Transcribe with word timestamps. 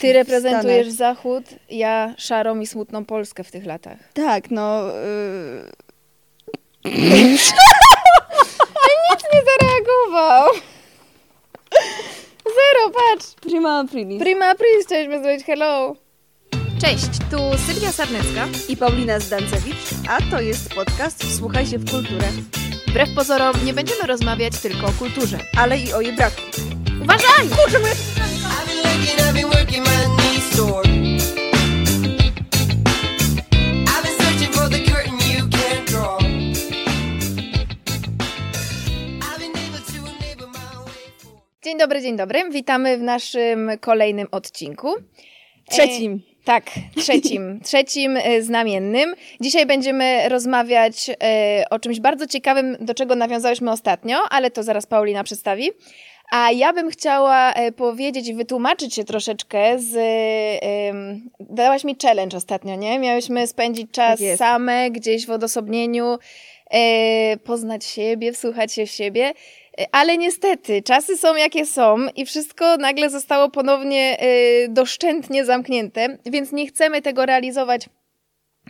Ty 0.00 0.12
reprezentujesz 0.12 0.92
Stanach. 0.92 1.16
Zachód, 1.16 1.44
ja 1.70 2.14
szarą 2.18 2.60
i 2.60 2.66
smutną 2.66 3.04
Polskę 3.04 3.44
w 3.44 3.50
tych 3.50 3.66
latach. 3.66 3.98
Tak, 4.14 4.50
no... 4.50 4.82
Yy... 6.84 6.92
Nic 9.10 9.24
nie 9.34 9.40
zareagował. 9.44 10.48
Zero, 12.44 12.90
patrz. 12.90 13.34
Prima 13.40 13.78
aprilis. 13.78 14.22
Prima 14.22 14.46
aprilis, 14.46 14.86
chcieliśmy 14.86 15.22
zrobić 15.22 15.44
hello. 15.44 15.96
Cześć, 16.80 17.08
tu 17.30 17.38
Sylwia 17.66 17.92
Sarnecka. 17.92 18.48
I 18.68 18.76
Paulina 18.76 19.20
Zdancewicz, 19.20 19.76
a 20.08 20.18
to 20.30 20.40
jest 20.40 20.74
podcast 20.74 21.24
Wsłuchaj 21.24 21.66
się 21.66 21.78
w 21.78 21.90
kulturę, 21.90 22.28
Wbrew 22.88 23.14
pozorom 23.14 23.64
nie 23.64 23.74
będziemy 23.74 24.02
rozmawiać 24.06 24.60
tylko 24.60 24.86
o 24.86 24.92
kulturze. 24.98 25.38
ale 25.56 25.78
i 25.78 25.92
o 25.92 26.00
jej 26.00 26.16
braku. 26.16 26.40
Uważaj! 27.02 27.48
Kurczę, 27.56 27.78
moja... 27.78 28.17
Dzień 41.78 41.78
dobry, 41.78 42.02
dzień 42.02 42.16
dobry. 42.16 42.50
Witamy 42.50 42.98
w 42.98 43.02
naszym 43.02 43.70
kolejnym 43.80 44.26
odcinku. 44.30 44.94
Trzecim. 45.70 46.22
E, 46.40 46.44
tak, 46.44 46.70
trzecim, 46.96 47.60
trzecim 47.64 48.16
e, 48.16 48.42
znamiennym. 48.42 49.14
Dzisiaj 49.40 49.66
będziemy 49.66 50.28
rozmawiać 50.28 51.10
e, 51.22 51.64
o 51.70 51.78
czymś 51.78 52.00
bardzo 52.00 52.26
ciekawym, 52.26 52.76
do 52.80 52.94
czego 52.94 53.14
nawiązałyśmy 53.14 53.70
ostatnio, 53.70 54.18
ale 54.30 54.50
to 54.50 54.62
zaraz 54.62 54.86
Paulina 54.86 55.24
przedstawi. 55.24 55.70
A 56.30 56.50
ja 56.52 56.72
bym 56.72 56.90
chciała 56.90 57.52
e, 57.52 57.72
powiedzieć 57.72 58.28
i 58.28 58.34
wytłumaczyć 58.34 58.94
się 58.94 59.04
troszeczkę 59.04 59.78
z... 59.78 59.96
em, 60.62 61.30
dałaś 61.40 61.84
mi 61.84 61.96
challenge 62.02 62.36
ostatnio, 62.36 62.76
nie? 62.76 62.98
Miałyśmy 62.98 63.46
spędzić 63.46 63.90
czas 63.90 64.20
Tak 64.20 64.38
same, 64.38 64.90
gdzieś 64.90 65.26
w 65.26 65.30
odosobnieniu, 65.30 66.18
e, 66.70 67.36
poznać 67.36 67.84
siebie, 67.84 68.32
wsłuchać 68.32 68.72
się 68.72 68.86
w 68.86 68.90
siebie. 68.90 69.32
E, 69.80 69.86
Ale 69.92 70.18
niestety, 70.18 70.82
czasy 70.82 71.16
są 71.16 71.36
jakie 71.36 71.66
są 71.66 71.96
i 72.16 72.26
wszystko 72.26 72.76
nagle 72.76 73.10
zostało 73.10 73.50
ponownie 73.50 74.16
e, 74.20 74.68
doszczętnie 74.68 75.44
zamknięte, 75.44 76.18
więc 76.26 76.52
nie 76.52 76.66
chcemy 76.66 77.02
tego 77.02 77.26
realizować 77.26 77.88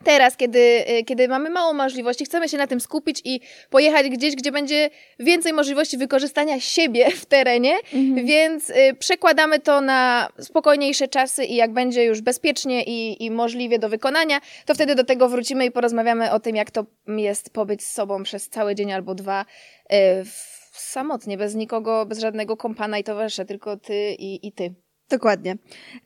teraz, 0.05 0.37
kiedy, 0.37 0.85
e, 0.87 1.05
kiedy 1.05 1.29
mamy 1.29 1.51
mało 1.51 1.73
możliwości. 1.73 2.25
Chcemy 2.25 2.49
się 2.49 2.57
na 2.57 2.67
tym 2.67 2.81
skupić 2.81 3.21
i 3.25 3.41
pojechać 3.71 4.09
gdzieś, 4.09 4.37
gdzie 4.37 4.53
będzie 4.53 4.91
więcej 5.19 5.53
możliwości 5.53 5.99
wykorzystania 5.99 6.61
siebie 6.61 7.11
w 7.11 7.27
terenie, 7.27 7.77
więc 8.25 8.71
e, 8.71 8.95
przekładamy 8.95 9.59
to 9.59 9.81
na 9.81 10.29
spokojniejsze 10.39 11.09
czasy 11.09 11.45
i 11.45 11.55
jak 11.55 11.73
będzie 11.73 12.05
już 12.05 12.21
bezpiecznie 12.21 12.85
i, 12.85 13.25
i 13.25 13.31
możliwie 13.31 13.79
do 13.79 13.89
wykonania, 13.89 14.41
to 14.67 14.75
wtedy 14.75 14.95
do 14.95 15.05
tego 15.05 15.29
wrócimy 15.29 15.67
i 15.67 15.71
porozmawiamy 15.71 16.33
o 16.33 16.41
tym, 16.41 16.57
jak 16.57 16.71
to 16.71 16.87
jest 17.09 17.51
pobyć 17.51 17.85
z 17.85 17.93
sobą 17.93 18.23
przez 18.23 18.49
cały 18.49 18.75
dzień 18.75 18.93
albo 18.93 19.15
dwa 19.15 19.45
e, 19.89 20.25
w, 20.25 20.59
samotnie, 20.73 21.37
bez 21.37 21.55
nikogo, 21.55 22.07
bez 22.07 22.19
żadnego 22.19 22.57
kompana 22.57 22.99
i 22.99 23.05
towarzysza, 23.05 23.45
tylko 23.45 23.77
ty 23.77 24.15
i, 24.19 24.47
i 24.47 24.53
ty. 24.53 24.75
Dokładnie. 25.11 25.57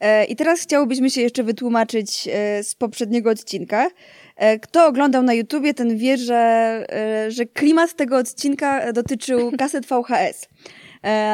E, 0.01 0.25
I 0.25 0.37
teraz 0.37 0.61
chciałobyśmy 0.61 1.11
się 1.11 1.21
jeszcze 1.21 1.43
wytłumaczyć 1.43 2.29
e, 2.33 2.63
z 2.63 2.75
poprzedniego 2.75 3.31
odcinka. 3.31 3.91
E, 4.37 4.59
Kto 4.59 4.87
oglądał 4.87 5.23
na 5.23 5.35
YouTubie, 5.35 5.75
ten 5.75 5.97
wie, 5.97 6.17
że, 6.17 6.87
że 7.29 7.47
klimat 7.47 7.95
tego 7.95 8.17
odcinka 8.17 8.93
dotyczył 8.93 9.53
kaset 9.59 9.87
VHS. 9.87 10.49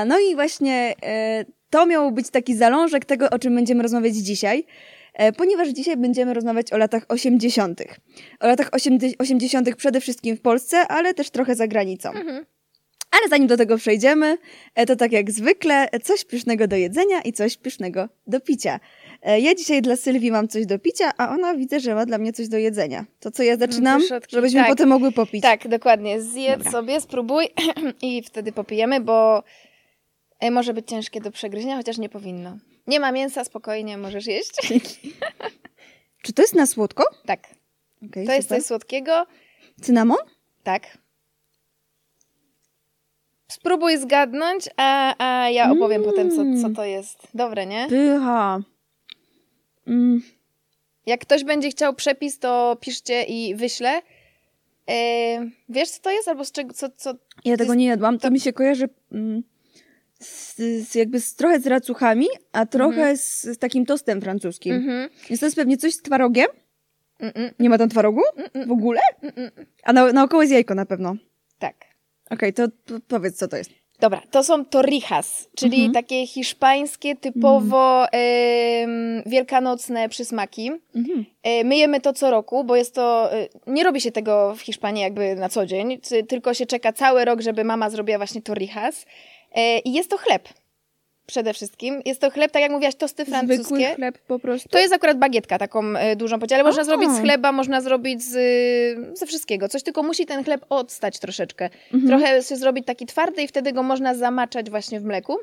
No 0.06 0.18
i 0.18 0.34
właśnie 0.34 0.94
to 1.70 1.86
miał 1.86 2.12
być 2.12 2.30
taki 2.30 2.56
zalążek 2.56 3.04
tego, 3.04 3.30
o 3.30 3.38
czym 3.38 3.54
będziemy 3.54 3.82
rozmawiać 3.82 4.14
dzisiaj, 4.14 4.64
ponieważ 5.36 5.68
dzisiaj 5.68 5.96
będziemy 5.96 6.34
rozmawiać 6.34 6.72
o 6.72 6.78
latach 6.78 7.04
80. 7.08 7.82
O 8.40 8.46
latach 8.46 8.70
80. 9.18 9.76
przede 9.76 10.00
wszystkim 10.00 10.36
w 10.36 10.40
Polsce, 10.40 10.78
ale 10.78 11.14
też 11.14 11.30
trochę 11.30 11.54
za 11.54 11.68
granicą. 11.68 12.12
Ale 13.10 13.28
zanim 13.28 13.46
do 13.48 13.56
tego 13.56 13.76
przejdziemy, 13.76 14.38
e, 14.74 14.86
to 14.86 14.96
tak 14.96 15.12
jak 15.12 15.30
zwykle, 15.30 15.88
coś 16.02 16.24
pysznego 16.24 16.68
do 16.68 16.76
jedzenia 16.76 17.20
i 17.20 17.32
coś 17.32 17.56
pysznego 17.56 18.08
do 18.26 18.40
picia. 18.40 18.80
E, 19.22 19.40
Ja 19.40 19.54
dzisiaj 19.54 19.82
dla 19.82 19.96
Sylwii 19.96 20.30
mam 20.30 20.48
coś 20.48 20.66
do 20.66 20.78
picia, 20.78 21.10
a 21.16 21.28
ona 21.34 21.54
widzę, 21.54 21.80
że 21.80 21.94
ma 21.94 22.06
dla 22.06 22.18
mnie 22.18 22.32
coś 22.32 22.48
do 22.48 22.56
jedzenia. 22.58 23.04
To 23.20 23.30
co 23.30 23.42
ja 23.42 23.56
zaczynam, 23.56 24.00
pyszotki, 24.00 24.36
żebyśmy 24.36 24.60
tak. 24.60 24.68
potem 24.68 24.88
mogły 24.88 25.12
popić. 25.12 25.42
Tak, 25.42 25.68
dokładnie. 25.68 26.20
Zjedz 26.20 26.58
Dobra. 26.58 26.72
sobie, 26.72 27.00
spróbuj 27.00 27.44
i 28.02 28.22
wtedy 28.22 28.52
popijemy, 28.52 29.00
bo 29.00 29.42
e, 30.40 30.50
może 30.50 30.74
być 30.74 30.88
ciężkie 30.88 31.20
do 31.20 31.30
przegryzienia, 31.30 31.76
chociaż 31.76 31.98
nie 31.98 32.08
powinno. 32.08 32.58
Nie 32.86 33.00
ma 33.00 33.12
mięsa, 33.12 33.44
spokojnie, 33.44 33.98
możesz 33.98 34.26
jeść. 34.26 34.50
Czy 36.22 36.32
to 36.32 36.42
jest 36.42 36.54
na 36.54 36.66
słodko? 36.66 37.04
tak, 37.26 37.40
Okay, 38.08 38.26
to 38.26 38.32
jest 38.32 38.48
coś 38.48 38.62
słodkiego. 38.62 39.26
Cynamon? 39.82 40.16
Tak. 40.62 40.98
Spróbuj 43.52 43.98
zgadnąć, 43.98 44.68
a, 44.76 45.14
a 45.18 45.50
ja 45.50 45.72
opowiem 45.72 46.02
potem, 46.02 46.30
co, 46.30 46.62
co 46.62 46.74
to 46.74 46.84
jest. 46.84 47.18
Dobre, 47.34 47.66
nie? 47.66 47.86
Pycha. 47.88 48.60
Mm, 49.86 50.22
Jak 51.06 51.20
ktoś 51.20 51.44
będzie 51.44 51.70
chciał 51.70 51.94
przepis, 51.94 52.38
to 52.38 52.76
piszcie 52.80 53.22
i 53.22 53.54
wyślę. 53.54 54.02
E, 54.90 54.94
wiesz, 55.68 55.88
co 55.90 56.02
to 56.02 56.10
jest? 56.10 56.28
Albo 56.28 56.44
z 56.44 56.52
czego, 56.52 56.74
co, 56.74 56.88
co... 56.96 57.14
ja 57.44 57.56
tego 57.56 57.74
nie 57.74 57.86
jadłam. 57.86 58.18
To 58.18 58.30
mi 58.30 58.40
się 58.40 58.52
kojarzy 58.52 58.88
mm, 59.12 59.42
z, 60.18 60.56
z, 60.88 60.94
jakby 60.94 61.20
z, 61.20 61.34
trochę 61.34 61.60
z 61.60 61.66
racuchami, 61.66 62.26
a 62.52 62.66
trochę 62.66 63.16
z, 63.16 63.42
z 63.42 63.58
takim 63.58 63.86
tostem 63.86 64.20
francuskim. 64.20 64.74
Mhm. 64.74 65.08
Jest 65.30 65.40
to 65.40 65.46
jest 65.46 65.56
pewnie 65.56 65.76
coś 65.76 65.94
z 65.94 66.02
twarogiem? 66.02 66.46
Mm-mm. 67.20 67.50
Nie 67.58 67.70
ma 67.70 67.78
tam 67.78 67.88
twarogu? 67.88 68.22
W 68.66 68.70
ogóle? 68.72 69.00
A 69.82 69.92
na, 69.92 70.12
naokoło 70.12 70.42
jest 70.42 70.52
jajko 70.52 70.74
na 70.74 70.86
pewno. 70.86 71.16
Tak. 71.58 71.87
Okej, 72.30 72.52
to, 72.52 72.68
to 72.68 72.94
powiedz, 73.08 73.36
co 73.36 73.48
to 73.48 73.56
jest. 73.56 73.70
Dobra, 74.00 74.22
to 74.30 74.44
są 74.44 74.64
torrijas, 74.64 75.48
czyli 75.56 75.74
Mhm. 75.76 75.92
takie 75.92 76.26
hiszpańskie, 76.26 77.16
typowo 77.16 78.06
em, 78.12 79.22
wielkanocne 79.26 80.08
przysmaki. 80.08 80.70
E, 81.42 81.64
My 81.64 81.76
jemy 81.76 82.00
to 82.00 82.12
co 82.12 82.30
roku, 82.30 82.64
bo 82.64 82.76
jest 82.76 82.94
to. 82.94 83.32
e, 83.32 83.48
Nie 83.66 83.84
robi 83.84 84.00
się 84.00 84.12
tego 84.12 84.54
w 84.54 84.60
Hiszpanii 84.60 85.02
jakby 85.02 85.34
na 85.34 85.48
co 85.48 85.66
dzień, 85.66 85.98
ty- 86.00 86.24
tylko 86.24 86.54
się 86.54 86.66
czeka 86.66 86.92
cały 86.92 87.24
rok, 87.24 87.40
żeby 87.40 87.64
mama 87.64 87.90
zrobiła 87.90 88.18
właśnie 88.18 88.42
torrijas. 88.42 89.06
E, 89.54 89.78
I 89.78 89.92
jest 89.92 90.10
to 90.10 90.16
chleb. 90.16 90.48
Przede 91.28 91.54
wszystkim. 91.54 92.02
Jest 92.04 92.20
to 92.20 92.30
chleb, 92.30 92.52
tak 92.52 92.62
jak 92.62 92.70
mówiłaś, 92.70 92.94
tosty 92.94 93.24
Zwykły 93.24 93.46
francuskie. 93.46 93.94
chleb 93.94 94.18
po 94.18 94.38
prostu? 94.38 94.68
To 94.68 94.78
jest 94.78 94.94
akurat 94.94 95.18
bagietka 95.18 95.58
taką 95.58 95.96
e, 95.96 96.16
dużą 96.16 96.38
podział, 96.38 96.56
ale 96.56 96.68
można 96.68 96.84
zrobić 96.84 97.10
z 97.10 97.20
chleba, 97.20 97.52
można 97.52 97.80
zrobić 97.80 98.22
z, 98.22 98.34
y, 98.34 99.16
ze 99.16 99.26
wszystkiego. 99.26 99.68
Coś 99.68 99.82
tylko 99.82 100.02
musi 100.02 100.26
ten 100.26 100.44
chleb 100.44 100.64
odstać 100.68 101.18
troszeczkę. 101.18 101.70
Mhm. 101.94 102.08
Trochę 102.08 102.42
się 102.42 102.56
zrobić 102.56 102.86
taki 102.86 103.06
twardy 103.06 103.42
i 103.42 103.48
wtedy 103.48 103.72
go 103.72 103.82
można 103.82 104.14
zamaczać 104.14 104.70
właśnie 104.70 105.00
w 105.00 105.04
mleku. 105.04 105.36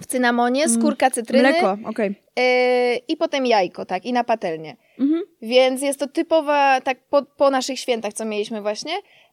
W 0.00 0.06
cynamonie, 0.06 0.68
skórka 0.68 1.10
cytryny 1.10 1.50
Mleko, 1.50 1.78
okej. 1.84 2.14
e, 2.36 2.96
i 2.96 3.16
potem 3.16 3.46
jajko, 3.46 3.84
tak, 3.84 4.06
i 4.06 4.12
na 4.12 4.24
patelnię. 4.24 4.76
Mhm. 4.98 5.22
Więc 5.42 5.82
jest 5.82 5.98
to 5.98 6.06
typowa, 6.06 6.80
tak 6.80 6.98
po, 7.10 7.22
po 7.22 7.50
naszych 7.50 7.80
świętach, 7.80 8.12
co 8.12 8.24
mieliśmy 8.24 8.62
właśnie. 8.62 8.92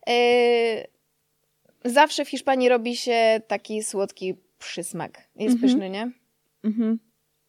E, 0.09 0.13
zawsze 1.85 2.25
w 2.25 2.29
Hiszpanii 2.29 2.69
robi 2.69 2.95
się 2.95 3.41
taki 3.47 3.83
słodki 3.83 4.35
przysmak. 4.65 5.11
Jest 5.35 5.53
Mhm. 5.55 5.59
pyszny, 5.61 5.89
nie? 5.89 6.11
Mhm. 6.63 6.99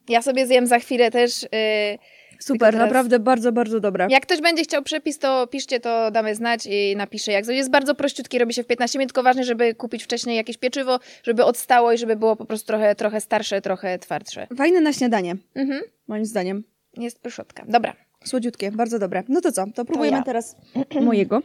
Ja 0.09 0.23
sobie 0.23 0.47
zjem 0.47 0.67
za 0.67 0.79
chwilę 0.79 1.11
też. 1.11 1.45
e, 1.45 1.99
Super, 2.41 2.73
teraz- 2.73 2.87
naprawdę 2.87 3.19
bardzo, 3.19 3.53
bardzo 3.53 3.81
dobra. 3.81 4.07
Jak 4.11 4.23
ktoś 4.23 4.41
będzie 4.41 4.63
chciał 4.63 4.83
przepis, 4.83 5.19
to 5.19 5.47
piszcie, 5.47 5.81
to 5.81 6.11
damy 6.11 6.35
znać 6.35 6.67
i 6.71 6.97
napiszę 6.97 7.33
jak. 7.33 7.47
Jest 7.47 7.71
bardzo 7.71 7.95
prościutki, 7.95 8.39
robi 8.39 8.55
się 8.55 8.63
w 8.63 8.67
15 8.67 8.99
minut, 8.99 9.13
tylko 9.13 9.23
ważne, 9.23 9.45
żeby 9.45 9.75
kupić 9.75 10.05
wcześniej 10.05 10.37
jakieś 10.37 10.57
pieczywo, 10.59 10.99
żeby 11.23 11.45
odstało 11.45 11.93
i 11.93 11.99
żeby 11.99 12.17
było 12.17 12.37
po 12.37 12.45
prostu 12.45 12.67
trochę, 12.67 12.95
trochę 12.95 13.21
starsze, 13.21 13.61
trochę 13.61 13.99
twardsze. 13.99 14.47
Fajne 14.57 14.81
na 14.81 14.93
śniadanie, 14.93 15.37
Mhm. 15.55 15.83
moim 16.09 16.25
zdaniem. 16.25 16.65
Jest 16.97 17.21
pyszotka. 17.21 17.65
Dobra. 17.69 17.97
Słodziutkie, 18.25 18.73
bardzo 18.73 18.99
dobre. 18.99 19.23
No 19.29 19.41
to 19.41 19.53
co, 19.53 19.65
to 19.75 19.85
próbujemy 19.85 20.17
ja. 20.17 20.23
teraz 20.23 20.57
mojego. 21.03 21.43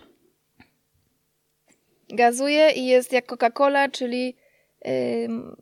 Gazuje 2.10 2.72
i 2.72 2.86
jest 2.86 3.14
jak 3.14 3.26
Coca-Cola, 3.32 3.92
czyli 3.92 4.36
ym, 5.26 5.56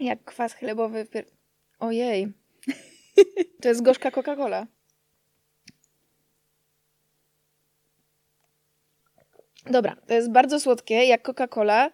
jak 0.00 0.24
kwas 0.24 0.52
chlebowy. 0.54 1.04
pier- 1.04 1.30
Ojej. 1.78 2.32
To 3.62 3.68
jest 3.68 3.82
gorzka 3.82 4.10
Coca-Cola. 4.10 4.66
Dobra, 9.70 9.96
to 10.06 10.14
jest 10.14 10.30
bardzo 10.30 10.60
słodkie, 10.60 10.94
jak 10.94 11.28
Coca-Cola, 11.28 11.90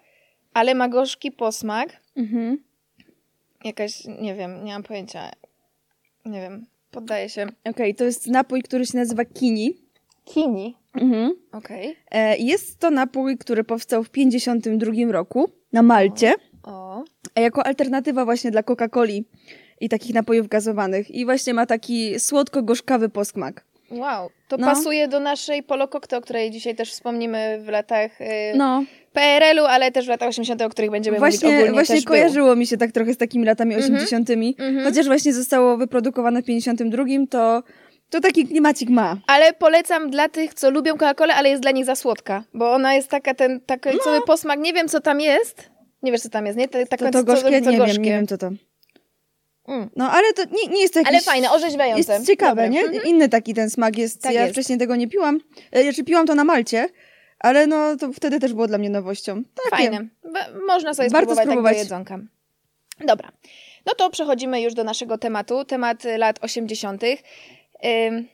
ale 0.54 0.74
ma 0.74 0.88
gorzki 0.88 1.32
posmak. 1.32 2.00
Mhm. 2.16 2.64
Jakaś, 3.64 4.04
nie 4.20 4.34
wiem, 4.34 4.64
nie 4.64 4.72
mam 4.72 4.82
pojęcia. 4.82 5.30
Nie 6.24 6.40
wiem, 6.40 6.66
poddaję 6.90 7.28
się. 7.28 7.46
Okej, 7.64 7.94
to 7.94 8.04
jest 8.04 8.26
napój, 8.26 8.62
który 8.62 8.86
się 8.86 8.98
nazywa 8.98 9.24
Kini. 9.24 9.76
Kini. 10.24 10.76
Mhm. 10.94 11.34
Okej. 11.52 11.96
E, 12.10 12.36
jest 12.38 12.78
to 12.78 12.90
napój, 12.90 13.38
który 13.38 13.64
powstał 13.64 14.04
w 14.04 14.10
52 14.10 14.92
roku 15.12 15.50
na 15.72 15.82
Malcie. 15.82 16.34
O. 16.34 16.51
No. 17.02 17.30
a 17.34 17.40
jako 17.40 17.66
alternatywa 17.66 18.24
właśnie 18.24 18.50
dla 18.50 18.62
Coca-Coli 18.62 19.22
i 19.80 19.88
takich 19.88 20.14
napojów 20.14 20.48
gazowanych. 20.48 21.10
I 21.10 21.24
właśnie 21.24 21.54
ma 21.54 21.66
taki 21.66 22.14
słodko-gorzkawy 22.20 23.08
posmak. 23.08 23.64
Wow, 23.90 24.30
to 24.48 24.56
No. 24.56 24.66
pasuje 24.66 25.08
do 25.08 25.20
naszej 25.20 25.62
polokokty, 25.62 26.16
o 26.16 26.20
której 26.20 26.50
dzisiaj 26.50 26.74
też 26.74 26.92
wspomnimy 26.92 27.60
w 27.64 27.68
latach 27.68 28.20
y, 28.20 28.24
No, 28.56 28.84
PRL-u, 29.12 29.64
ale 29.64 29.92
też 29.92 30.06
w 30.06 30.08
latach 30.08 30.28
80., 30.28 30.62
o 30.62 30.68
których 30.68 30.90
będziemy 30.90 31.18
mówić 31.18 31.32
właśnie, 31.40 31.56
ogólnie 31.56 31.72
właśnie 31.72 32.02
kojarzyło 32.02 32.56
mi 32.56 32.66
się 32.66 32.76
tak 32.76 32.92
trochę 32.92 33.14
z 33.14 33.16
takimi 33.16 33.44
latami 33.46 33.74
Mhm. 33.74 33.94
80. 33.94 34.30
Mhm. 34.30 34.84
Chociaż 34.84 35.06
właśnie 35.06 35.32
zostało 35.32 35.76
wyprodukowane 35.76 36.42
w 36.42 36.44
52, 36.44 37.04
to, 37.30 37.62
to 38.10 38.20
taki 38.20 38.46
klimacik 38.46 38.90
ma. 38.90 39.16
Ale 39.26 39.52
polecam 39.52 40.10
dla 40.10 40.28
tych, 40.28 40.54
co 40.54 40.70
lubią 40.70 40.94
Coca-Colę, 40.94 41.32
ale 41.36 41.48
jest 41.48 41.62
dla 41.62 41.70
nich 41.70 41.84
za 41.84 41.94
słodka, 41.96 42.44
bo 42.54 42.72
ona 42.72 42.94
jest 42.94 43.08
taka, 43.08 43.34
ten 43.34 43.60
taki 43.60 43.88
No. 43.88 43.98
cały 44.04 44.20
posmak, 44.26 44.58
nie 44.60 44.72
wiem 44.72 44.88
co 44.88 45.00
tam 45.00 45.20
jest, 45.20 45.70
nie 46.02 46.12
wiesz 46.12 46.20
co 46.20 46.28
tam 46.28 46.46
jest, 46.46 46.58
nie? 46.58 46.68
Taka, 46.68 46.96
To, 46.96 47.04
to 47.12 47.18
co- 47.18 47.24
gorzkie? 47.24 47.62
co 47.62 47.70
Nie 47.70 47.78
gorzkie. 47.78 47.92
wiem, 47.94 48.02
nie 48.04 48.10
wiem 48.10 48.26
co 48.26 48.38
to. 48.38 48.50
Mm. 49.68 49.90
No, 49.96 50.10
ale 50.10 50.32
to 50.32 50.42
nie, 50.44 50.66
nie 50.74 50.80
jest 50.80 50.94
to 50.94 51.00
jakieś... 51.00 51.12
Ale 51.14 51.20
fajne, 51.22 51.50
orzeźwiające. 51.50 52.12
Jest 52.12 52.26
ciekawe, 52.26 52.50
Dobre. 52.50 52.68
nie? 52.70 52.80
Mhm. 52.80 53.04
Inny 53.04 53.28
taki 53.28 53.54
ten 53.54 53.70
smak 53.70 53.98
jest. 53.98 54.22
Tak 54.22 54.34
ja 54.34 54.40
jest. 54.42 54.52
wcześniej 54.52 54.78
tego 54.78 54.96
nie 54.96 55.08
piłam. 55.08 55.40
E, 55.72 55.82
Znaczy 55.82 56.04
piłam 56.04 56.26
to 56.26 56.34
na 56.34 56.44
Malcie, 56.44 56.88
ale 57.38 57.66
no 57.66 57.96
to 57.96 58.12
wtedy 58.12 58.40
też 58.40 58.52
było 58.54 58.66
dla 58.66 58.78
mnie 58.78 58.90
nowością. 58.90 59.42
Takie. 59.70 59.70
Fajne. 59.90 60.08
Można 60.66 60.94
sobie 60.94 61.08
Warto 61.10 61.34
spróbować, 61.34 61.44
spróbować. 61.44 61.72
tak 61.72 61.76
do 61.76 61.82
jedzonka. 61.82 62.18
Dobra. 63.00 63.32
No 63.86 63.94
to 63.94 64.10
przechodzimy 64.10 64.60
już 64.62 64.74
do 64.74 64.84
naszego 64.84 65.18
tematu. 65.18 65.64
Temat 65.64 66.04
lat 66.16 66.38
80. 66.42 67.02
Ym, 67.04 68.28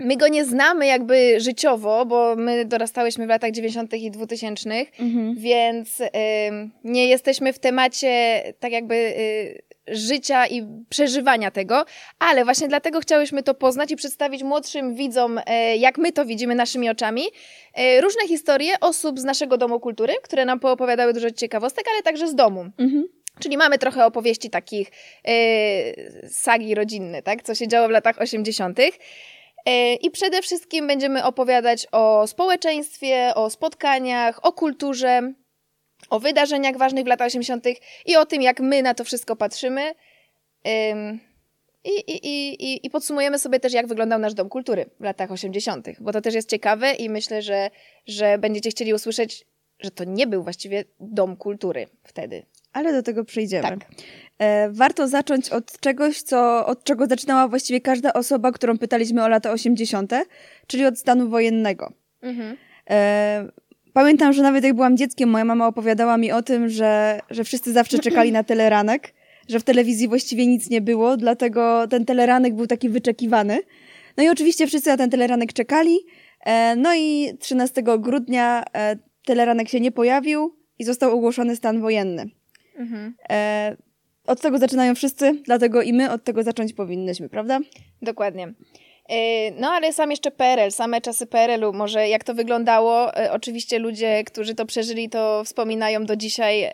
My 0.00 0.16
go 0.16 0.28
nie 0.28 0.44
znamy 0.44 0.86
jakby 0.86 1.40
życiowo, 1.40 2.06
bo 2.06 2.36
my 2.36 2.64
dorastałyśmy 2.64 3.26
w 3.26 3.28
latach 3.28 3.50
90. 3.50 3.94
i 3.94 4.10
2000, 4.10 4.70
Mhm. 4.98 5.34
więc 5.38 6.00
ym, 6.48 6.70
nie 6.84 7.08
jesteśmy 7.08 7.52
w 7.52 7.58
temacie 7.58 8.42
tak 8.60 8.72
jakby 8.72 8.94
y, 8.94 9.62
życia 9.88 10.46
i 10.46 10.62
przeżywania 10.88 11.50
tego, 11.50 11.84
ale 12.18 12.44
właśnie 12.44 12.68
dlatego 12.68 13.00
chciałyśmy 13.00 13.42
to 13.42 13.54
poznać 13.54 13.90
i 13.90 13.96
przedstawić 13.96 14.42
młodszym 14.42 14.94
widzom, 14.94 15.40
e, 15.46 15.76
jak 15.76 15.98
my 15.98 16.12
to 16.12 16.24
widzimy 16.24 16.54
naszymi 16.54 16.90
oczami, 16.90 17.22
e, 17.74 18.00
różne 18.00 18.28
historie 18.28 18.74
osób 18.80 19.20
z 19.20 19.24
naszego 19.24 19.56
Domu 19.56 19.80
Kultury, 19.80 20.14
które 20.22 20.44
nam 20.44 20.60
poopowiadały 20.60 21.12
dużo 21.12 21.30
ciekawostek, 21.30 21.84
ale 21.92 22.02
także 22.02 22.28
z 22.28 22.34
domu. 22.34 22.64
Mhm. 22.78 23.04
Czyli 23.40 23.56
mamy 23.56 23.78
trochę 23.78 24.06
opowieści 24.06 24.50
takich 24.50 24.88
e, 25.28 25.32
sagi 26.28 26.74
rodzinne, 26.74 27.22
tak? 27.22 27.42
co 27.42 27.54
się 27.54 27.68
działo 27.68 27.88
w 27.88 27.90
latach 27.90 28.18
80. 28.20 28.78
E, 29.66 29.94
I 29.94 30.10
przede 30.10 30.42
wszystkim 30.42 30.86
będziemy 30.86 31.24
opowiadać 31.24 31.86
o 31.92 32.26
społeczeństwie, 32.26 33.32
o 33.34 33.50
spotkaniach, 33.50 34.44
o 34.46 34.52
kulturze, 34.52 35.32
o 36.10 36.20
wydarzeniach 36.20 36.76
ważnych 36.76 37.04
w 37.04 37.08
latach 37.08 37.26
80. 37.26 37.64
i 38.06 38.16
o 38.16 38.26
tym, 38.26 38.42
jak 38.42 38.60
my 38.60 38.82
na 38.82 38.94
to 38.94 39.04
wszystko 39.04 39.36
patrzymy. 39.36 39.94
Ym, 40.92 41.20
I, 41.84 41.90
i, 41.90 42.26
i, 42.26 42.64
i- 42.74 42.86
I 42.86 42.90
podsumujemy 42.90 43.38
sobie 43.38 43.60
też, 43.60 43.72
jak 43.72 43.86
wyglądał 43.86 44.18
nasz 44.18 44.34
dom 44.34 44.48
kultury 44.48 44.90
w 45.00 45.04
latach 45.04 45.32
80., 45.32 45.88
bo 46.00 46.12
to 46.12 46.20
też 46.20 46.34
jest 46.34 46.50
ciekawe 46.50 46.92
i 46.94 47.10
myślę, 47.10 47.42
że, 47.42 47.70
że 48.06 48.38
będziecie 48.38 48.70
chcieli 48.70 48.94
usłyszeć, 48.94 49.46
że 49.80 49.90
to 49.90 50.04
nie 50.04 50.26
był 50.26 50.42
właściwie 50.42 50.84
dom 51.00 51.36
kultury 51.36 51.86
wtedy. 52.04 52.46
Ale 52.72 52.92
do 52.92 53.02
tego 53.02 53.24
przejdziemy. 53.24 53.68
Tak. 53.68 53.78
E, 54.38 54.70
warto 54.70 55.08
zacząć 55.08 55.50
od 55.50 55.80
czegoś, 55.80 56.22
co, 56.22 56.66
od 56.66 56.84
czego 56.84 57.06
zaczynała 57.06 57.48
właściwie 57.48 57.80
każda 57.80 58.12
osoba, 58.12 58.52
którą 58.52 58.78
pytaliśmy 58.78 59.24
o 59.24 59.28
lata 59.28 59.50
80., 59.50 60.12
czyli 60.66 60.86
od 60.86 60.98
stanu 60.98 61.28
wojennego. 61.28 61.92
Mhm. 62.22 62.56
E, 62.90 63.48
pamiętam, 63.92 64.32
że 64.32 64.42
nawet 64.42 64.64
jak 64.64 64.74
byłam 64.74 64.96
dzieckiem, 64.96 65.28
moja 65.28 65.44
mama 65.44 65.66
opowiadała 65.66 66.16
mi 66.16 66.32
o 66.32 66.42
tym, 66.42 66.68
że, 66.68 67.20
że 67.30 67.44
wszyscy 67.44 67.72
zawsze 67.72 67.98
czekali 67.98 68.32
na 68.32 68.44
teleranek, 68.44 69.14
że 69.48 69.60
w 69.60 69.64
telewizji 69.64 70.08
właściwie 70.08 70.46
nic 70.46 70.70
nie 70.70 70.80
było, 70.80 71.16
dlatego 71.16 71.86
ten 71.88 72.04
teleranek 72.04 72.54
był 72.54 72.66
taki 72.66 72.88
wyczekiwany. 72.88 73.58
No 74.16 74.24
i 74.24 74.28
oczywiście 74.28 74.66
wszyscy 74.66 74.90
na 74.90 74.96
ten 74.96 75.10
teleranek 75.10 75.52
czekali. 75.52 75.98
E, 76.46 76.76
no 76.76 76.94
i 76.94 77.36
13 77.38 77.82
grudnia 77.98 78.64
teleranek 79.24 79.68
się 79.68 79.80
nie 79.80 79.92
pojawił 79.92 80.56
i 80.78 80.84
został 80.84 81.12
ogłoszony 81.12 81.56
stan 81.56 81.80
wojenny. 81.80 82.39
Mhm. 82.80 83.14
E, 83.30 83.76
od 84.26 84.40
tego 84.40 84.58
zaczynają 84.58 84.94
wszyscy, 84.94 85.32
dlatego 85.44 85.82
i 85.82 85.92
my 85.92 86.10
od 86.10 86.24
tego 86.24 86.42
zacząć 86.42 86.72
powinnyśmy, 86.72 87.28
prawda? 87.28 87.60
Dokładnie. 88.02 88.54
E, 89.08 89.50
No 89.50 89.68
ale 89.68 89.92
sam 89.92 90.10
jeszcze 90.10 90.30
PRL, 90.30 90.70
same 90.70 91.00
czasy 91.00 91.26
PRL-u, 91.26 91.72
może 91.72 92.08
jak 92.08 92.24
to 92.24 92.34
wyglądało. 92.34 93.16
E, 93.16 93.32
Oczywiście 93.32 93.78
ludzie, 93.78 94.24
którzy 94.24 94.54
to 94.54 94.66
przeżyli, 94.66 95.08
to 95.08 95.44
wspominają 95.44 96.04
do 96.06 96.16
dzisiaj 96.16 96.62
e, 96.62 96.72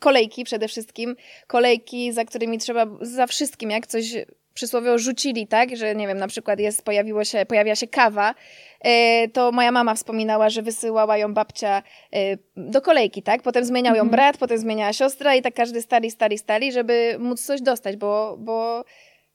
kolejki 0.00 0.44
przede 0.44 0.68
wszystkim. 0.68 1.16
Kolejki, 1.46 2.12
za 2.12 2.24
którymi 2.24 2.58
trzeba, 2.58 2.86
za 3.00 3.26
wszystkim, 3.26 3.70
jak 3.70 3.86
coś 3.86 4.14
przysłowiowo 4.54 4.98
rzucili, 4.98 5.46
tak, 5.46 5.76
że 5.76 5.94
nie 5.94 6.06
wiem, 6.06 6.18
na 6.18 6.28
przykład 6.28 6.60
jest, 6.60 6.82
pojawiło 6.82 7.24
się, 7.24 7.46
pojawia 7.46 7.74
się 7.76 7.86
kawa, 7.86 8.34
e, 8.80 9.28
to 9.28 9.52
moja 9.52 9.72
mama 9.72 9.94
wspominała, 9.94 10.50
że 10.50 10.62
wysyłała 10.62 11.16
ją 11.18 11.34
babcia 11.34 11.82
e, 12.12 12.36
do 12.56 12.80
kolejki, 12.80 13.22
tak, 13.22 13.42
potem 13.42 13.64
zmieniał 13.64 13.94
ją 13.94 14.08
brat, 14.10 14.36
potem 14.36 14.58
zmieniała 14.58 14.92
siostra 14.92 15.34
i 15.34 15.42
tak 15.42 15.54
każdy 15.54 15.82
stali, 15.82 16.10
stali, 16.10 16.38
stali, 16.38 16.72
żeby 16.72 17.16
móc 17.18 17.46
coś 17.46 17.62
dostać, 17.62 17.96
bo, 17.96 18.36
bo 18.38 18.84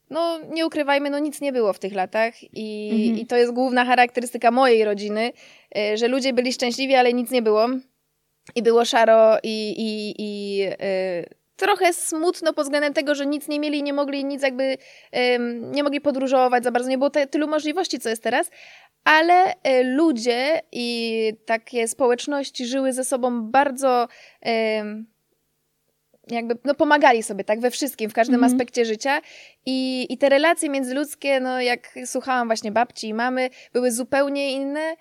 no 0.10 0.40
nie 0.52 0.66
ukrywajmy, 0.66 1.10
no 1.10 1.20
nic 1.20 1.42
nie 1.42 1.52
było 1.52 1.74
w 1.74 1.80
tych 1.80 1.94
latach 1.94 2.34
i, 2.54 2.90
Mhm. 2.92 3.20
i 3.20 3.26
to 3.26 3.38
jest 3.38 3.54
główna 3.54 3.86
charakterystyka 3.86 4.52
mojej 4.52 4.86
rodziny, 4.86 5.32
e, 5.78 5.98
że 5.98 6.08
ludzie 6.08 6.34
byli 6.34 6.54
szczęśliwi, 6.54 6.96
ale 6.96 7.14
nic 7.14 7.32
nie 7.32 7.42
było. 7.42 7.68
I 8.56 8.64
było 8.64 8.86
szaro 8.86 9.38
i, 9.44 9.76
i, 9.78 10.16
i 10.20 10.62
trochę 11.60 11.94
smutno 11.94 12.54
pod 12.54 12.66
względem 12.66 12.94
tego, 12.94 13.16
że 13.16 13.26
nic 13.26 13.48
nie 13.48 13.60
mieli, 13.60 13.84
nie 13.84 13.94
mogli 13.94 14.26
nic 14.26 14.44
jakby, 14.44 14.78
em, 15.12 15.72
nie 15.72 15.84
mogli 15.84 16.02
podróżować 16.02 16.64
za 16.64 16.72
bardzo, 16.72 16.90
nie 16.90 16.98
było 16.98 17.10
te, 17.10 17.28
tylu 17.28 17.48
możliwości, 17.48 18.00
co 18.00 18.10
jest 18.10 18.24
teraz, 18.24 18.50
ale 19.04 19.54
e, 19.64 19.84
ludzie 19.84 20.62
i 20.72 21.34
takie 21.46 21.88
społeczności 21.88 22.66
żyły 22.66 22.94
ze 22.94 23.04
sobą 23.04 23.42
bardzo 23.42 24.08
jakby 26.32 26.58
no, 26.64 26.76
pomagali 26.76 27.24
sobie, 27.24 27.44
tak, 27.44 27.60
we 27.60 27.72
wszystkim, 27.72 28.10
w 28.10 28.14
każdym 28.14 28.36
Mhm. 28.36 28.54
aspekcie 28.54 28.86
życia. 28.86 29.22
I, 29.66 30.08
i 30.14 30.18
te 30.18 30.30
relacje 30.30 30.70
międzyludzkie, 30.70 31.40
no 31.40 31.62
jak 31.62 31.96
słuchałam 32.06 32.48
właśnie 32.48 32.72
babci 32.72 33.08
i 33.08 33.14
mamy, 33.14 33.50
były 33.74 33.92
zupełnie 33.92 34.52
inne, 34.52 34.96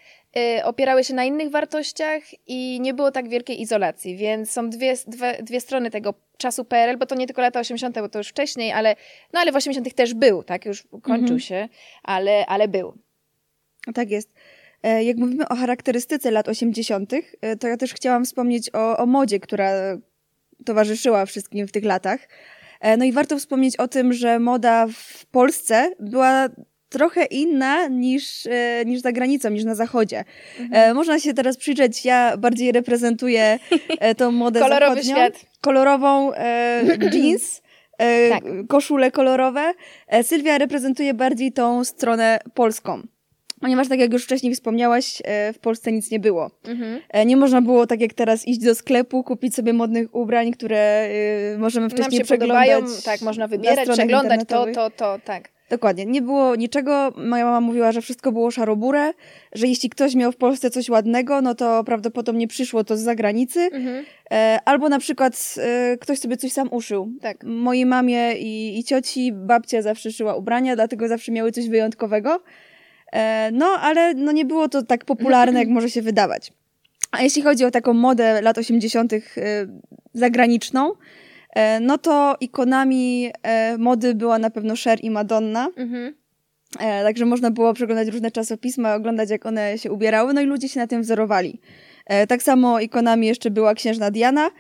opierały 0.64 1.04
się 1.04 1.14
na 1.14 1.24
innych 1.24 1.50
wartościach 1.50 2.22
i 2.46 2.80
nie 2.80 2.94
było 2.94 3.10
tak 3.10 3.28
wielkiej 3.28 3.60
izolacji, 3.60 4.16
więc 4.16 4.50
są 4.50 4.70
dwie, 4.70 4.94
dwie, 5.06 5.38
dwie 5.42 5.60
strony 5.60 5.90
tego 5.90 6.14
czasu 6.38 6.64
PRL, 6.64 6.98
bo 6.98 7.06
to 7.06 7.14
nie 7.14 7.26
tylko 7.26 7.42
lata 7.42 7.60
80., 7.60 8.00
bo 8.00 8.08
to 8.08 8.18
już 8.18 8.28
wcześniej, 8.28 8.72
ale, 8.72 8.96
no 9.32 9.40
ale 9.40 9.52
w 9.52 9.56
80. 9.56 9.94
też 9.94 10.14
był, 10.14 10.42
tak, 10.42 10.64
już 10.66 10.82
kończył 11.02 11.22
Mhm. 11.22 11.40
się, 11.40 11.68
ale, 12.02 12.46
ale 12.46 12.68
był. 12.68 12.94
Tak 13.94 14.10
jest. 14.10 14.30
E, 14.82 15.04
Jak 15.04 15.16
mówimy 15.16 15.48
o 15.48 15.54
charakterystyce 15.56 16.30
lat 16.30 16.48
80., 16.48 17.12
e, 17.40 17.56
to 17.56 17.68
ja 17.68 17.76
też 17.76 17.94
chciałam 17.94 18.24
wspomnieć 18.24 18.70
o, 18.74 18.96
o 18.98 19.06
modzie, 19.06 19.40
która 19.40 19.70
towarzyszyła 20.64 21.26
wszystkim 21.26 21.66
w 21.68 21.72
tych 21.72 21.84
latach. 21.84 22.20
E, 22.80 22.96
No 22.96 23.04
i 23.04 23.12
warto 23.12 23.38
wspomnieć 23.38 23.76
o 23.76 23.88
tym, 23.88 24.12
że 24.12 24.38
moda 24.38 24.86
w 24.94 25.26
Polsce 25.26 25.90
była 26.00 26.48
trochę 26.88 27.24
inna 27.24 27.88
niż, 27.88 28.46
e, 28.46 28.82
niż 28.86 29.00
za 29.00 29.12
granicą, 29.12 29.50
niż 29.50 29.64
na 29.64 29.74
zachodzie. 29.74 30.24
Mhm. 30.60 30.90
E, 30.90 30.94
Można 30.94 31.20
się 31.20 31.34
teraz 31.34 31.56
przyjrzeć, 31.56 32.04
ja 32.04 32.36
bardziej 32.36 32.72
reprezentuję 32.72 33.58
e, 34.00 34.14
tą 34.14 34.32
modę 34.42 34.60
Kolorowy 34.60 35.02
zachodnią. 35.02 35.14
świat. 35.14 35.46
Kolorową 35.60 36.32
jeans, 37.12 37.62
Tak. 38.30 38.44
koszule 38.68 39.10
kolorowe. 39.10 39.72
Sylwia 40.22 40.58
reprezentuje 40.58 41.14
bardziej 41.14 41.52
tą 41.52 41.84
stronę 41.84 42.38
polską. 42.54 43.02
Ponieważ, 43.60 43.88
tak 43.88 43.98
jak 43.98 44.12
już 44.12 44.24
wcześniej 44.24 44.54
wspomniałaś, 44.54 45.22
w 45.54 45.58
Polsce 45.58 45.92
nic 45.92 46.10
nie 46.10 46.20
było. 46.20 46.50
Mhm. 46.68 47.00
Nie 47.26 47.36
można 47.36 47.62
było, 47.62 47.86
tak 47.86 48.00
jak 48.00 48.14
teraz, 48.14 48.48
iść 48.48 48.60
do 48.60 48.74
sklepu, 48.74 49.24
kupić 49.24 49.54
sobie 49.54 49.72
modnych 49.72 50.14
ubrań, 50.14 50.52
które 50.52 51.08
możemy 51.58 51.86
Nam 51.86 51.90
wcześniej 51.90 52.18
się 52.18 52.24
przeglądać. 52.24 52.68
podobają, 52.68 53.00
tak, 53.04 53.20
można 53.20 53.44
na 53.44 53.48
wybierać, 53.48 53.88
przeglądać 53.88 54.40
to, 54.48 54.66
to, 54.74 54.90
to, 54.90 55.18
tak. 55.24 55.48
Dokładnie. 55.70 56.06
Nie 56.06 56.22
było 56.22 56.56
niczego. 56.56 57.12
Moja 57.16 57.44
mama 57.44 57.60
mówiła, 57.60 57.92
że 57.92 58.02
wszystko 58.02 58.32
było 58.32 58.50
szarobure, 58.50 59.12
że 59.52 59.66
jeśli 59.66 59.90
ktoś 59.90 60.14
miał 60.14 60.32
w 60.32 60.36
Polsce 60.36 60.70
coś 60.70 60.88
ładnego, 60.88 61.42
no 61.42 61.54
to 61.54 61.84
prawdopodobnie 61.84 62.48
przyszło 62.48 62.84
to 62.84 62.96
z 62.96 63.00
zagranicy. 63.00 63.60
Mhm. 63.60 64.04
E, 64.30 64.58
albo 64.64 64.88
na 64.88 64.98
przykład 64.98 65.54
e, 65.58 65.96
ktoś 65.96 66.18
sobie 66.18 66.36
coś 66.36 66.52
sam 66.52 66.68
uszył. 66.70 67.12
Tak. 67.20 67.44
Mojej 67.44 67.86
mamie 67.86 68.32
i, 68.38 68.78
i 68.78 68.84
cioci 68.84 69.32
babcia 69.32 69.82
zawsze 69.82 70.12
szyła 70.12 70.34
ubrania, 70.34 70.76
dlatego 70.76 71.08
zawsze 71.08 71.32
miały 71.32 71.52
coś 71.52 71.68
wyjątkowego. 71.68 72.42
E, 73.12 73.50
no, 73.52 73.66
ale 73.66 74.14
no 74.14 74.32
nie 74.32 74.44
było 74.44 74.68
to 74.68 74.82
tak 74.82 75.04
popularne, 75.04 75.58
jak 75.58 75.68
może 75.78 75.90
się 75.90 76.02
wydawać. 76.02 76.52
A 77.10 77.22
jeśli 77.22 77.42
chodzi 77.42 77.64
o 77.64 77.70
taką 77.70 77.92
modę 77.92 78.42
lat 78.42 78.58
80. 78.58 79.12
e, 79.12 79.18
zagraniczną, 80.14 80.92
no 81.80 81.98
to 81.98 82.36
ikonami 82.40 83.30
e, 83.42 83.78
mody 83.78 84.14
była 84.14 84.38
na 84.38 84.50
pewno 84.50 84.74
Cher 84.84 84.98
i 85.02 85.10
Madonna. 85.10 85.68
Mhm. 85.76 86.14
E, 86.78 87.04
także 87.04 87.24
można 87.24 87.50
było 87.50 87.74
przeglądać 87.74 88.08
różne 88.08 88.30
czasopisma, 88.30 88.94
oglądać 88.94 89.30
jak 89.30 89.46
one 89.46 89.78
się 89.78 89.92
ubierały, 89.92 90.34
no 90.34 90.40
i 90.40 90.44
ludzie 90.44 90.68
się 90.68 90.80
na 90.80 90.86
tym 90.86 91.02
wzorowali. 91.02 91.60
E, 92.06 92.26
tak 92.26 92.42
samo 92.42 92.80
ikonami 92.80 93.26
jeszcze 93.26 93.50
była 93.50 93.74
księżna 93.74 94.10
Diana, 94.10 94.46
e, 94.46 94.50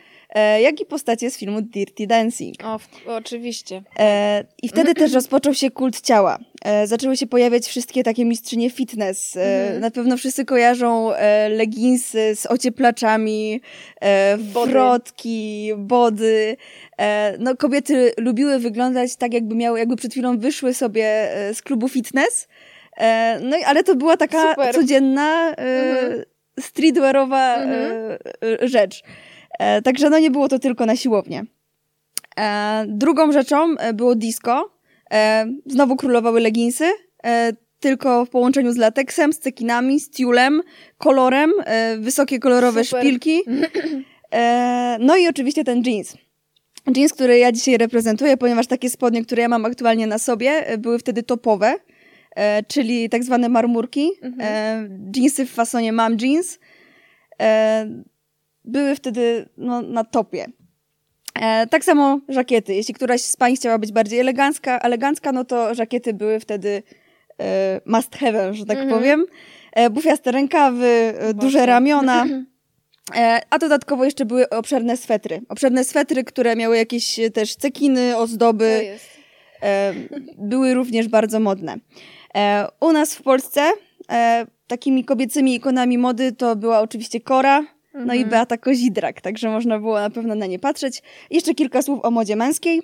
jak 0.62 0.80
i 0.80 0.86
postacie 0.86 1.30
z 1.30 1.38
filmu 1.38 1.62
Dirty 1.62 2.06
Dancing. 2.06 2.56
O, 2.64 2.78
oczywiście. 3.06 3.82
E, 3.98 4.44
I 4.62 4.68
wtedy 4.68 4.94
też 4.94 5.12
rozpoczął 5.12 5.54
się 5.54 5.70
kult 5.70 6.00
ciała. 6.00 6.38
E, 6.64 6.86
zaczęły 6.86 7.16
się 7.16 7.26
pojawiać 7.26 7.66
wszystkie 7.66 8.02
takie 8.02 8.24
mistrzynie 8.24 8.70
fitness. 8.70 9.36
E, 9.36 9.78
Na 9.80 9.90
pewno 9.90 10.16
wszyscy 10.16 10.44
kojarzą 10.44 11.12
e, 11.14 11.48
leginsy 11.48 12.36
z 12.36 12.46
ocieplaczami, 12.46 13.60
e, 14.00 14.38
Body. 14.38 14.72
wrotki, 14.72 15.70
body. 15.76 16.56
E, 16.98 17.34
no, 17.38 17.56
kobiety 17.56 18.12
lubiły 18.18 18.58
wyglądać 18.58 19.16
tak, 19.16 19.34
jakby 19.34 19.54
miały, 19.54 19.78
jakby 19.78 19.96
przed 19.96 20.12
chwilą 20.12 20.38
wyszły 20.38 20.74
sobie 20.74 21.04
e, 21.36 21.54
z 21.54 21.62
klubu 21.62 21.88
fitness. 21.88 22.48
E, 22.96 23.38
no, 23.42 23.56
ale 23.66 23.84
to 23.84 23.96
była 23.96 24.16
taka 24.16 24.50
Super. 24.50 24.74
codzienna, 24.74 25.50
e, 25.50 25.54
Mhm. 25.56 26.22
streetwearowa 26.60 27.54
Mhm. 27.56 27.92
e, 28.42 28.62
e, 28.62 28.68
rzecz. 28.68 29.02
E, 29.58 29.82
także 29.82 30.10
no 30.10 30.18
nie 30.18 30.30
było 30.30 30.48
to 30.48 30.58
tylko 30.58 30.86
na 30.86 30.96
siłownię. 30.96 31.44
E, 32.38 32.84
drugą 32.88 33.32
rzeczą 33.32 33.76
e, 33.78 33.92
było 33.92 34.14
disco. 34.14 34.70
Znowu 35.66 35.96
królowały 35.96 36.40
leginsy, 36.40 36.84
tylko 37.80 38.24
w 38.24 38.30
połączeniu 38.30 38.72
z 38.72 38.76
lateksem, 38.76 39.32
z 39.32 39.38
cekinami, 39.38 40.00
z 40.00 40.10
tiulem, 40.10 40.62
kolorem, 40.98 41.52
wysokie 41.98 42.38
kolorowe 42.38 42.84
Super. 42.84 43.02
szpilki. 43.02 43.40
No 45.00 45.16
i 45.16 45.28
oczywiście 45.28 45.64
ten 45.64 45.82
jeans. 45.86 46.16
Jeans, 46.96 47.12
który 47.12 47.38
ja 47.38 47.52
dzisiaj 47.52 47.78
reprezentuję, 47.78 48.36
ponieważ 48.36 48.66
takie 48.66 48.90
spodnie, 48.90 49.24
które 49.24 49.42
ja 49.42 49.48
mam 49.48 49.64
aktualnie 49.64 50.06
na 50.06 50.18
sobie, 50.18 50.78
były 50.78 50.98
wtedy 50.98 51.22
topowe, 51.22 51.74
czyli 52.66 53.08
tak 53.08 53.24
zwane 53.24 53.48
marmurki. 53.48 54.10
E, 54.40 54.88
jeansy 55.16 55.46
w 55.46 55.50
fasonie 55.50 55.92
mam 55.92 56.16
jeans. 56.20 56.58
Były 58.68 58.96
wtedy 58.96 59.48
no, 59.56 59.82
na 59.82 60.04
topie. 60.04 60.46
E, 61.34 61.66
tak 61.66 61.84
samo 61.84 62.20
żakiety. 62.28 62.74
Jeśli 62.74 62.94
któraś 62.94 63.20
z 63.20 63.36
pań 63.36 63.56
chciała 63.56 63.78
być 63.78 63.92
bardziej 63.92 64.20
elegancka, 64.20 64.78
elegancka 64.78 65.32
no 65.32 65.44
to 65.44 65.74
żakiety 65.74 66.14
były 66.14 66.40
wtedy 66.40 66.82
e, 67.40 67.80
must 67.86 68.16
have, 68.16 68.54
że 68.54 68.66
tak 68.66 68.88
powiem. 68.88 69.26
E, 69.72 69.90
bufiaste 69.90 70.32
rękawy, 70.32 71.14
e, 71.18 71.34
duże 71.34 71.66
ramiona. 71.66 72.26
E, 73.16 73.40
a 73.50 73.58
dodatkowo 73.58 74.04
jeszcze 74.04 74.24
były 74.24 74.48
obszerne 74.48 74.96
swetry. 74.96 75.40
Obszerne 75.48 75.84
swetry, 75.84 76.24
które 76.24 76.56
miały 76.56 76.76
jakieś 76.76 77.18
e, 77.18 77.30
też 77.30 77.56
cekiny, 77.56 78.16
ozdoby 78.16 78.98
e, 79.62 79.94
były 80.38 80.74
również 80.74 81.08
bardzo 81.08 81.40
modne. 81.40 81.76
U 82.80 82.92
nas 82.92 83.14
w 83.14 83.22
Polsce 83.22 83.72
takimi 84.66 85.04
kobiecymi 85.04 85.54
ikonami 85.54 85.98
mody 85.98 86.32
to 86.32 86.56
była 86.56 86.80
oczywiście 86.80 87.20
Kora, 87.20 87.64
no 87.94 88.14
i 88.14 88.24
Beata 88.24 88.56
Kozidrak, 88.56 89.20
także 89.20 89.50
można 89.50 89.78
było 89.78 90.00
na 90.00 90.10
pewno 90.10 90.34
na 90.34 90.46
nie 90.46 90.58
patrzeć. 90.58 91.02
Jeszcze 91.30 91.54
kilka 91.54 91.82
słów 91.82 92.00
o 92.02 92.10
modzie 92.10 92.36
męskiej. 92.36 92.82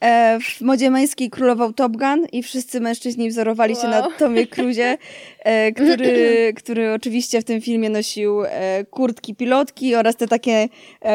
E, 0.00 0.38
w 0.40 0.60
modzie 0.60 0.90
męskiej 0.90 1.30
królował 1.30 1.72
Top 1.72 1.96
Gun 1.96 2.26
i 2.32 2.42
wszyscy 2.42 2.80
mężczyźni 2.80 3.28
wzorowali 3.28 3.76
się 3.76 3.88
na 3.88 4.00
Wow. 4.00 4.10
Tomie 4.18 4.46
Cruzie, 4.46 4.98
e, 5.44 5.72
który, 5.72 6.36
który 6.62 6.92
oczywiście 6.92 7.40
w 7.40 7.44
tym 7.44 7.60
filmie 7.60 7.90
nosił 7.90 8.44
e, 8.44 8.84
kurtki 8.84 9.34
pilotki 9.34 9.94
oraz 9.94 10.16
te 10.16 10.28
takie 10.28 10.68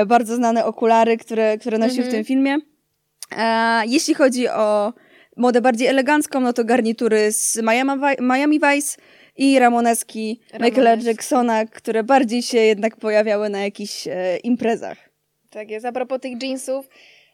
bardzo 0.08 0.36
znane 0.36 0.66
okulary, 0.66 1.18
które, 1.18 1.58
które 1.58 1.78
nosił 1.78 2.04
w 2.04 2.10
tym 2.10 2.24
filmie. 2.24 2.58
Jeśli 3.86 4.14
chodzi 4.14 4.48
o 4.48 4.94
modę 5.38 5.62
bardziej 5.62 5.88
elegancką, 5.88 6.40
no 6.40 6.54
to 6.54 6.66
garnitury 6.66 7.32
z 7.32 7.62
Miami 8.20 8.60
Vice 8.60 8.98
i 9.38 9.60
ramoneski 9.60 10.40
Michaela 10.54 10.90
Ramoneski. 10.90 11.08
Jacksona, 11.08 11.66
które 11.66 12.04
bardziej 12.04 12.42
się 12.42 12.58
jednak 12.58 12.98
pojawiały 12.98 13.50
na 13.50 13.60
jakichś 13.64 14.08
e, 14.08 14.38
imprezach. 14.38 15.10
Tak 15.50 15.70
jest. 15.70 15.86
A 15.86 15.92
propos 15.92 16.20
tych 16.22 16.44
jeansów, 16.44 16.90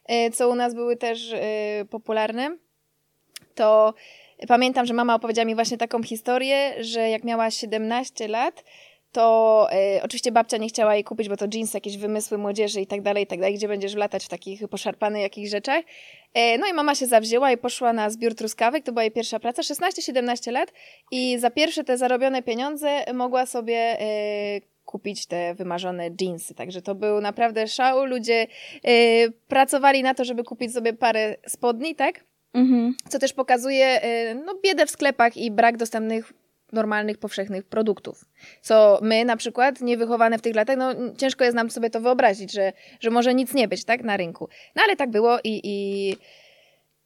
e, 0.05 0.31
co 0.31 0.49
u 0.49 0.55
nas 0.55 0.73
były 0.73 0.97
też 0.97 1.33
e, 1.33 1.85
popularne, 1.89 2.57
to 3.55 3.93
pamiętam, 4.47 4.85
że 4.85 4.93
mama 4.93 5.15
opowiedziała 5.15 5.45
mi 5.45 5.55
właśnie 5.55 5.77
taką 5.77 6.03
historię, 6.03 6.83
że 6.83 7.09
jak 7.09 7.23
miała 7.23 7.51
17 7.51 8.27
lat, 8.27 8.63
to 9.11 9.67
e, 9.71 10.03
oczywiście 10.03 10.31
babcia 10.31 10.57
nie 10.57 10.67
chciała 10.67 10.95
jej 10.95 11.03
kupić, 11.03 11.29
bo 11.29 11.37
to 11.37 11.45
jeans, 11.53 11.73
jakieś 11.73 11.97
wymysły 11.97 12.37
młodzieży 12.37 12.81
i 12.81 12.87
tak 12.87 13.01
dalej, 13.01 13.23
i 13.23 13.27
tak 13.27 13.39
dalej, 13.39 13.55
gdzie 13.55 13.67
będziesz 13.67 13.95
latać 13.95 14.25
w 14.25 14.29
takich 14.29 14.67
poszarpanych 14.67 15.21
jakichś 15.21 15.49
rzeczach. 15.49 15.83
E, 16.33 16.57
no 16.57 16.67
i 16.67 16.73
mama 16.73 16.95
się 16.95 17.05
zawzięła 17.05 17.51
i 17.51 17.57
poszła 17.57 17.93
na 17.93 18.09
zbiór 18.09 18.35
truskawek, 18.35 18.83
to 18.83 18.91
była 18.91 19.03
jej 19.03 19.11
pierwsza 19.11 19.39
praca, 19.39 19.61
16-17 19.61 20.51
lat 20.51 20.73
i 21.11 21.39
za 21.39 21.49
pierwsze 21.49 21.83
te 21.83 21.97
zarobione 21.97 22.43
pieniądze 22.43 23.13
mogła 23.13 23.45
sobie 23.45 23.75
e, 23.99 24.61
kupić 24.85 25.25
te 25.25 25.55
wymarzone 25.55 26.09
jeansy. 26.21 26.55
Także 26.55 26.81
to 26.81 26.95
był 26.95 27.21
naprawdę 27.21 27.67
szał. 27.67 28.05
Ludzie 28.05 28.47
pracowali 29.47 30.03
na 30.03 30.13
to, 30.13 30.25
żeby 30.25 30.43
kupić 30.43 30.73
sobie 30.73 30.93
parę 30.93 31.35
spodni, 31.47 31.95
tak? 31.95 32.23
Mhm. 32.53 32.95
Co 33.09 33.19
też 33.19 33.33
pokazuje 33.33 34.01
no, 34.45 34.55
biedę 34.63 34.85
w 34.85 34.91
sklepach 34.91 35.37
i 35.37 35.51
brak 35.51 35.77
dostępnych 35.77 36.33
normalnych, 36.71 37.17
powszechnych 37.17 37.63
produktów. 37.63 38.25
Co 38.61 38.99
my 39.01 39.25
na 39.25 39.37
przykład, 39.37 39.81
niewychowane 39.81 40.37
w 40.37 40.41
tych 40.41 40.55
latach, 40.55 40.77
no 40.77 40.93
ciężko 41.17 41.43
jest 41.43 41.55
nam 41.55 41.69
sobie 41.69 41.89
to 41.89 42.01
wyobrazić, 42.01 42.51
że, 42.51 42.73
że 42.99 43.09
może 43.09 43.33
nic 43.33 43.53
nie 43.53 43.67
być, 43.67 43.85
tak, 43.85 44.03
na 44.03 44.17
rynku. 44.17 44.49
No 44.75 44.83
ale 44.85 44.95
tak 44.95 45.11
było 45.11 45.37
i... 45.43 45.61
i... 45.63 46.15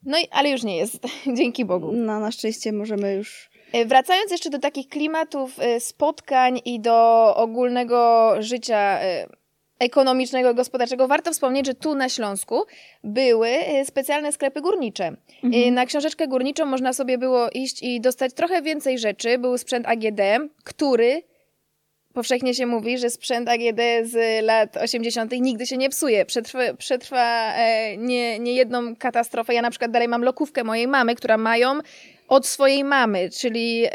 No 0.05 0.19
i, 0.19 0.27
ale 0.31 0.49
już 0.49 0.63
nie 0.63 0.77
jest, 0.77 1.03
dzięki 1.37 1.65
Bogu. 1.65 1.91
No, 1.91 2.19
na 2.19 2.31
szczęście 2.31 2.71
możemy 2.71 3.13
już... 3.13 3.49
E, 3.73 3.85
Wracając 3.85 4.31
jeszcze 4.31 4.49
do 4.49 4.59
takich 4.59 4.87
klimatów 4.87 5.59
e, 5.59 5.79
spotkań 5.79 6.61
i 6.65 6.79
do 6.79 7.33
ogólnego 7.35 8.35
życia 8.39 8.99
e, 9.01 9.27
ekonomicznego, 9.81 10.53
gospodarczego, 10.53 11.07
warto 11.07 11.31
wspomnieć, 11.31 11.65
że 11.65 11.73
tu 11.73 11.95
na 11.95 12.09
Śląsku 12.09 12.63
były 13.03 13.47
e, 13.47 13.85
specjalne 13.85 14.31
sklepy 14.31 14.61
górnicze. 14.61 15.15
E, 15.43 15.71
Na 15.71 15.85
książeczkę 15.85 16.27
górniczą 16.27 16.65
można 16.65 16.93
sobie 16.93 17.17
było 17.17 17.49
iść 17.49 17.83
i 17.83 18.01
dostać 18.01 18.33
trochę 18.33 18.61
więcej 18.61 18.99
rzeczy. 18.99 19.37
Był 19.37 19.57
sprzęt 19.57 19.87
AGD, 19.87 20.21
który 20.63 21.23
powszechnie 22.13 22.53
się 22.53 22.65
mówi, 22.65 22.97
że 22.97 23.09
sprzęt 23.09 23.49
AGD 23.49 23.81
z 24.03 24.45
lat 24.45 24.77
80. 24.77 25.31
nigdy 25.31 25.65
się 25.65 25.77
nie 25.77 25.89
psuje. 25.89 26.25
Przetrwa, 26.25 26.73
przetrwa 26.73 27.53
e, 27.55 27.97
nie, 27.97 28.39
nie 28.39 28.53
jedną 28.53 28.95
katastrofę. 28.95 29.53
Ja 29.53 29.61
na 29.61 29.69
przykład 29.69 29.91
dalej 29.91 30.07
mam 30.07 30.23
lokówkę 30.23 30.63
mojej 30.63 30.87
mamy, 30.87 31.15
która 31.15 31.37
mają 31.37 31.79
od 32.27 32.47
swojej 32.47 32.83
mamy, 32.83 33.29
czyli 33.29 33.85
e, 33.85 33.91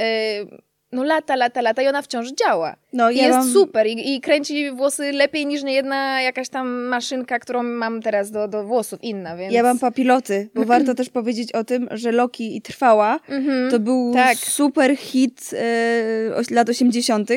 no 0.96 1.04
lata, 1.04 1.36
lata, 1.36 1.60
lata 1.60 1.82
i 1.82 1.88
ona 1.88 2.02
wciąż 2.02 2.32
działa. 2.32 2.76
No, 2.92 3.10
I 3.10 3.16
ja 3.16 3.26
jest 3.26 3.38
mam- 3.38 3.52
super 3.52 3.86
i, 3.86 4.14
i 4.14 4.20
kręci 4.20 4.70
włosy 4.70 5.12
lepiej 5.12 5.46
niż 5.46 5.62
niejedna 5.62 6.22
jakaś 6.22 6.48
tam 6.48 6.68
maszynka, 6.82 7.38
którą 7.38 7.62
mam 7.62 8.02
teraz 8.02 8.30
do, 8.30 8.48
do 8.48 8.64
włosów, 8.64 9.04
inna, 9.04 9.36
więc... 9.36 9.52
Ja 9.54 9.62
mam 9.62 9.78
papiloty, 9.78 10.48
bo 10.54 10.64
warto 10.64 10.94
też 10.94 11.08
powiedzieć 11.08 11.52
o 11.52 11.64
tym, 11.64 11.88
że 11.90 12.12
Loki 12.12 12.56
i 12.56 12.62
Trwała 12.62 13.20
Mhm. 13.28 13.70
to 13.70 13.78
był 13.80 14.12
tak. 14.14 14.36
super 14.36 14.96
hit 14.96 15.50
oś- 16.36 16.50
lat 16.50 16.68
80. 16.68 17.30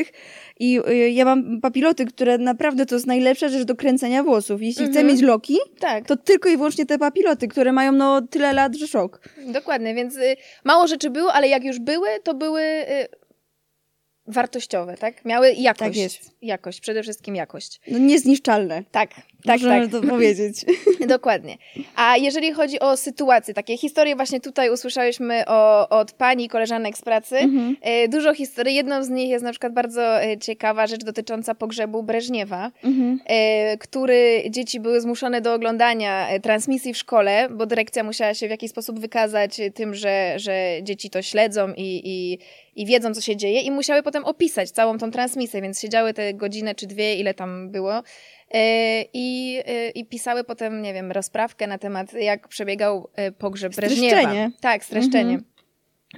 I 0.62 0.80
e, 0.88 1.10
ja 1.10 1.25
mam 1.25 1.62
papiloty, 1.62 2.06
które 2.06 2.38
naprawdę 2.38 2.86
to 2.86 2.96
jest 2.96 3.08
najlepsza 3.08 3.50
rzecz 3.50 3.63
do 3.63 3.75
kręcenia 3.75 4.24
włosów. 4.24 4.62
Jeśli 4.62 4.84
chcę 4.86 5.00
Mhm. 5.00 5.08
mieć 5.08 5.22
Loki, 5.22 5.58
Tak. 5.80 6.06
to 6.06 6.18
tylko 6.18 6.50
i 6.50 6.58
wyłącznie 6.58 6.86
te 6.86 6.98
papiloty, 6.98 7.48
które 7.48 7.72
mają 7.72 7.92
no 7.92 8.22
tyle 8.22 8.54
lat, 8.54 8.75
że 8.75 8.88
szok. 8.88 9.20
Dokładnie, 9.48 9.96
więc 9.96 10.16
y, 10.18 10.36
mało 10.63 10.88
rzeczy 10.88 11.10
było, 11.10 11.34
ale 11.34 11.48
jak 11.48 11.63
już 11.63 11.80
były, 11.80 12.08
to 12.24 12.34
były 12.34 12.62
y, 12.62 13.08
wartościowe, 14.30 14.98
tak? 14.98 15.26
Miały 15.26 15.54
jakość. 15.54 15.80
Tak 15.80 15.96
jest. 15.96 16.32
Jakość, 16.42 16.82
przede 16.82 17.04
wszystkim 17.04 17.36
jakość. 17.36 17.82
No 17.88 17.98
niezniszczalne. 17.98 18.84
Tak, 18.92 19.10
tak, 19.46 19.62
Możemy 19.62 19.89
tak. 19.89 20.01
to 20.01 20.08
powiedzieć. 20.08 20.65
Dokładnie. 21.08 21.58
A 21.96 22.17
jeżeli 22.17 22.51
chodzi 22.51 22.79
o 22.79 22.98
sytuacje, 22.98 23.53
takie 23.53 23.77
historie 23.77 24.15
właśnie 24.15 24.39
tutaj 24.41 24.69
usłyszałyśmy 24.69 25.43
o, 25.48 25.89
od 25.89 26.12
pani 26.12 26.50
koleżanek 26.50 26.98
z 26.98 27.01
pracy. 27.01 27.38
Mhm. 27.38 27.75
E, 27.81 28.08
Dużo 28.08 28.34
historii. 28.34 28.75
Jedną 28.75 29.03
z 29.03 29.10
nich 29.10 29.29
jest 29.29 29.43
na 29.43 29.51
przykład 29.51 29.74
bardzo 29.74 30.24
e, 30.24 30.38
ciekawa 30.38 30.88
rzecz 30.88 31.03
dotycząca 31.03 31.55
pogrzebu 31.55 32.03
Breżniewa, 32.03 32.72
Mhm. 32.84 33.19
e, 33.25 33.77
który 33.77 34.43
dzieci 34.50 34.79
były 34.79 35.01
zmuszone 35.01 35.41
do 35.41 35.53
oglądania 35.53 36.27
transmisji 36.41 36.93
w 36.93 36.98
szkole, 36.98 37.48
bo 37.51 37.65
dyrekcja 37.65 38.03
musiała 38.03 38.34
się 38.34 38.48
w 38.48 38.51
jakiś 38.51 38.72
sposób 38.72 39.00
wykazać 39.00 39.62
tym, 39.74 39.96
że, 39.96 40.34
że 40.38 40.79
dzieci 40.84 41.10
to 41.10 41.22
śledzą 41.22 41.74
i, 41.77 42.01
i, 42.03 42.39
i 42.75 42.86
wiedzą, 42.86 43.13
co 43.13 43.22
się 43.22 43.36
dzieje 43.36 43.62
i 43.62 43.72
musiały 43.72 44.03
potem 44.03 44.25
opisać 44.25 44.72
całą 44.72 44.98
tą 44.98 45.12
transmisję, 45.12 45.62
więc 45.62 45.81
siedziały 45.81 46.13
te 46.13 46.34
godzinę 46.34 46.75
czy 46.75 46.88
dwie, 46.88 47.15
ile 47.15 47.34
tam 47.34 47.69
było 47.69 48.01
i, 49.13 49.60
e, 49.65 49.89
i 49.89 50.06
pisały 50.06 50.44
potem, 50.44 50.82
nie 50.82 50.94
wiem, 50.94 51.12
rozprawkę 51.12 51.68
na 51.68 51.77
temat, 51.77 52.13
jak 52.13 52.48
przebiegał 52.48 53.10
e, 53.15 53.32
pogrzeb 53.32 53.75
Breżniewa. 53.75 54.18
Streszczenie. 54.18 54.51
Tak, 54.62 54.84
streszczenie. 54.86 55.34
Mhm. 55.34 55.44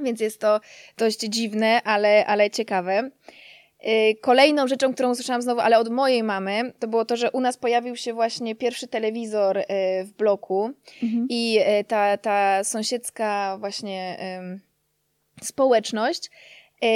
Więc 0.04 0.20
jest 0.20 0.42
to 0.42 0.60
dość 0.98 1.20
dziwne, 1.20 1.82
ale, 1.84 2.26
ale 2.26 2.50
ciekawe. 2.50 3.12
Kolejną 4.22 4.68
rzeczą, 4.68 4.94
którą 4.94 5.12
usłyszałam 5.12 5.42
znowu, 5.42 5.62
ale 5.62 5.80
od 5.80 5.90
mojej 5.90 6.24
mamy, 6.24 6.74
to 6.80 6.88
było 6.88 7.06
to, 7.06 7.18
że 7.18 7.32
u 7.32 7.40
nas 7.40 7.58
pojawił 7.58 7.96
się 7.96 8.14
właśnie 8.14 8.56
pierwszy 8.56 8.88
telewizor 8.88 9.64
w 10.04 10.12
bloku 10.18 10.72
Mhm. 11.04 11.28
i 11.30 11.60
ta, 11.88 12.18
ta 12.18 12.64
sąsiedzka 12.64 13.58
właśnie 13.60 14.18
społeczność 15.42 16.26
e, 16.26 16.30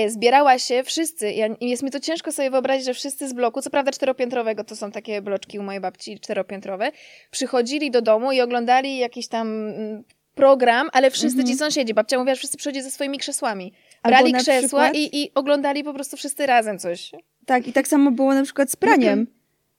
zbierała 0.07 0.59
się 0.59 0.83
wszyscy, 0.83 1.31
ja, 1.31 1.47
jest 1.61 1.83
mi 1.83 1.91
to 1.91 1.99
ciężko 1.99 2.31
sobie 2.31 2.49
wyobrazić, 2.49 2.85
że 2.85 2.93
wszyscy 2.93 3.27
z 3.29 3.33
bloku, 3.33 3.61
co 3.61 3.69
prawda 3.69 3.91
czteropiętrowego, 3.91 4.63
to 4.63 4.75
są 4.75 4.91
takie 4.91 5.21
bloczki 5.21 5.59
u 5.59 5.63
mojej 5.63 5.81
babci 5.81 6.19
czteropiętrowe, 6.19 6.91
przychodzili 7.31 7.91
do 7.91 8.01
domu 8.01 8.31
i 8.31 8.41
oglądali 8.41 8.97
jakiś 8.97 9.27
tam 9.27 9.47
mm, 9.47 10.03
program, 10.35 10.89
ale 10.93 11.11
wszyscy 11.11 11.43
ci 11.43 11.55
sąsiedzi, 11.55 11.93
babcia 11.93 12.17
mówiła, 12.17 12.35
że 12.35 12.39
wszyscy 12.39 12.57
przychodzili 12.57 12.83
ze 12.83 12.91
swoimi 12.91 13.17
krzesłami. 13.17 13.73
Brali 14.03 14.33
krzesła 14.33 14.59
przykład- 14.59 14.95
i, 14.95 15.23
i 15.23 15.31
oglądali 15.35 15.83
po 15.83 15.93
prostu 15.93 16.17
wszyscy 16.17 16.45
razem 16.45 16.79
coś. 16.79 17.11
Tak, 17.45 17.67
i 17.67 17.73
tak 17.73 17.87
samo 17.87 18.11
było 18.11 18.33
na 18.33 18.43
przykład 18.43 18.71
z 18.71 18.75
praniem. 18.75 19.27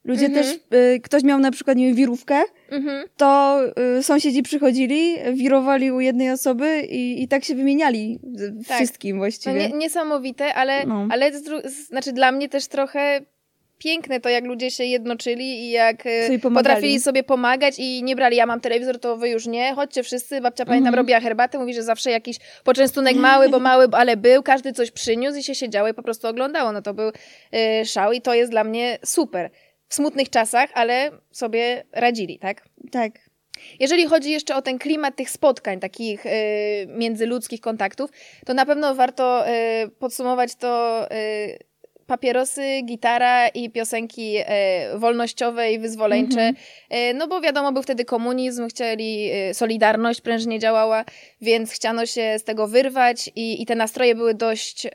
Ludzie 0.07 0.25
Mhm. 0.25 0.45
też, 0.45 0.55
y, 0.95 0.99
ktoś 1.03 1.23
miał 1.23 1.39
na 1.39 1.51
przykład, 1.51 1.77
nie 1.77 1.85
wiem, 1.87 1.95
wirówkę, 1.95 2.41
Mhm. 2.71 3.07
to 3.17 3.59
y, 3.99 4.03
sąsiedzi 4.03 4.43
przychodzili, 4.43 5.15
wirowali 5.33 5.91
u 5.91 5.99
jednej 5.99 6.31
osoby 6.31 6.81
i, 6.89 7.23
i 7.23 7.27
tak 7.27 7.43
się 7.45 7.55
wymieniali 7.55 8.19
Tak. 8.67 8.77
wszystkim 8.77 9.15
No 9.15 9.19
właściwie. 9.21 9.53
nie, 9.69 9.69
niesamowite, 9.77 10.53
ale, 10.53 10.85
No. 10.85 11.07
ale 11.11 11.31
z 11.39 11.87
znaczy 11.87 12.13
dla 12.13 12.31
mnie 12.31 12.49
też 12.49 12.67
trochę 12.67 13.21
piękne 13.79 14.19
to, 14.19 14.29
jak 14.29 14.45
ludzie 14.45 14.71
się 14.71 14.83
jednoczyli 14.83 15.45
i 15.59 15.69
jak 15.69 16.05
e, 16.05 16.27
Sobie 16.27 16.39
potrafili 16.39 16.99
sobie 16.99 17.23
pomagać 17.23 17.75
i 17.79 18.03
nie 18.03 18.15
brali, 18.15 18.37
ja 18.37 18.45
mam 18.45 18.59
telewizor, 18.61 18.99
to 18.99 19.17
wy 19.17 19.29
już 19.29 19.47
nie, 19.47 19.73
chodźcie 19.73 20.03
wszyscy, 20.03 20.41
babcia 20.41 20.65
pamiętam 20.65 20.87
Mhm. 20.87 20.95
robiła 21.03 21.19
herbatę, 21.19 21.59
mówi, 21.59 21.73
że 21.73 21.83
zawsze 21.83 22.11
jakiś 22.11 22.37
poczęstunek 22.63 23.15
mały, 23.15 23.49
bo 23.49 23.59
mały, 23.59 23.87
ale 23.91 24.17
był, 24.17 24.43
każdy 24.43 24.73
coś 24.73 24.91
przyniósł 24.91 25.37
i 25.39 25.43
się 25.43 25.55
siedziało 25.55 25.87
i 25.89 25.93
po 25.93 26.03
prostu 26.03 26.27
oglądało, 26.27 26.71
no 26.71 26.81
to 26.81 26.93
był 26.93 27.11
e, 27.53 27.85
szał 27.85 28.11
i 28.11 28.21
to 28.21 28.33
jest 28.33 28.51
dla 28.51 28.63
mnie 28.63 28.97
super. 29.05 29.49
W 29.89 29.95
smutnych 29.95 30.29
czasach, 30.29 30.69
ale 30.73 31.11
sobie 31.31 31.83
radzili, 31.91 32.39
tak? 32.39 32.65
Tak. 32.91 33.11
Jeżeli 33.79 34.05
chodzi 34.05 34.31
jeszcze 34.31 34.55
o 34.55 34.61
ten 34.61 34.79
klimat 34.79 35.15
tych 35.15 35.29
spotkań, 35.29 35.79
takich 35.79 36.25
y, 36.25 36.29
międzyludzkich 36.87 37.61
kontaktów, 37.61 38.09
to 38.45 38.53
na 38.53 38.65
pewno 38.65 38.95
warto 38.95 39.49
y, 39.49 39.89
podsumować 39.99 40.55
to 40.55 41.05
y, 41.11 41.67
papierosy, 42.07 42.81
gitara 42.85 43.47
i 43.47 43.69
piosenki 43.69 44.37
y, 44.37 44.43
wolnościowe 44.99 45.71
i 45.71 45.79
wyzwoleńcze. 45.79 46.53
Y, 46.93 47.13
no 47.13 47.27
bo 47.27 47.41
wiadomo, 47.41 47.71
był 47.71 47.83
wtedy 47.83 48.05
komunizm, 48.05 48.67
chcieli, 48.67 49.31
y, 49.49 49.53
Solidarność 49.53 50.21
prężnie 50.21 50.59
działała, 50.59 51.05
więc 51.41 51.71
chciano 51.71 52.05
się 52.05 52.39
z 52.39 52.43
tego 52.43 52.67
wyrwać 52.67 53.29
i, 53.35 53.61
i 53.61 53.65
te 53.65 53.75
nastroje 53.75 54.15
były 54.15 54.33
dość 54.33 54.87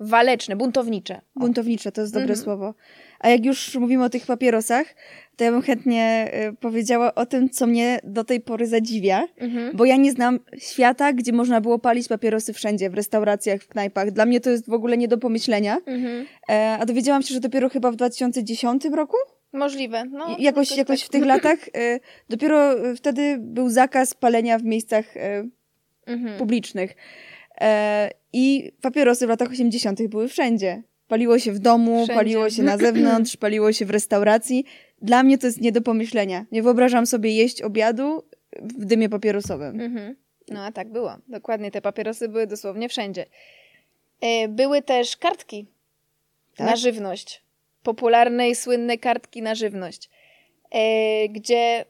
waleczne, 0.00 0.56
buntownicze. 0.56 1.20
O. 1.36 1.40
Buntownicze 1.40 1.92
to 1.92 2.00
jest 2.00 2.12
dobre 2.12 2.22
Mhm. 2.28 2.44
słowo. 2.44 2.74
A 3.20 3.28
jak 3.28 3.44
już 3.44 3.74
mówimy 3.74 4.04
o 4.04 4.08
tych 4.10 4.26
papierosach, 4.26 4.86
to 5.36 5.44
ja 5.44 5.50
bym 5.52 5.62
chętnie 5.62 6.30
y, 6.50 6.56
powiedziała 6.56 7.14
o 7.14 7.26
tym, 7.26 7.50
co 7.50 7.66
mnie 7.66 8.00
do 8.04 8.24
tej 8.24 8.40
pory 8.40 8.66
zadziwia, 8.66 9.28
Mhm. 9.36 9.76
bo 9.76 9.84
ja 9.84 9.96
nie 9.96 10.12
znam 10.12 10.38
świata, 10.58 11.12
gdzie 11.12 11.32
można 11.32 11.60
było 11.60 11.78
palić 11.78 12.08
papierosy 12.08 12.52
wszędzie, 12.52 12.90
w 12.90 12.94
restauracjach, 12.94 13.60
w 13.62 13.68
knajpach. 13.68 14.10
Dla 14.10 14.26
mnie 14.26 14.40
to 14.40 14.50
jest 14.50 14.70
w 14.70 14.72
ogóle 14.72 14.96
nie 14.96 15.08
do 15.08 15.18
pomyślenia. 15.18 15.78
Mhm. 15.86 16.26
E, 16.50 16.76
a 16.80 16.86
dowiedziałam 16.86 17.22
się, 17.22 17.34
że 17.34 17.40
dopiero 17.40 17.68
chyba 17.68 17.90
w 17.90 17.96
2010 17.96 18.84
roku, 18.94 19.16
Możliwe. 19.54 20.04
No, 20.04 20.36
jakoś, 20.38 20.76
jakoś 20.76 21.00
tak. 21.00 21.08
w 21.08 21.10
tych 21.10 21.24
latach, 21.32 21.58
e, 21.76 22.00
dopiero 22.28 22.72
e, 22.90 22.96
wtedy 22.96 23.36
był 23.40 23.70
zakaz 23.70 24.14
palenia 24.14 24.58
w 24.58 24.64
miejscach 24.64 25.16
e, 25.16 25.44
Mhm. 26.06 26.38
publicznych. 26.38 26.96
I 28.32 28.72
papierosy 28.80 29.26
w 29.26 29.28
latach 29.28 29.50
80. 29.50 30.06
były 30.08 30.28
wszędzie. 30.28 30.82
Paliło 31.08 31.38
się 31.38 31.52
w 31.52 31.58
domu, 31.58 31.96
Wszędzie. 31.96 32.14
paliło 32.14 32.50
się 32.50 32.62
na 32.62 32.76
zewnątrz, 32.78 33.36
paliło 33.46 33.72
się 33.72 33.86
w 33.86 33.90
restauracji. 33.90 34.64
Dla 35.02 35.22
mnie 35.22 35.38
to 35.38 35.46
jest 35.46 35.60
nie 35.60 35.72
do 35.72 35.82
pomyślenia. 35.82 36.46
Nie 36.52 36.62
wyobrażam 36.62 37.06
sobie 37.06 37.30
jeść 37.36 37.62
obiadu 37.62 38.22
w 38.62 38.84
dymie 38.84 39.08
papierosowym. 39.08 39.80
Mhm. 39.80 40.16
No 40.48 40.64
a 40.64 40.72
tak 40.72 40.92
było. 40.92 41.16
Dokładnie, 41.28 41.70
te 41.70 41.82
papierosy 41.82 42.28
były 42.28 42.46
dosłownie 42.46 42.88
wszędzie. 42.88 43.26
E, 44.20 44.48
Były 44.48 44.82
też 44.82 45.16
kartki 45.16 45.66
Tak? 46.56 46.66
na 46.66 46.76
żywność. 46.76 47.42
Popularne 47.82 48.50
i 48.50 48.54
słynne 48.54 48.98
kartki 48.98 49.42
na 49.42 49.54
żywność. 49.54 50.10
E, 50.70 51.28
Gdzie, 51.28 51.84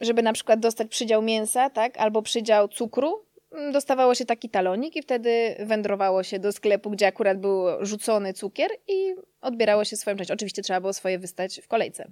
żeby 0.00 0.22
na 0.22 0.32
przykład 0.32 0.60
dostać 0.60 0.88
przydział 0.88 1.22
mięsa, 1.22 1.70
tak, 1.70 1.98
albo 1.98 2.22
przydział 2.22 2.68
cukru, 2.68 3.24
dostawało 3.72 4.14
się 4.14 4.24
taki 4.24 4.48
talonik 4.48 4.96
i 4.96 5.02
wtedy 5.02 5.56
wędrowało 5.60 6.22
się 6.22 6.38
do 6.38 6.52
sklepu, 6.52 6.90
gdzie 6.90 7.06
akurat 7.06 7.40
był 7.40 7.64
rzucony 7.80 8.32
cukier 8.32 8.70
i 8.88 9.14
odbierało 9.40 9.84
się 9.84 9.96
swoją 9.96 10.16
część. 10.16 10.30
Oczywiście 10.30 10.62
trzeba 10.62 10.80
było 10.80 10.92
swoje 10.92 11.18
wystać 11.18 11.60
w 11.60 11.68
kolejce. 11.68 12.08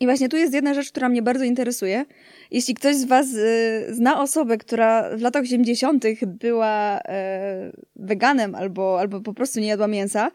I 0.00 0.06
właśnie 0.06 0.28
tu 0.28 0.36
jest 0.36 0.54
jedna 0.54 0.74
rzecz, 0.74 0.90
która 0.90 1.08
mnie 1.08 1.22
bardzo 1.22 1.44
interesuje. 1.44 2.04
Jeśli 2.50 2.74
ktoś 2.74 2.96
z 2.96 3.04
Was 3.04 3.34
y, 3.34 3.86
zna 3.94 4.22
osobę, 4.22 4.58
która 4.58 5.16
w 5.16 5.20
latach 5.20 5.42
80. 5.42 6.04
była 6.26 7.00
e, 7.04 7.72
weganem 7.96 8.54
albo, 8.54 9.00
albo 9.00 9.20
po 9.20 9.34
prostu 9.34 9.60
nie 9.60 9.66
jadła 9.66 9.86
mięsa, 9.86 10.30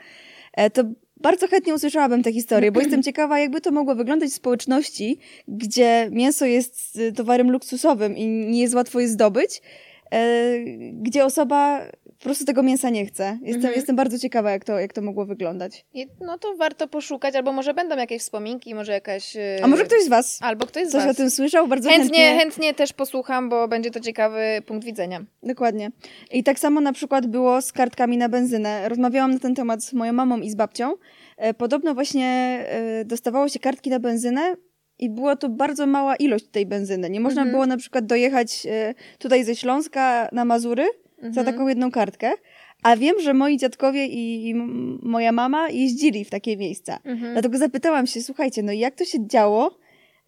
e, 0.53 0.69
to 0.69 0.83
bardzo 1.17 1.47
chętnie 1.47 1.73
usłyszałabym 1.73 2.23
tę 2.23 2.33
historię, 2.33 2.71
bo 2.71 2.79
jestem 2.79 3.03
ciekawa, 3.03 3.39
jakby 3.39 3.61
to 3.61 3.71
mogło 3.71 3.95
wyglądać 3.95 4.29
w 4.29 4.33
społeczności, 4.33 5.19
gdzie 5.47 6.07
mięso 6.11 6.45
jest 6.45 6.95
y, 6.95 7.13
towarem 7.13 7.51
luksusowym 7.51 8.17
i 8.17 8.27
nie 8.27 8.61
jest 8.61 8.75
łatwo 8.75 8.99
je 8.99 9.07
zdobyć, 9.07 9.61
gdzie 10.93 11.25
osoba 11.25 11.81
po 12.19 12.23
prostu 12.23 12.45
tego 12.45 12.63
mięsa 12.63 12.89
nie 12.89 13.05
chce. 13.05 13.23
Jestem, 13.41 13.55
Mhm. 13.55 13.73
jestem 13.75 13.95
bardzo 13.95 14.19
ciekawa, 14.19 14.51
jak 14.51 14.65
to, 14.65 14.79
jak 14.79 14.93
to 14.93 15.01
mogło 15.01 15.25
wyglądać. 15.25 15.85
I, 15.93 16.07
no 16.21 16.37
to 16.37 16.55
warto 16.55 16.87
poszukać, 16.87 17.35
albo 17.35 17.51
może 17.53 17.73
będą 17.73 17.97
jakieś 17.97 18.21
wspominki, 18.21 18.75
może 18.75 18.91
jakaś... 18.91 19.35
e, 19.35 19.59
A 19.63 19.67
może 19.67 19.83
ktoś 19.83 20.03
z 20.03 20.07
Was 20.07 20.39
Albo 20.41 20.65
ktoś 20.65 20.87
z 20.87 20.91
coś 20.91 21.03
was. 21.05 21.11
o 21.11 21.17
tym 21.17 21.29
słyszał? 21.31 21.67
Bardzo 21.67 21.89
Chętnie, 21.89 22.37
chętnie 22.39 22.73
też 22.73 22.93
posłucham, 22.93 23.49
bo 23.49 23.67
będzie 23.67 23.91
to 23.91 23.99
ciekawy 23.99 24.41
punkt 24.65 24.85
widzenia. 24.85 25.23
Dokładnie. 25.43 25.91
I 26.31 26.43
tak 26.43 26.59
samo 26.59 26.81
na 26.81 26.93
przykład 26.93 27.27
było 27.27 27.61
z 27.61 27.71
kartkami 27.73 28.17
na 28.17 28.29
benzynę. 28.29 28.89
Rozmawiałam 28.89 29.31
na 29.33 29.39
ten 29.39 29.55
temat 29.55 29.83
z 29.83 29.93
moją 29.93 30.13
mamą 30.13 30.37
i 30.39 30.49
z 30.49 30.55
babcią. 30.55 30.93
E, 31.37 31.53
Podobno 31.53 31.93
właśnie 31.93 32.25
e, 32.67 33.05
dostawało 33.05 33.49
się 33.49 33.59
kartki 33.59 33.89
na 33.89 33.99
benzynę 33.99 34.55
i 34.99 35.09
była 35.09 35.35
to 35.35 35.49
bardzo 35.49 35.85
mała 35.87 36.15
ilość 36.15 36.45
tej 36.47 36.65
benzyny. 36.65 37.09
Nie 37.09 37.19
można 37.19 37.41
Mhm. 37.41 37.51
było 37.51 37.65
na 37.65 37.77
przykład 37.77 38.05
dojechać 38.05 38.65
e, 38.69 38.93
tutaj 39.19 39.43
ze 39.43 39.55
Śląska 39.55 40.29
na 40.31 40.45
Mazury 40.45 40.85
za 41.21 41.27
Mhm. 41.27 41.45
taką 41.45 41.67
jedną 41.67 41.91
kartkę. 41.91 42.31
A 42.83 42.97
wiem, 42.97 43.15
że 43.19 43.33
moi 43.33 43.57
dziadkowie 43.57 44.05
i, 44.07 44.55
moja 45.01 45.31
mama 45.31 45.69
jeździli 45.69 46.25
w 46.25 46.29
takie 46.29 46.57
miejsca. 46.57 46.99
Mhm. 47.05 47.33
Dlatego 47.33 47.57
zapytałam 47.57 48.07
się, 48.07 48.21
słuchajcie, 48.21 48.63
no 48.63 48.71
jak 48.71 48.95
to 48.95 49.05
się 49.05 49.27
działo, 49.27 49.77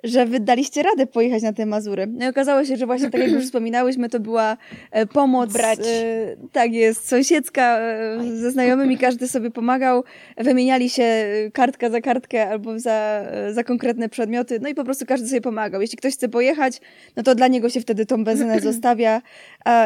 że 0.06 0.26
wy 0.26 0.40
daliście 0.40 0.84
radę 0.84 1.08
pojechać 1.08 1.44
na 1.44 1.54
te 1.54 1.66
Mazury? 1.66 2.08
No 2.08 2.26
i 2.26 2.30
okazało 2.30 2.66
się, 2.66 2.78
że 2.78 2.86
właśnie 2.86 3.10
tak 3.10 3.22
jak 3.22 3.32
już 3.32 3.46
wspominałyśmy, 3.50 4.10
to 4.10 4.20
była 4.20 4.58
e, 4.92 5.06
pomoc. 5.06 5.54
Brać. 5.54 5.80
E, 5.80 6.36
tak 6.52 6.74
jest, 6.74 7.08
sąsiedzka 7.08 7.80
e, 7.80 8.18
ze 8.36 8.52
znajomymi, 8.52 8.98
każdy 8.98 9.28
sobie 9.28 9.52
pomagał, 9.52 10.04
wymieniali 10.38 10.90
się 10.90 11.04
e, 11.04 11.52
kartka 11.52 11.90
za 11.90 12.02
kartkę 12.02 12.50
albo 12.50 12.80
za, 12.80 13.24
e, 13.32 13.54
za 13.54 13.64
konkretne 13.64 14.10
przedmioty, 14.10 14.60
no 14.60 14.70
i 14.70 14.76
po 14.76 14.84
prostu 14.84 15.06
każdy 15.06 15.28
sobie 15.28 15.42
pomagał. 15.42 15.82
Jeśli 15.82 15.98
ktoś 15.98 16.14
chce 16.14 16.30
pojechać, 16.30 16.82
no 17.16 17.24
to 17.24 17.36
dla 17.36 17.48
niego 17.48 17.70
się 17.70 17.82
wtedy 17.82 18.06
tą 18.06 18.24
benzynę 18.24 18.60
zostawia 18.72 19.22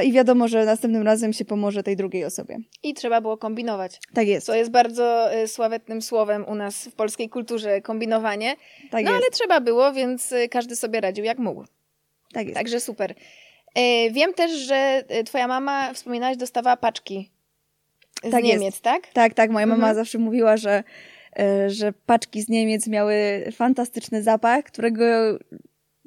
i 0.03 0.11
wiadomo, 0.11 0.47
że 0.47 0.65
następnym 0.65 1.03
razem 1.03 1.33
się 1.33 1.45
pomoże 1.45 1.83
tej 1.83 1.95
drugiej 1.95 2.25
osobie. 2.25 2.57
I 2.83 2.93
trzeba 2.93 3.21
było 3.21 3.37
kombinować. 3.37 3.99
Tak 4.13 4.27
jest, 4.27 4.45
Co 4.47 4.55
jest 4.55 4.71
bardzo 4.71 5.35
y, 5.35 5.47
sławetnym 5.47 6.01
słowem 6.01 6.45
u 6.47 6.55
nas 6.55 6.85
w 6.85 6.93
polskiej 6.93 7.29
kulturze, 7.29 7.81
kombinowanie. 7.81 8.55
tak 8.91 9.05
no 9.05 9.11
jest, 9.11 9.13
ale 9.13 9.31
trzeba 9.31 9.61
było, 9.61 9.93
więc 9.93 10.31
y, 10.31 10.49
każdy 10.49 10.75
sobie 10.75 11.01
radził 11.01 11.25
jak 11.25 11.37
mógł. 11.39 11.65
tak 12.33 12.45
jest. 12.45 12.55
Także 12.57 12.79
super. 12.79 13.13
E, 13.75 14.11
wiem 14.11 14.33
też, 14.33 14.51
że 14.51 15.03
y, 15.19 15.23
twoja 15.23 15.47
mama, 15.47 15.93
wspominałaś, 15.93 16.37
dostawała 16.37 16.77
paczki 16.77 17.29
z 18.23 18.31
Tak 18.31 18.45
jest. 18.45 18.59
Niemiec, 18.59 18.81
tak? 18.81 19.07
Tak, 19.07 19.33
tak. 19.33 19.51
Moja 19.51 19.65
mama 19.65 19.75
Mhm. 19.77 19.95
zawsze 19.95 20.17
mówiła, 20.17 20.57
że, 20.57 20.83
e, 21.39 21.69
że 21.69 21.93
paczki 22.05 22.41
z 22.41 22.49
Niemiec 22.49 22.87
miały 22.87 23.15
fantastyczny 23.55 24.23
zapach, 24.23 24.65
którego 24.65 25.03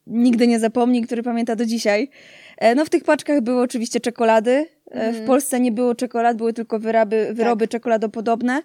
nigdy 0.06 0.46
nie 0.46 0.60
zapomni, 0.60 1.02
który 1.02 1.22
pamięta 1.22 1.56
do 1.56 1.66
dzisiaj. 1.66 2.10
E, 2.58 2.74
No 2.74 2.84
w 2.84 2.90
tych 2.90 3.04
paczkach 3.04 3.40
były 3.40 3.62
oczywiście 3.62 4.00
czekolady. 4.00 4.50
E, 4.90 5.00
W 5.00 5.08
Mhm. 5.08 5.26
Polsce 5.26 5.60
nie 5.60 5.72
było 5.72 5.94
czekolad, 5.94 6.36
były 6.36 6.52
tylko 6.52 6.78
wyroby, 6.78 7.28
wyroby 7.32 7.68
czekoladopodobne, 7.68 8.62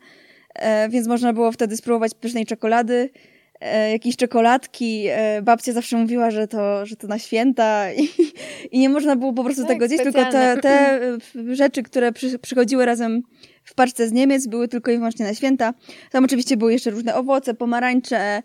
e, 0.56 0.90
więc 0.90 1.08
można 1.08 1.34
było 1.34 1.52
wtedy 1.52 1.78
spróbować 1.78 2.14
pysznej 2.14 2.46
czekolady. 2.46 3.10
Jakieś 3.92 4.16
czekoladki. 4.16 5.08
Babcia 5.44 5.74
zawsze 5.74 5.98
mówiła, 5.98 6.32
że 6.32 6.48
to, 6.48 6.86
że 6.86 6.96
to 6.96 7.08
na 7.08 7.20
święta 7.20 7.92
i, 7.94 8.10
i 8.72 8.80
nie 8.80 8.90
można 8.90 9.16
było 9.16 9.34
po 9.34 9.44
prostu 9.44 9.62
Tak, 9.62 9.72
tego 9.72 9.88
zjeść, 9.88 10.04
tylko 10.04 10.26
te, 10.32 10.58
te 10.62 11.00
rzeczy, 11.56 11.84
które 11.84 12.12
przy, 12.12 12.40
przychodziły 12.40 12.86
razem 12.86 13.22
w 13.64 13.76
paczce 13.76 14.08
z 14.08 14.12
Niemiec 14.12 14.48
były 14.48 14.68
tylko 14.68 14.92
i 14.92 14.98
wyłącznie 14.98 15.26
na 15.26 15.34
święta. 15.34 15.74
Tam 16.12 16.24
oczywiście 16.26 16.58
były 16.58 16.74
jeszcze 16.74 16.90
różne 16.90 17.16
owoce, 17.16 17.54
pomarańcze, 17.54 18.44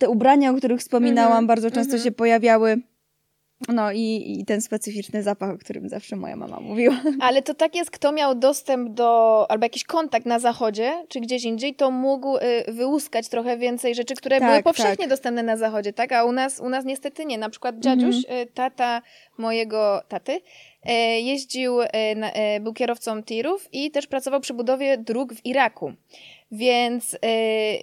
te 0.00 0.08
ubrania, 0.08 0.50
o 0.50 0.54
których 0.54 0.80
wspominałam, 0.80 1.30
Mhm, 1.32 1.46
bardzo 1.46 1.70
często 1.70 1.92
mhm. 1.92 2.02
się 2.04 2.12
pojawiały. 2.12 2.76
No 3.68 3.92
i, 3.92 4.36
i 4.40 4.44
ten 4.44 4.60
specyficzny 4.60 5.22
zapach, 5.22 5.50
o 5.50 5.58
którym 5.58 5.88
zawsze 5.88 6.16
moja 6.16 6.36
mama 6.36 6.60
mówiła. 6.60 7.00
Ale 7.20 7.42
to 7.42 7.54
tak 7.54 7.74
jest, 7.74 7.90
kto 7.90 8.12
miał 8.12 8.34
dostęp 8.34 8.88
do, 8.90 9.46
albo 9.50 9.64
jakiś 9.64 9.84
kontakt 9.84 10.26
na 10.26 10.38
zachodzie, 10.38 10.92
czy 11.08 11.20
gdzieś 11.20 11.44
indziej, 11.44 11.74
to 11.74 11.90
mógł 11.90 12.36
y, 12.36 12.40
wyłuskać 12.72 13.28
trochę 13.28 13.56
więcej 13.56 13.94
rzeczy, 13.94 14.14
które 14.14 14.40
Tak, 14.40 14.48
były 14.50 14.62
powszechnie 14.62 14.96
tak. 15.04 15.08
dostępne 15.08 15.42
na 15.42 15.56
zachodzie, 15.56 15.92
tak? 15.92 16.12
A 16.12 16.24
u 16.24 16.32
nas, 16.32 16.60
u 16.60 16.68
nas 16.68 16.84
niestety 16.84 17.24
nie. 17.24 17.38
Na 17.38 17.50
przykład 17.50 17.78
dziadziuś, 17.78 18.16
Mhm. 18.16 18.38
y, 18.42 18.46
tata 18.46 19.02
mojego 19.38 20.02
taty, 20.08 20.32
y, 20.32 20.92
jeździł, 21.20 21.80
y, 21.82 21.86
był 22.60 22.72
kierowcą 22.72 23.22
tirów 23.22 23.68
i 23.72 23.90
też 23.90 24.06
pracował 24.06 24.40
przy 24.40 24.54
budowie 24.54 24.98
dróg 24.98 25.34
w 25.34 25.46
Iraku. 25.46 25.92
Więc 26.52 27.16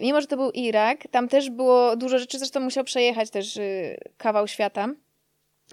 mimo, 0.02 0.22
że 0.22 0.28
to 0.28 0.38
był 0.38 0.52
Irak, 0.52 1.08
tam 1.12 1.28
też 1.28 1.50
było 1.50 1.96
dużo 1.96 2.20
rzeczy, 2.20 2.40
zresztą 2.40 2.60
musiał 2.60 2.84
przejechać 2.84 3.30
też 3.30 3.60
kawał 4.18 4.48
świata. 4.48 4.88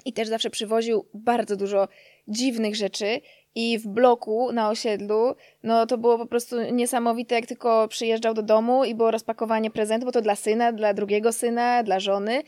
I 0.04 0.12
też 0.12 0.28
zawsze 0.28 0.50
przywoził 0.50 1.04
bardzo 1.14 1.56
dużo 1.56 1.88
dziwnych 2.28 2.76
rzeczy. 2.76 3.20
I 3.54 3.78
w 3.78 3.88
bloku 3.88 4.52
na 4.52 4.70
osiedlu, 4.70 5.34
no 5.62 5.86
to 5.86 5.98
było 5.98 6.18
po 6.18 6.26
prostu 6.26 6.56
niesamowite, 6.72 7.34
jak 7.34 7.46
tylko 7.46 7.88
przyjeżdżał 7.88 8.34
do 8.34 8.42
domu 8.42 8.84
i 8.84 8.94
było 8.94 9.10
rozpakowanie 9.10 9.70
prezentu, 9.70 10.06
bo 10.06 10.12
to 10.12 10.20
dla 10.20 10.36
syna, 10.36 10.72
dla 10.72 10.94
drugiego 10.94 11.32
syna, 11.32 11.82
dla 11.82 12.00
żony. 12.00 12.42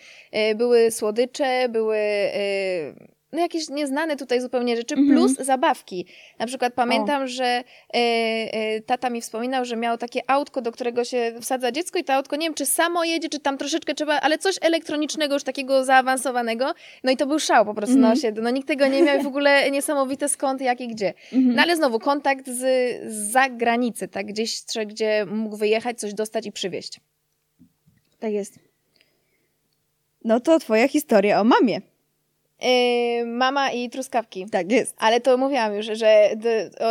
Y, 0.50 0.54
Były 0.54 0.90
słodycze, 0.90 1.68
były 1.68 1.96
y, 1.96 3.19
no 3.32 3.38
jakieś 3.40 3.68
nieznane 3.68 4.16
tutaj 4.16 4.40
zupełnie 4.40 4.76
rzeczy, 4.76 4.94
Mhm. 4.94 5.18
plus 5.18 5.36
zabawki. 5.46 6.06
Na 6.38 6.46
przykład 6.46 6.74
pamiętam, 6.74 7.28
że 7.28 7.64
y, 7.96 7.98
y, 7.98 8.82
tata 8.86 9.10
mi 9.10 9.20
wspominał, 9.20 9.64
że 9.64 9.76
miał 9.76 9.98
takie 9.98 10.30
autko, 10.30 10.62
do 10.62 10.72
którego 10.72 11.04
się 11.04 11.32
wsadza 11.40 11.72
dziecko 11.72 11.98
i 11.98 12.04
to 12.04 12.14
autko, 12.14 12.36
nie 12.36 12.46
wiem, 12.46 12.54
czy 12.54 12.66
samo 12.66 13.04
jedzie, 13.04 13.28
czy 13.28 13.40
tam 13.40 13.58
troszeczkę 13.58 13.94
trzeba, 13.94 14.20
ale 14.20 14.38
coś 14.38 14.56
elektronicznego, 14.60 15.34
już 15.34 15.44
takiego 15.44 15.84
zaawansowanego. 15.84 16.74
No 17.04 17.10
i 17.12 17.16
to 17.16 17.26
był 17.26 17.38
szał 17.38 17.64
po 17.64 17.74
prostu 17.74 17.94
na 17.96 18.00
Mhm. 18.08 18.18
osiedlu. 18.18 18.42
No 18.42 18.50
nikt 18.50 18.68
tego 18.68 18.86
nie 18.86 19.02
miał 19.02 19.20
i 19.20 19.22
w 19.22 19.26
ogóle 19.26 19.50
niesamowite 19.70 20.28
skąd, 20.28 20.60
jak 20.60 20.80
i 20.80 20.88
gdzie. 20.88 21.14
Mhm. 21.32 21.54
No 21.56 21.62
ale 21.62 21.76
znowu 21.76 21.98
kontakt 21.98 22.46
z, 22.46 22.58
z 23.12 23.30
zagranicy, 23.32 24.08
tak? 24.08 24.26
Gdzieś, 24.26 24.62
gdzie 24.86 25.26
mógł 25.30 25.56
wyjechać, 25.56 25.98
coś 26.00 26.14
dostać 26.14 26.46
i 26.46 26.52
przywieźć. 26.52 27.00
Tak 28.18 28.32
jest. 28.32 28.58
No 30.24 30.40
to 30.40 30.58
twoja 30.58 30.88
historia 30.88 31.40
o 31.40 31.44
mamie. 31.44 31.80
Yy, 32.62 33.26
mama 33.26 33.70
i 33.70 33.90
truskawki. 33.90 34.46
Tak 34.50 34.72
jest. 34.72 34.94
Ale 34.98 35.20
to 35.20 35.36
mówiłam 35.36 35.74
już, 35.74 35.86
że 35.86 36.30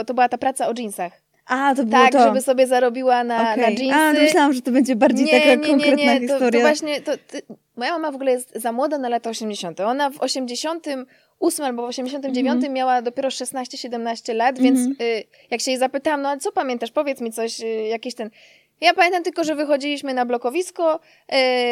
to 0.08 0.13
była 0.13 0.29
ta 0.29 0.38
praca 0.38 0.67
o 0.67 0.73
jeansach. 0.77 1.21
A, 1.45 1.75
to 1.75 1.84
było 1.86 2.01
Tak, 2.03 2.12
to. 2.12 2.23
żeby 2.23 2.41
sobie 2.41 2.67
zarobiła 2.67 3.23
na, 3.23 3.43
na 3.43 3.51
Okej. 3.53 3.77
jeansy. 3.88 3.95
A, 3.95 4.13
to 4.13 4.19
myślałam, 4.21 4.53
że 4.53 4.62
to 4.62 4.71
będzie 4.71 4.95
bardziej 4.95 5.27
taka 5.27 5.67
konkretna 5.67 6.13
To, 6.15 6.19
historia. 6.19 6.51
to 6.51 6.60
właśnie, 6.60 7.01
to, 7.01 7.12
ty, 7.27 7.41
moja 7.75 7.91
mama 7.91 8.12
w 8.12 8.15
ogóle 8.15 8.32
jest 8.32 8.51
za 8.55 8.71
młoda 8.71 8.97
na 8.97 9.10
lata 9.10 9.29
80. 9.29 9.79
Ona 9.79 10.10
w 10.10 10.21
88 10.21 11.65
albo 11.65 11.82
w 11.82 11.86
89 11.86 12.47
Mhm. 12.55 12.73
miała 12.73 13.01
dopiero 13.01 13.29
16-17 13.29 14.36
lat, 14.36 14.60
więc 14.60 14.79
y, 14.79 15.23
jak 15.51 15.62
się 15.62 15.71
jej 15.71 15.79
zapytałam, 15.79 16.21
no 16.21 16.29
ale 16.29 16.39
co 16.39 16.51
pamiętasz, 16.51 16.91
powiedz 16.91 17.21
mi 17.21 17.32
coś, 17.32 17.62
y, 17.62 17.65
jakiś 17.67 18.15
ten... 18.15 18.29
Ja 18.82 18.94
pamiętam 18.94 19.24
tylko, 19.24 19.44
że 19.44 19.56
wychodziliśmy 19.56 20.13
na 20.13 20.26
blokowisko, 20.26 21.00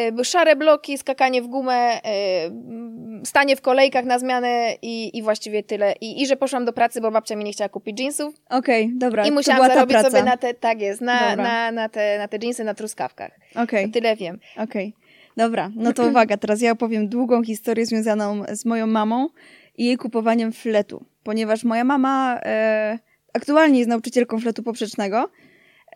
y, 0.07 0.11
były 0.11 0.25
szare 0.25 0.55
bloki, 0.55 0.97
skakanie 0.97 1.41
w 1.41 1.47
gumę, 1.47 1.97
y, 1.97 2.01
mm, 2.45 3.25
stanie 3.25 3.55
w 3.55 3.61
kolejkach 3.61 4.05
na 4.05 4.19
zmianę 4.19 4.73
i, 4.81 5.17
i 5.17 5.23
właściwie 5.23 5.63
tyle. 5.63 5.93
I, 6.01 6.21
I 6.21 6.27
że 6.27 6.35
poszłam 6.35 6.65
do 6.65 6.73
pracy, 6.73 7.01
bo 7.01 7.11
babcia 7.11 7.35
mi 7.35 7.43
nie 7.43 7.51
chciała 7.51 7.69
kupić 7.69 7.99
jeansów. 7.99 8.35
Okej, 8.49 8.91
dobra. 8.95 9.23
I 9.25 9.27
to 9.27 9.33
musiałam 9.33 9.57
była 9.57 9.67
ta 9.67 9.73
zarobić 9.73 9.93
praca. 9.93 10.09
sobie 10.09 10.23
na 10.23 10.37
te, 10.37 10.53
tak 10.53 10.81
jest, 10.81 11.01
na, 11.01 11.29
Dobra. 11.29 11.43
na, 11.43 11.71
na, 11.71 11.89
te, 11.89 12.17
na 12.17 12.27
te 12.27 12.37
jeansy 12.43 12.63
na 12.63 12.73
truskawkach. 12.73 13.31
Okej, 13.55 13.85
To 13.87 13.93
tyle 13.93 14.15
wiem. 14.15 14.39
okej. 14.57 14.93
Dobra, 15.37 15.69
no 15.75 15.93
to 15.93 16.05
uwaga, 16.07 16.37
teraz 16.37 16.61
ja 16.61 16.71
opowiem 16.71 17.09
długą 17.09 17.43
historię 17.43 17.85
związaną 17.85 18.43
z 18.51 18.65
moją 18.65 18.87
mamą 18.87 19.29
i 19.77 19.85
jej 19.85 19.97
kupowaniem 19.97 20.51
fletu, 20.51 21.05
ponieważ 21.23 21.63
moja 21.63 21.83
mama 21.83 22.39
e, 22.45 22.99
aktualnie 23.33 23.79
jest 23.79 23.89
nauczycielką 23.89 24.39
fletu 24.39 24.63
poprzecznego. 24.63 25.29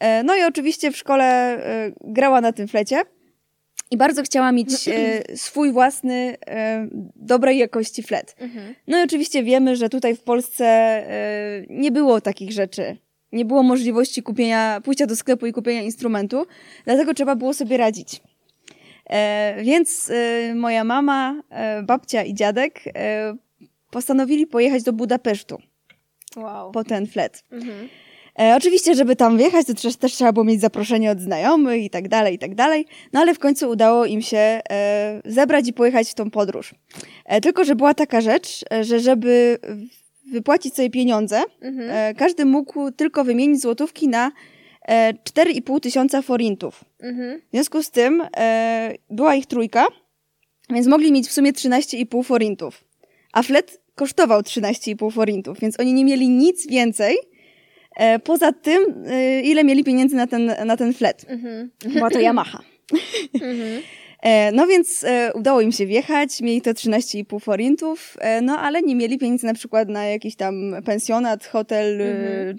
E, 0.02 0.24
no 0.24 0.36
i 0.36 0.44
oczywiście 0.44 0.92
w 0.92 0.98
szkole 0.98 1.26
e, 1.26 1.92
grała 2.02 2.42
na 2.42 2.52
tym 2.54 2.68
flecie 2.68 3.02
i 3.92 3.98
bardzo 3.98 4.24
chciała 4.24 4.52
mieć 4.52 4.88
e, 4.88 5.24
swój 5.38 5.72
własny, 5.72 6.38
e, 6.48 6.88
dobrej 7.16 7.58
jakości 7.58 8.04
flet. 8.04 8.36
No 8.88 9.00
i 9.00 9.04
oczywiście 9.04 9.44
wiemy, 9.44 9.76
że 9.76 9.90
tutaj 9.90 10.16
w 10.16 10.22
Polsce 10.22 10.66
e, 10.66 11.64
nie 11.70 11.92
było 11.92 12.22
takich 12.22 12.52
rzeczy. 12.52 12.98
Nie 13.32 13.46
było 13.46 13.64
możliwości 13.64 14.24
kupienia, 14.24 14.82
pójścia 14.84 15.08
do 15.08 15.16
sklepu 15.16 15.46
i 15.46 15.52
kupienia 15.52 15.82
instrumentu, 15.82 16.46
dlatego 16.86 17.14
trzeba 17.14 17.36
było 17.36 17.54
sobie 17.54 17.78
radzić. 17.78 18.22
E, 19.10 19.64
więc 19.64 20.12
moja 20.56 20.84
mama, 20.84 21.42
babcia 21.84 22.24
i 22.24 22.34
dziadek 22.34 22.84
postanowili 23.92 24.48
pojechać 24.48 24.84
do 24.84 24.94
Budapesztu 24.94 25.62
Wow. 26.36 26.72
po 26.72 26.84
ten 26.84 27.08
flet. 27.08 27.44
Mhm. 27.52 27.90
E, 28.42 28.56
oczywiście, 28.56 28.96
żeby 28.96 29.16
tam 29.16 29.38
wjechać, 29.38 29.68
to 29.68 29.74
też, 29.74 29.96
też 29.96 30.14
trzeba 30.14 30.32
było 30.34 30.44
mieć 30.44 30.62
zaproszenie 30.62 31.12
od 31.12 31.20
znajomych 31.20 31.84
i 31.84 31.90
tak 31.90 32.08
dalej, 32.08 32.36
i 32.36 32.40
tak 32.40 32.56
dalej. 32.56 32.86
No 33.14 33.20
ale 33.20 33.34
w 33.34 33.40
końcu 33.40 33.70
udało 33.70 34.06
im 34.06 34.22
się 34.22 34.38
e, 34.38 35.22
zebrać 35.26 35.68
i 35.68 35.74
pojechać 35.74 36.10
w 36.10 36.14
tą 36.14 36.32
podróż. 36.32 36.76
E, 37.26 37.42
tylko, 37.42 37.64
że 37.64 37.76
była 37.76 37.94
taka 37.94 38.22
rzecz, 38.22 38.66
e, 38.74 38.84
że 38.84 39.00
żeby 39.00 39.58
wypłacić 40.32 40.76
sobie 40.76 40.90
pieniądze, 40.90 41.42
Mhm. 41.62 41.90
e, 41.92 42.14
każdy 42.16 42.46
mógł 42.46 42.92
tylko 42.92 43.24
wymienić 43.24 43.62
złotówki 43.62 44.08
na 44.08 44.32
e, 44.88 45.14
4,5 45.14 45.80
tysiąca 45.80 46.22
forintów. 46.22 46.84
Mhm. 47.00 47.40
W 47.40 47.52
związku 47.52 47.84
z 47.84 47.92
tym 47.92 48.24
była 49.10 49.36
ich 49.36 49.46
trójka, 49.46 49.86
więc 50.70 50.88
mogli 50.88 51.12
mieć 51.12 51.28
w 51.28 51.32
sumie 51.32 51.54
13,5 51.54 52.24
forintów. 52.24 52.84
A 53.34 53.44
flet 53.44 53.82
kosztował 53.96 54.42
13,5 54.42 55.12
forintów, 55.12 55.60
więc 55.60 55.80
oni 55.80 55.94
nie 55.94 56.06
mieli 56.06 56.30
nic 56.30 56.68
więcej 56.68 57.18
poza 58.24 58.52
tym, 58.52 59.06
e, 59.08 59.42
ile 59.42 59.64
mieli 59.64 59.84
pieniędzy 59.84 60.16
na 60.16 60.28
ten, 60.28 60.56
na 60.66 60.78
ten 60.78 60.94
flet. 60.94 61.26
Mhm. 61.30 61.70
Była 61.94 62.10
to 62.10 62.20
Yamaha. 62.20 62.60
Mhm. 63.34 63.82
E, 64.22 64.52
no 64.52 64.68
więc 64.68 65.04
e, 65.04 65.34
udało 65.34 65.62
im 65.62 65.72
się 65.72 65.86
wjechać, 65.86 66.42
mieli 66.42 66.62
to 66.62 66.72
13,5 66.72 67.40
forintów, 67.40 68.18
e, 68.20 68.42
no 68.42 68.60
ale 68.60 68.82
nie 68.82 68.96
mieli 68.96 69.18
pieniędzy 69.18 69.46
na 69.46 69.54
przykład 69.54 69.90
na 69.90 70.06
jakiś 70.06 70.36
tam 70.36 70.76
pensjonat, 70.86 71.46
hotel 71.46 72.02
e, 72.02 72.06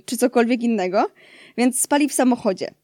czy 0.05 0.17
cokolwiek 0.17 0.63
innego, 0.63 1.11
więc 1.57 1.81
spali 1.81 2.09
w 2.09 2.13
samochodzie. 2.13 2.75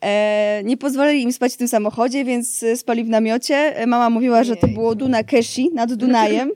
E, 0.00 0.62
nie 0.64 0.76
pozwolili 0.76 1.22
im 1.22 1.32
spać 1.32 1.54
w 1.54 1.56
tym 1.56 1.68
samochodzie, 1.68 2.24
więc 2.24 2.62
e, 2.62 2.76
spali 2.76 3.04
w 3.04 3.08
namiocie. 3.08 3.54
E, 3.54 3.86
Mama 3.86 4.10
mówiła, 4.10 4.44
że 4.44 4.56
to 4.56 4.68
było 4.68 4.94
Duna 4.94 5.24
Keshi 5.24 5.70
nad 5.74 5.94
Dunajem. 5.94 6.50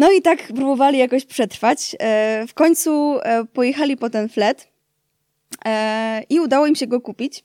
No 0.00 0.12
i 0.12 0.22
tak 0.22 0.46
próbowali 0.46 0.98
jakoś 0.98 1.24
przetrwać. 1.24 1.96
E, 1.98 2.44
w 2.48 2.54
końcu 2.54 3.18
e, 3.22 3.44
pojechali 3.44 3.96
po 3.96 4.10
ten 4.10 4.28
flet 4.28 4.68
e, 5.64 6.22
i 6.28 6.40
udało 6.40 6.66
im 6.66 6.74
się 6.74 6.86
go 6.86 7.00
kupić. 7.00 7.44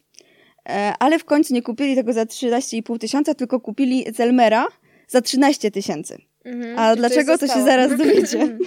Ale 0.99 1.19
w 1.19 1.25
końcu 1.25 1.53
nie 1.53 1.61
kupili 1.61 1.95
tego 1.95 2.13
za 2.13 2.23
13,5 2.23 2.99
tysiąca, 2.99 3.33
tylko 3.33 3.59
kupili 3.59 4.05
Zelmera 4.13 4.67
za 5.07 5.21
13 5.21 5.71
tysięcy. 5.71 6.17
Mhm. 6.45 6.79
A 6.79 6.95
dlaczego, 6.95 7.37
to 7.37 7.47
się 7.47 7.63
zaraz 7.63 7.97
dowiecie. 7.97 8.57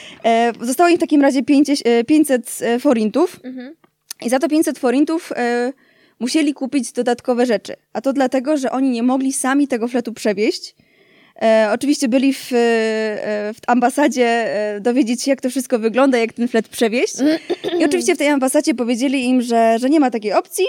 Zostało 0.60 0.88
im 0.88 0.96
w 0.96 1.00
takim 1.00 1.22
razie 1.22 1.42
500, 1.42 1.86
e, 1.86 2.04
500 2.04 2.58
e, 2.62 2.78
forintów 2.78 3.40
Mhm. 3.44 3.74
i 4.22 4.28
za 4.28 4.38
to 4.38 4.48
500 4.48 4.78
forintów 4.78 5.32
musieli 6.18 6.54
kupić 6.54 6.92
dodatkowe 6.92 7.46
rzeczy. 7.46 7.74
A 7.92 8.00
to 8.00 8.12
dlatego, 8.12 8.56
że 8.56 8.70
oni 8.70 8.90
nie 8.90 9.02
mogli 9.02 9.32
sami 9.32 9.68
tego 9.68 9.88
fletu 9.88 10.12
przewieźć. 10.12 10.74
E, 11.42 11.70
oczywiście 11.72 12.08
byli 12.08 12.32
w, 12.32 12.52
e, 12.52 12.56
w 13.54 13.60
ambasadzie 13.66 14.26
e, 14.26 14.80
dowiedzieć 14.80 15.22
się, 15.22 15.30
jak 15.30 15.40
to 15.40 15.50
wszystko 15.50 15.78
wygląda, 15.78 16.18
jak 16.18 16.32
ten 16.32 16.48
flet 16.48 16.68
przewieźć. 16.68 17.14
I 17.78 17.84
oczywiście 17.84 18.14
w 18.14 18.18
tej 18.18 18.28
ambasadzie 18.28 18.74
powiedzieli 18.74 19.24
im, 19.24 19.42
że, 19.42 19.78
że 19.78 19.90
nie 19.90 20.00
ma 20.00 20.10
takiej 20.10 20.32
opcji, 20.32 20.64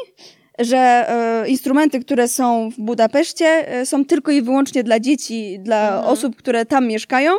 że 0.61 0.77
e, 0.77 1.49
instrumenty, 1.49 1.99
które 1.99 2.27
są 2.27 2.69
w 2.71 2.81
Budapeszcie, 2.81 3.45
e, 3.45 3.85
są 3.85 4.05
tylko 4.05 4.31
i 4.31 4.41
wyłącznie 4.41 4.83
dla 4.83 4.99
dzieci, 4.99 5.59
dla 5.59 6.05
osób, 6.05 6.35
które 6.35 6.65
tam 6.65 6.87
mieszkają. 6.87 7.31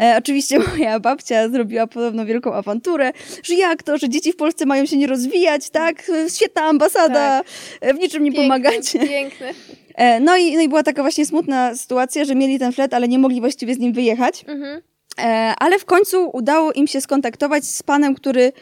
E, 0.00 0.14
oczywiście 0.18 0.58
moja 0.58 1.00
babcia 1.00 1.48
zrobiła 1.48 1.86
podobno 1.86 2.26
wielką 2.26 2.54
awanturę, 2.54 3.12
że 3.42 3.54
jak 3.54 3.82
to, 3.82 3.98
że 3.98 4.08
dzieci 4.08 4.32
w 4.32 4.36
Polsce 4.36 4.66
mają 4.66 4.86
się 4.86 4.96
nie 4.96 5.06
rozwijać, 5.06 5.70
tak? 5.70 6.10
Świetna 6.36 6.62
ambasada, 6.62 7.42
e, 7.80 7.94
w 7.94 7.98
niczym 7.98 8.24
nie 8.24 8.32
Piękne, 8.32 8.42
pomagacie. 8.42 8.98
Piękne. 8.98 9.50
E, 9.94 10.20
no, 10.20 10.36
i, 10.36 10.56
no 10.56 10.62
i 10.62 10.68
była 10.68 10.82
taka 10.82 11.02
właśnie 11.02 11.26
smutna 11.26 11.74
sytuacja, 11.74 12.24
że 12.24 12.34
mieli 12.34 12.58
ten 12.58 12.72
flet, 12.72 12.94
ale 12.94 13.08
nie 13.08 13.18
mogli 13.18 13.40
właściwie 13.40 13.74
z 13.74 13.78
nim 13.78 13.92
wyjechać. 13.92 14.44
Mhm. 14.48 14.82
E, 15.18 15.54
ale 15.58 15.78
w 15.78 15.84
końcu 15.84 16.30
udało 16.32 16.72
im 16.72 16.86
się 16.86 17.00
skontaktować 17.00 17.64
z 17.64 17.82
panem, 17.82 18.14
który 18.14 18.52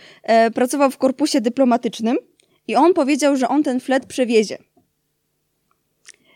pracował 0.54 0.90
w 0.90 0.98
korpusie 0.98 1.40
dyplomatycznym 1.40 2.16
i 2.70 2.76
on 2.76 2.94
powiedział, 2.94 3.36
że 3.36 3.48
on 3.48 3.62
ten 3.62 3.80
flet 3.80 4.06
przewiezie. 4.06 4.58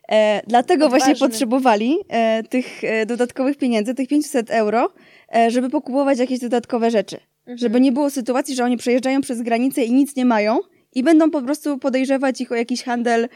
E, 0.09 0.43
dlatego 0.47 0.87
Odważny. 0.87 1.07
właśnie 1.07 1.29
potrzebowali 1.29 1.97
e, 2.09 2.43
tych 2.43 2.85
e, 2.85 3.07
dodatkowych 3.07 3.57
pieniędzy, 3.57 3.95
tych 3.95 4.09
500 4.09 4.51
euro, 4.51 4.93
e, 5.37 5.51
żeby 5.51 5.71
pokupować 5.71 6.19
jakieś 6.19 6.39
dodatkowe 6.39 6.91
rzeczy. 6.91 7.17
Żeby 7.47 7.81
nie 7.81 7.93
było 7.93 8.11
sytuacji, 8.11 8.55
że 8.55 8.65
oni 8.65 8.77
przejeżdżają 8.77 9.21
przez 9.21 9.43
granicę 9.43 9.85
i 9.85 9.93
nic 9.93 10.17
nie 10.17 10.25
mają 10.25 10.59
i 10.95 11.03
będą 11.03 11.31
po 11.31 11.43
prostu 11.43 11.79
podejrzewać 11.79 12.41
ich 12.41 12.53
o 12.53 12.55
jakiś 12.55 12.83
handel, 12.83 13.29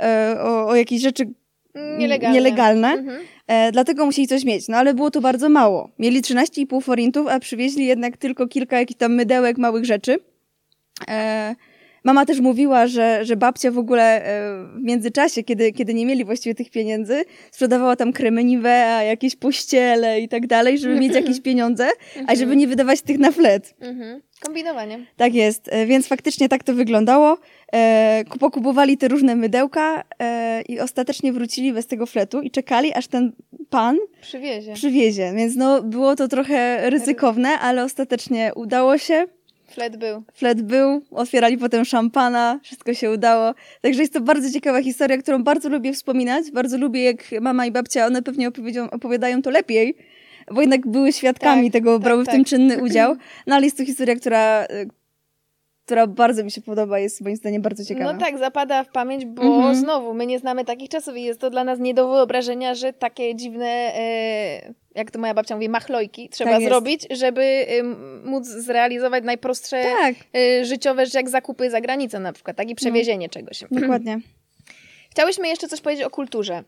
e, 0.00 0.36
o, 0.40 0.66
o 0.66 0.74
jakieś 0.74 1.02
rzeczy 1.02 1.24
Nielegalne. 1.98 2.34
nielegalne. 2.34 2.88
Mhm. 2.92 3.20
E, 3.46 3.72
dlatego 3.72 4.06
musieli 4.06 4.28
coś 4.28 4.44
mieć, 4.44 4.68
no 4.68 4.76
ale 4.76 4.94
było 4.94 5.10
to 5.10 5.20
bardzo 5.20 5.48
mało. 5.48 5.90
Mieli 5.98 6.22
13,5 6.22 6.82
forintów, 6.82 7.26
a 7.26 7.40
przywieźli 7.40 7.86
jednak 7.86 8.16
tylko 8.16 8.46
kilka 8.46 8.78
jakichś 8.78 8.98
tam 8.98 9.14
mydełek, 9.14 9.58
małych 9.58 9.84
rzeczy. 9.84 10.16
E, 11.08 11.54
mama 12.04 12.26
też 12.26 12.40
mówiła, 12.40 12.86
że, 12.86 13.24
że 13.24 13.36
babcia 13.36 13.70
w 13.70 13.78
ogóle 13.78 14.24
e, 14.24 14.64
w 14.78 14.82
międzyczasie, 14.82 15.42
kiedy, 15.42 15.72
kiedy 15.72 15.94
nie 15.94 16.06
mieli 16.06 16.24
właściwie 16.24 16.54
tych 16.54 16.70
pieniędzy, 16.70 17.24
sprzedawała 17.50 17.96
tam 17.96 18.12
kremy 18.12 18.44
Nivea, 18.44 19.02
jakieś 19.02 19.36
pościele 19.36 20.20
i 20.20 20.28
tak 20.28 20.46
dalej, 20.46 20.78
żeby 20.78 20.94
mieć 21.00 21.14
jakieś 21.14 21.40
pieniądze, 21.48 21.88
a 22.26 22.34
żeby 22.34 22.56
nie 22.56 22.66
wydawać 22.68 23.02
tych 23.02 23.18
na 23.18 23.30
flet. 23.32 23.74
Mhm. 23.80 24.20
Kombinowanie. 24.40 25.06
Tak 25.16 25.34
jest, 25.34 25.68
e, 25.72 25.86
więc 25.86 26.06
faktycznie 26.08 26.48
tak 26.48 26.62
to 26.62 26.74
wyglądało. 26.74 27.38
E, 27.72 28.24
ku- 28.28 28.38
pokupowali 28.38 28.98
te 28.98 29.08
różne 29.08 29.36
mydełka 29.36 30.04
e, 30.18 30.62
i 30.62 30.80
ostatecznie 30.80 31.32
wrócili 31.32 31.72
bez 31.72 31.86
tego 31.86 32.06
fletu 32.06 32.40
i 32.40 32.50
czekali, 32.50 32.92
aż 32.92 33.06
ten 33.06 33.32
pan 33.70 33.96
Przywiezie. 34.20 34.72
przywiezie. 34.74 35.32
Więc 35.36 35.56
no, 35.56 35.82
było 35.82 36.16
to 36.16 36.28
trochę 36.28 36.90
ryzykowne, 36.90 37.48
ale 37.48 37.84
ostatecznie 37.84 38.52
udało 38.56 38.98
się. 38.98 39.26
Flet 39.74 39.96
był. 39.96 40.22
Flet 40.34 40.62
był, 40.62 41.02
otwierali 41.10 41.58
potem 41.58 41.84
szampana, 41.84 42.60
wszystko 42.62 42.94
się 42.94 43.10
udało. 43.10 43.54
Także 43.80 44.00
jest 44.00 44.12
to 44.12 44.20
bardzo 44.20 44.50
ciekawa 44.50 44.82
historia, 44.82 45.18
którą 45.18 45.44
bardzo 45.44 45.68
lubię 45.68 45.92
wspominać. 45.92 46.50
Bardzo 46.50 46.78
lubię, 46.78 47.04
jak 47.04 47.24
mama 47.40 47.66
i 47.66 47.70
babcia, 47.70 48.06
one 48.06 48.22
pewnie 48.22 48.50
opowiadają 48.90 49.42
to 49.42 49.50
lepiej, 49.50 49.96
bo 50.52 50.60
jednak 50.60 50.86
były 50.86 51.12
świadkami 51.12 51.70
Tak, 51.70 51.72
tego, 51.72 51.94
tak, 51.94 52.02
brały 52.02 52.22
w 52.22 52.26
tak. 52.26 52.34
tym 52.34 52.44
czynny 52.44 52.82
udział. 52.82 53.16
No 53.46 53.54
ale 53.54 53.64
jest 53.64 53.76
to 53.76 53.84
historia, 53.84 54.16
która, 54.16 54.64
y, 54.64 54.88
która 55.84 56.06
bardzo 56.06 56.44
mi 56.44 56.50
się 56.50 56.60
podoba, 56.60 56.98
jest 56.98 57.20
moim 57.20 57.36
zdaniem 57.36 57.62
bardzo 57.62 57.84
ciekawa. 57.84 58.12
No 58.12 58.18
tak, 58.18 58.38
zapada 58.38 58.84
w 58.84 58.88
pamięć, 58.88 59.24
bo 59.24 59.42
Mhm. 59.42 59.74
znowu, 59.74 60.14
my 60.14 60.26
nie 60.26 60.38
znamy 60.38 60.64
takich 60.64 60.88
czasów 60.88 61.16
i 61.16 61.22
jest 61.22 61.40
to 61.40 61.50
dla 61.50 61.64
nas 61.64 61.78
nie 61.78 61.94
do 61.94 62.08
wyobrażenia, 62.08 62.74
że 62.74 62.92
takie 62.92 63.34
dziwne, 63.34 63.66
e, 63.66 64.74
jak 64.94 65.10
to 65.10 65.18
moja 65.18 65.34
babcia 65.34 65.54
mówi, 65.54 65.68
machlojki 65.68 66.28
trzeba 66.28 66.50
Tak 66.50 66.62
zrobić, 66.62 67.06
żeby 67.10 67.66
móc 68.24 68.46
zrealizować 68.46 69.24
najprostsze 69.24 69.82
Tak, 70.02 70.14
e, 70.36 70.64
życiowe 70.64 71.06
rzeczy, 71.06 71.18
jak 71.18 71.28
zakupy 71.30 71.70
za 71.70 71.80
granicą 71.80 72.20
na 72.20 72.32
przykład, 72.32 72.56
tak 72.56 72.70
i 72.70 72.74
przewiezienie 72.74 73.28
czegoś. 73.28 73.64
dokładnie. 73.80 74.20
Chciałyśmy 75.10 75.48
jeszcze 75.48 75.68
coś 75.68 75.80
powiedzieć 75.80 76.06
o 76.06 76.10
kulturze. 76.10 76.64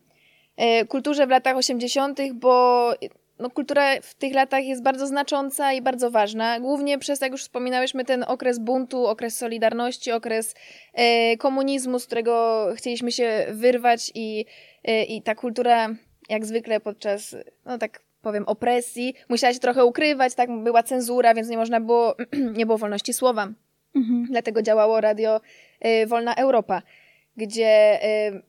E, 0.57 0.85
Kulturze 0.85 1.27
w 1.27 1.31
latach 1.31 1.57
80., 1.57 2.19
bo 2.35 2.91
no, 3.39 3.51
kultura 3.51 4.01
w 4.03 4.15
tych 4.15 4.35
latach 4.35 4.65
jest 4.65 4.83
bardzo 4.83 5.07
znacząca 5.07 5.73
i 5.73 5.83
bardzo 5.83 6.11
ważna. 6.11 6.61
Głównie 6.61 6.99
przez, 6.99 7.21
jak 7.21 7.33
już 7.33 7.43
wspominałyśmy, 7.43 8.05
ten 8.05 8.25
okres 8.29 8.59
buntu, 8.59 9.07
okres 9.07 9.39
Solidarności, 9.39 10.13
okres 10.13 10.55
e, 10.93 11.37
komunizmu, 11.37 11.99
z 11.99 12.07
którego 12.07 12.67
chcieliśmy 12.77 13.13
się 13.13 13.47
wyrwać 13.51 14.13
i, 14.15 14.47
e, 14.85 15.05
i 15.05 15.23
ta 15.23 15.35
kultura, 15.35 15.89
jak 16.29 16.47
zwykle 16.47 16.81
podczas, 16.81 17.37
no 17.65 17.79
tak 17.79 18.03
powiem, 18.23 18.45
opresji, 18.47 19.15
musiała 19.29 19.53
się 19.53 19.61
trochę 19.61 19.85
ukrywać, 19.85 20.35
tak, 20.35 20.51
była 20.63 20.83
cenzura, 20.83 21.35
więc 21.35 21.49
nie 21.49 21.57
można 21.57 21.81
było, 21.81 22.17
nie 22.59 22.67
było 22.67 22.79
wolności 22.79 23.13
słowa. 23.13 23.49
Mhm. 23.95 24.27
Dlatego 24.31 24.63
działało 24.63 25.01
radio 25.01 25.41
y, 25.87 26.07
Wolna 26.07 26.35
Europa, 26.35 26.83
gdzie 27.37 28.01
y, 28.29 28.43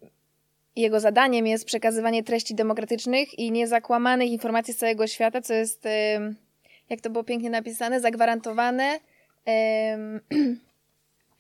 jego 0.81 0.99
zadaniem 0.99 1.47
jest 1.47 1.65
przekazywanie 1.65 2.23
treści 2.23 2.55
demokratycznych 2.55 3.39
i 3.39 3.51
niezakłamanych 3.51 4.29
informacji 4.29 4.73
z 4.73 4.77
całego 4.77 5.07
świata, 5.07 5.41
co 5.41 5.53
jest, 5.53 5.83
jak 6.89 7.01
to 7.01 7.09
było 7.09 7.23
pięknie 7.23 7.49
napisane, 7.49 8.01
zagwarantowane 8.01 8.99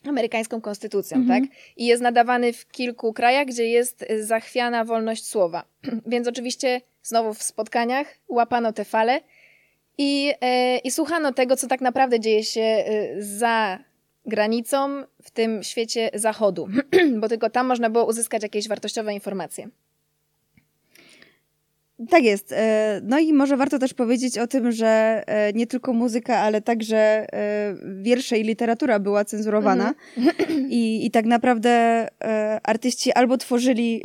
amerykańską 0.07 0.61
konstytucją, 0.61 1.17
Mhm. 1.17 1.41
tak? 1.41 1.51
I 1.77 1.85
jest 1.85 2.01
nadawany 2.03 2.53
w 2.53 2.67
kilku 2.67 3.13
krajach, 3.13 3.47
gdzie 3.47 3.67
jest 3.67 4.05
zachwiana 4.19 4.85
wolność 4.85 5.25
słowa. 5.25 5.65
Więc 6.07 6.27
oczywiście 6.27 6.81
znowu 7.03 7.33
w 7.33 7.43
spotkaniach 7.43 8.07
łapano 8.27 8.73
te 8.73 8.85
fale 8.85 9.21
i, 9.97 10.33
e, 10.41 10.77
i 10.77 10.91
słuchano 10.91 11.33
tego, 11.33 11.55
co 11.55 11.67
tak 11.67 11.81
naprawdę 11.81 12.19
dzieje 12.19 12.43
się 12.43 12.61
e, 12.61 12.85
za 13.23 13.79
granicą 14.27 15.03
w 15.23 15.31
tym 15.31 15.63
świecie 15.63 16.09
zachodu, 16.13 16.67
bo 17.21 17.29
tylko 17.29 17.49
tam 17.49 17.67
można 17.67 17.89
było 17.89 18.05
uzyskać 18.05 18.43
jakieś 18.43 18.67
wartościowe 18.67 19.13
informacje. 19.13 19.69
Tak 22.09 22.23
jest. 22.23 22.51
E, 22.51 23.01
No 23.03 23.19
i 23.19 23.33
może 23.33 23.57
warto 23.57 23.79
też 23.79 23.93
powiedzieć 23.93 24.37
o 24.37 24.47
tym, 24.47 24.71
że 24.71 25.23
e, 25.27 25.53
nie 25.53 25.67
tylko 25.67 25.93
muzyka, 25.93 26.37
ale 26.37 26.61
także 26.61 26.97
e, 26.97 27.75
wiersze 28.01 28.37
i 28.37 28.43
literatura 28.43 28.99
była 28.99 29.25
cenzurowana. 29.25 29.93
I, 30.69 31.05
I 31.05 31.11
tak 31.11 31.25
naprawdę 31.25 32.07
artyści 32.63 33.11
albo 33.13 33.37
tworzyli 33.37 34.01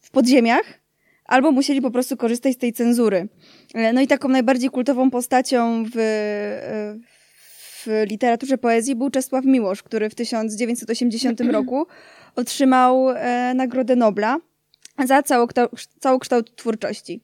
w 0.00 0.10
podziemiach, 0.10 0.80
albo 1.24 1.52
musieli 1.52 1.80
po 1.80 1.90
prostu 1.90 2.16
korzystać 2.16 2.54
z 2.54 2.58
tej 2.58 2.72
cenzury. 2.72 3.28
No 3.94 4.00
i 4.00 4.06
taką 4.06 4.28
najbardziej 4.28 4.70
kultową 4.70 5.10
postacią 5.10 5.84
w, 5.94 5.96
w 7.86 8.04
literaturze 8.10 8.58
poezji 8.58 8.96
był 8.96 9.10
Czesław 9.10 9.44
Miłosz, 9.44 9.82
który 9.82 10.10
w 10.10 10.14
1980 10.14 11.40
roku 11.52 11.86
otrzymał 12.36 13.10
e, 13.10 13.54
Nagrodę 13.54 13.96
Nobla 13.96 14.38
za 15.04 15.22
całokształt, 15.22 15.70
całokształt 16.00 16.56
twórczości. 16.56 17.20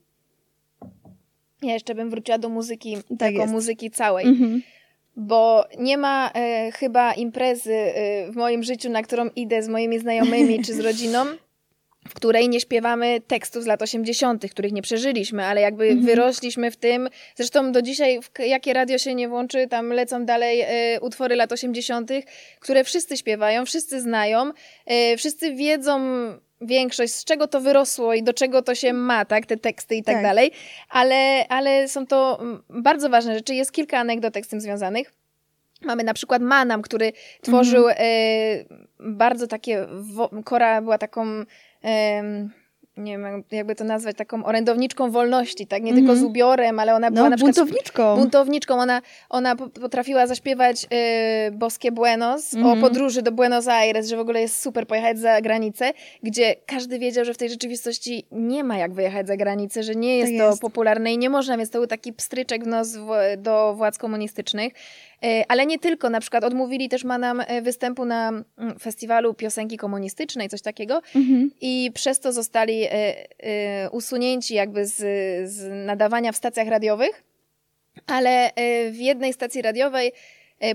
Ja 1.63 1.75
jeszcze 1.75 1.95
bym 1.95 2.11
wróciła 2.11 2.39
do 2.39 2.49
muzyki, 2.49 2.97
Tak 3.19 3.35
jako 3.35 3.47
muzyki 3.53 3.91
całej, 3.91 4.27
Mhm. 4.27 4.63
bo 5.17 5.65
nie 5.79 5.99
ma 5.99 6.31
e, 6.35 6.73
chyba 6.73 7.15
imprezy 7.15 7.75
e, 7.75 8.33
w 8.33 8.37
moim 8.37 8.63
życiu, 8.63 8.91
na 8.91 9.03
którą 9.03 9.29
idę 9.37 9.63
z 9.63 9.69
moimi 9.69 9.99
znajomymi 9.99 10.65
czy 10.65 10.75
z 10.75 10.81
rodziną, 10.81 11.25
w 12.09 12.15
której 12.15 12.49
nie 12.49 12.61
śpiewamy 12.61 13.21
tekstów 13.27 13.63
z 13.63 13.67
lat 13.67 13.83
80., 13.83 14.51
których 14.51 14.73
nie 14.73 14.83
przeżyliśmy, 14.83 15.45
ale 15.45 15.61
jakby 15.61 15.85
Mhm. 15.85 16.07
wyrośliśmy 16.07 16.71
w 16.71 16.77
tym. 16.77 17.09
Zresztą 17.37 17.73
do 17.73 17.83
dzisiaj, 17.83 18.21
jakie 18.39 18.73
radio 18.73 18.99
się 18.99 19.15
nie 19.15 19.29
włączy, 19.29 19.69
tam 19.69 19.89
lecą 19.93 20.25
dalej 20.25 20.61
e, 20.61 21.01
utwory 21.01 21.37
lat 21.37 21.53
80., 21.53 22.11
które 22.61 22.85
wszyscy 22.85 23.17
śpiewają, 23.17 23.67
wszyscy 23.67 24.01
znają, 24.01 24.51
e, 24.87 25.17
wszyscy 25.17 25.55
wiedzą 25.55 26.01
większość, 26.61 27.13
z 27.15 27.25
czego 27.25 27.47
to 27.49 27.61
wyrosło 27.61 28.15
i 28.15 28.23
do 28.23 28.33
czego 28.33 28.63
to 28.63 28.75
się 28.75 28.93
ma, 28.93 29.25
tak, 29.25 29.47
te 29.47 29.57
teksty 29.57 29.95
i 29.97 30.03
tak, 30.03 30.15
Tak. 30.15 30.23
dalej, 30.23 30.51
ale, 30.89 31.49
ale 31.49 31.89
są 31.89 32.07
to 32.07 32.39
mm, 32.41 32.63
bardzo 32.69 33.09
ważne 33.11 33.35
rzeczy. 33.35 33.55
Jest 33.55 33.73
kilka 33.73 33.99
anegdotek 33.99 34.47
z 34.47 34.49
tym 34.49 34.61
związanych. 34.61 35.13
Mamy 35.85 36.05
na 36.05 36.15
przykład 36.15 36.43
Manam, 36.43 36.83
który 36.83 37.13
tworzył 37.43 37.89
Mhm. 37.89 38.07
e, 38.09 38.65
bardzo 39.01 39.47
takie, 39.47 39.87
wo- 39.91 40.31
Kora 40.45 40.83
była 40.83 40.99
taką, 40.99 41.27
Um, 41.85 42.55
nie 42.97 43.19
wiem 43.19 43.45
jakby 43.51 43.75
to 43.75 43.85
nazwać, 43.85 44.17
taką 44.17 44.45
orędowniczką 44.45 45.11
wolności, 45.11 45.67
tak, 45.67 45.83
nie 45.83 45.93
tylko 45.95 46.09
z 46.09 46.11
Mhm. 46.19 46.27
ubiorem, 46.27 46.79
ale 46.81 46.95
ona 46.95 47.11
była 47.11 47.25
No, 47.25 47.31
na 47.31 47.37
przykład 47.37 47.57
buntowniczką. 47.57 48.17
buntowniczką. 48.17 48.75
Ona, 48.81 49.03
ona 49.31 49.57
po- 49.57 49.69
potrafiła 49.69 50.27
zaśpiewać 50.27 50.85
y, 50.85 51.51
Boskie 51.53 51.93
Buenos 51.93 52.55
Mhm. 52.55 52.79
o 52.79 52.81
podróży 52.81 53.23
do 53.23 53.33
Buenos 53.33 53.69
Aires, 53.69 54.09
że 54.09 54.17
w 54.17 54.21
ogóle 54.21 54.41
jest 54.41 54.63
super 54.63 54.87
pojechać 54.87 55.19
za 55.19 55.41
granicę, 55.41 55.93
gdzie 56.23 56.57
każdy 56.67 56.99
wiedział, 56.99 57.25
że 57.25 57.35
w 57.35 57.39
tej 57.39 57.49
rzeczywistości 57.51 58.27
nie 58.33 58.65
ma 58.65 58.77
jak 58.77 58.93
wyjechać 58.93 59.27
za 59.27 59.37
granicę, 59.37 59.83
że 59.83 59.95
nie 59.95 60.19
jest 60.19 60.33
Tak 60.33 60.41
to 60.41 60.47
jest. 60.51 60.61
popularne 60.63 61.13
i 61.13 61.19
nie 61.19 61.31
można, 61.31 61.57
więc 61.59 61.71
to 61.71 61.79
był 61.79 61.87
taki 61.87 62.13
pstryczek 62.13 62.65
w 62.65 62.67
nos 62.67 62.89
do 63.39 63.75
władz 63.75 63.99
komunistycznych. 63.99 64.73
Y, 65.25 65.45
Ale 65.49 65.67
nie 65.67 65.79
tylko, 65.79 66.11
na 66.11 66.21
przykład 66.21 66.45
odmówili 66.45 66.89
też 66.89 67.05
ma 67.05 67.19
nam 67.19 67.41
y, 67.41 67.63
występu 67.63 68.05
na 68.05 68.29
mm, 68.29 68.79
festiwalu 68.81 69.35
piosenki 69.35 69.77
komunistycznej, 69.77 70.49
coś 70.49 70.63
takiego, 70.63 71.01
Mhm. 71.17 71.51
i 71.61 71.91
przez 71.95 72.21
to 72.21 72.33
zostali 72.33 72.82
e, 72.85 73.27
e, 73.39 73.91
usunięci 73.91 74.55
jakby 74.55 74.87
z, 74.87 74.97
z 75.51 75.87
nadawania 75.87 76.33
w 76.33 76.37
stacjach 76.37 76.69
radiowych, 76.69 77.23
ale 78.07 78.55
e, 78.55 78.91
w 78.91 78.97
jednej 78.97 79.33
stacji 79.33 79.63
radiowej 79.63 80.13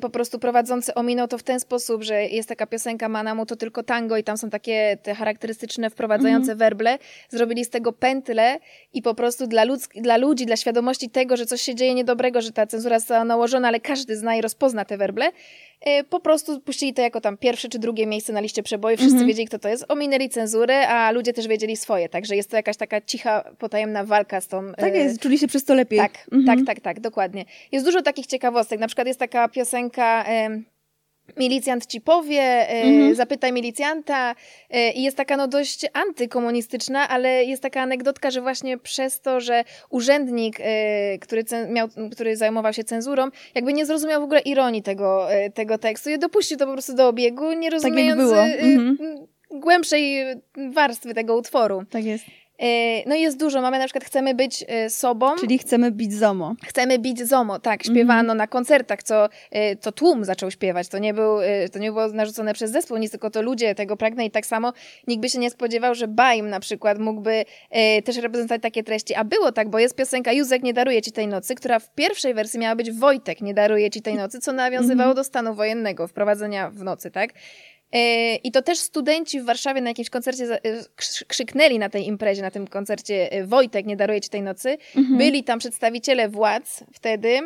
po 0.01 0.09
prostu 0.09 0.39
prowadzący 0.39 0.93
ominął 0.93 1.27
to 1.27 1.37
w 1.37 1.43
ten 1.43 1.59
sposób, 1.59 2.03
że 2.03 2.23
jest 2.25 2.49
taka 2.49 2.67
piosenka 2.67 3.09
Manamu 3.09 3.45
to 3.45 3.55
tylko 3.55 3.83
tango 3.83 4.17
i 4.17 4.23
tam 4.23 4.37
są 4.37 4.49
takie 4.49 4.97
te 5.03 5.15
charakterystyczne 5.15 5.89
wprowadzające 5.89 6.55
werble. 6.55 6.97
Zrobili 7.29 7.65
z 7.65 7.69
tego 7.69 7.93
pętle 7.93 8.59
i 8.93 9.01
po 9.01 9.13
prostu 9.15 9.47
dla, 9.47 9.65
ludzk- 9.65 10.01
dla 10.01 10.17
ludzi, 10.17 10.45
dla 10.45 10.55
świadomości 10.55 11.09
tego, 11.09 11.37
że 11.37 11.45
coś 11.45 11.61
się 11.61 11.75
dzieje 11.75 11.93
niedobrego, 11.93 12.41
że 12.41 12.51
ta 12.51 12.67
cenzura 12.67 12.99
została 12.99 13.23
nałożona, 13.23 13.67
ale 13.67 13.79
każdy 13.79 14.15
zna 14.17 14.35
i 14.35 14.41
rozpozna 14.41 14.85
te 14.85 14.97
werble, 14.97 15.25
e, 15.81 16.03
po 16.03 16.19
prostu 16.19 16.59
puścili 16.61 16.93
to 16.93 17.01
jako 17.01 17.21
tam 17.21 17.37
pierwsze 17.37 17.69
czy 17.69 17.79
drugie 17.79 18.07
miejsce 18.07 18.33
na 18.33 18.39
liście 18.39 18.63
przebojów. 18.63 18.99
Wszyscy 18.99 19.13
Mhm. 19.15 19.27
wiedzieli, 19.27 19.47
kto 19.47 19.59
to 19.59 19.69
jest. 19.69 19.85
Ominęli 19.87 20.29
cenzurę, 20.29 20.87
a 20.87 21.11
ludzie 21.11 21.33
też 21.33 21.47
wiedzieli 21.47 21.77
swoje. 21.77 22.09
Także 22.09 22.35
jest 22.35 22.49
to 22.49 22.55
jakaś 22.55 22.77
taka 22.77 23.01
cicha, 23.01 23.43
potajemna 23.59 24.03
walka 24.03 24.41
z 24.41 24.47
tą... 24.47 24.73
Tak 24.73 24.93
e, 24.93 24.97
jest, 24.97 25.19
czuli 25.21 25.37
się 25.39 25.47
przez 25.47 25.63
to 25.63 25.73
lepiej. 25.73 25.99
tak, 25.99 26.27
Mhm. 26.31 26.57
tak, 26.57 26.65
tak, 26.75 26.83
tak, 26.83 26.99
dokładnie. 26.99 27.45
Jest 27.71 27.85
dużo 27.85 28.01
takich 28.01 28.25
ciekawostek. 28.27 28.79
Na 28.79 28.87
przykład 28.87 29.07
jest 29.07 29.19
taka 29.19 29.47
piosenka 29.47 29.76
em, 30.25 30.65
Milicjant 31.37 31.85
ci 31.85 32.01
powie, 32.01 32.41
e, 32.41 32.69
Mhm. 32.83 33.15
zapytaj 33.15 33.53
milicjanta 33.53 34.35
e, 34.69 34.91
i 34.91 35.03
jest 35.03 35.17
taka 35.17 35.37
no 35.37 35.47
dość 35.47 35.85
antykomunistyczna, 35.93 37.07
ale 37.09 37.43
jest 37.45 37.61
taka 37.63 37.81
anegdotka, 37.81 38.31
że 38.31 38.41
właśnie 38.41 38.77
przez 38.77 39.21
to, 39.21 39.41
że 39.41 39.63
urzędnik, 39.89 40.57
e, 40.59 41.17
który, 41.19 41.43
miał, 41.69 41.87
który 42.11 42.37
zajmował 42.37 42.73
się 42.73 42.83
cenzurą, 42.83 43.27
jakby 43.55 43.73
nie 43.73 43.85
zrozumiał 43.85 44.21
w 44.21 44.23
ogóle 44.23 44.39
ironii 44.39 44.83
tego, 44.83 45.27
tego 45.53 45.77
tekstu 45.77 46.09
i 46.09 46.19
dopuścił 46.19 46.57
to 46.57 46.65
po 46.65 46.71
prostu 46.73 46.95
do 46.95 47.07
obiegu, 47.07 47.51
nie 47.53 47.69
rozumiejąc 47.69 48.31
e, 48.31 48.43
Mhm. 48.59 48.97
e, 49.51 49.57
głębszej 49.59 50.23
warstwy 50.73 51.13
tego 51.13 51.37
utworu. 51.37 51.83
Tak 51.89 52.03
jest. 52.05 52.25
E, 52.59 53.09
No 53.09 53.15
i 53.15 53.21
jest 53.21 53.39
dużo. 53.39 53.61
Mamy 53.61 53.79
na 53.79 53.85
przykład 53.85 54.05
Chcemy 54.05 54.35
być 54.35 54.65
e, 54.67 54.89
sobą. 54.89 55.35
Czyli 55.39 55.57
chcemy 55.57 55.91
bić 55.91 56.13
ZOMO. 56.13 56.55
Chcemy 56.65 56.99
bić 56.99 57.27
ZOMO, 57.27 57.59
tak, 57.59 57.83
śpiewano 57.83 58.33
na 58.33 58.47
koncertach, 58.47 59.03
co 59.03 59.29
e, 59.51 59.75
to 59.75 59.91
tłum 59.91 60.25
zaczął 60.25 60.51
śpiewać, 60.51 60.87
to 60.87 60.97
nie, 60.97 61.13
był, 61.13 61.37
to 61.73 61.79
nie 61.79 61.91
było 61.91 62.07
narzucone 62.07 62.53
przez 62.53 62.71
zespół, 62.71 62.97
nic, 62.97 63.11
tylko 63.11 63.29
to 63.29 63.41
ludzie 63.41 63.75
tego 63.75 63.97
pragnęli. 63.97 64.31
Tak 64.31 64.45
samo 64.45 64.73
nikt 65.07 65.21
by 65.21 65.29
się 65.29 65.39
nie 65.39 65.49
spodziewał, 65.49 65.95
że 65.95 66.07
Baim 66.07 66.49
na 66.49 66.59
przykład 66.59 66.99
mógłby 66.99 67.45
też 68.05 68.17
reprezentować 68.17 68.61
takie 68.61 68.83
treści, 68.83 69.15
a 69.15 69.23
było 69.23 69.51
tak, 69.51 69.69
bo 69.69 69.79
jest 69.79 69.95
piosenka 69.95 70.31
Józek 70.31 70.63
nie 70.63 70.73
daruje 70.73 71.01
ci 71.01 71.11
tej 71.11 71.27
nocy, 71.27 71.55
która 71.55 71.79
w 71.79 71.93
pierwszej 71.95 72.33
wersji 72.33 72.59
miała 72.59 72.75
być 72.75 72.91
Wojtek 72.91 73.41
nie 73.41 73.53
daruje 73.53 73.89
ci 73.89 74.01
tej 74.01 74.15
nocy, 74.15 74.39
co 74.39 74.51
nawiązywało 74.51 75.13
do 75.13 75.23
stanu 75.23 75.53
wojennego, 75.53 76.07
wprowadzenia 76.07 76.69
w 76.69 76.83
nocy, 76.83 77.11
tak? 77.11 77.33
E, 77.93 78.35
I 78.35 78.51
to 78.51 78.61
też 78.61 78.77
studenci 78.79 79.41
w 79.41 79.45
Warszawie 79.45 79.81
na 79.81 79.89
jakimś 79.89 80.09
koncercie 80.09 80.43
e, 80.43 80.59
krz- 80.97 81.25
krzyknęli 81.27 81.79
na 81.79 81.89
tej 81.89 82.07
imprezie, 82.07 82.41
na 82.41 82.51
tym 82.51 82.67
koncercie 82.67 83.31
e, 83.31 83.43
Wojtek, 83.45 83.85
nie 83.85 83.95
daruje 83.95 84.21
ci 84.21 84.29
tej 84.29 84.41
nocy. 84.41 84.77
Byli 85.17 85.43
tam 85.43 85.59
przedstawiciele 85.59 86.29
władz 86.29 86.83
wtedy 86.93 87.39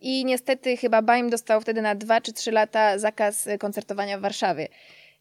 i 0.00 0.24
niestety 0.24 0.76
chyba 0.76 1.02
Baim 1.02 1.30
dostał 1.30 1.60
wtedy 1.60 1.82
na 1.82 1.94
dwa 1.94 2.20
czy 2.20 2.32
trzy 2.32 2.52
lata 2.52 2.98
zakaz 2.98 3.48
koncertowania 3.58 4.18
w 4.18 4.20
Warszawie. 4.20 4.68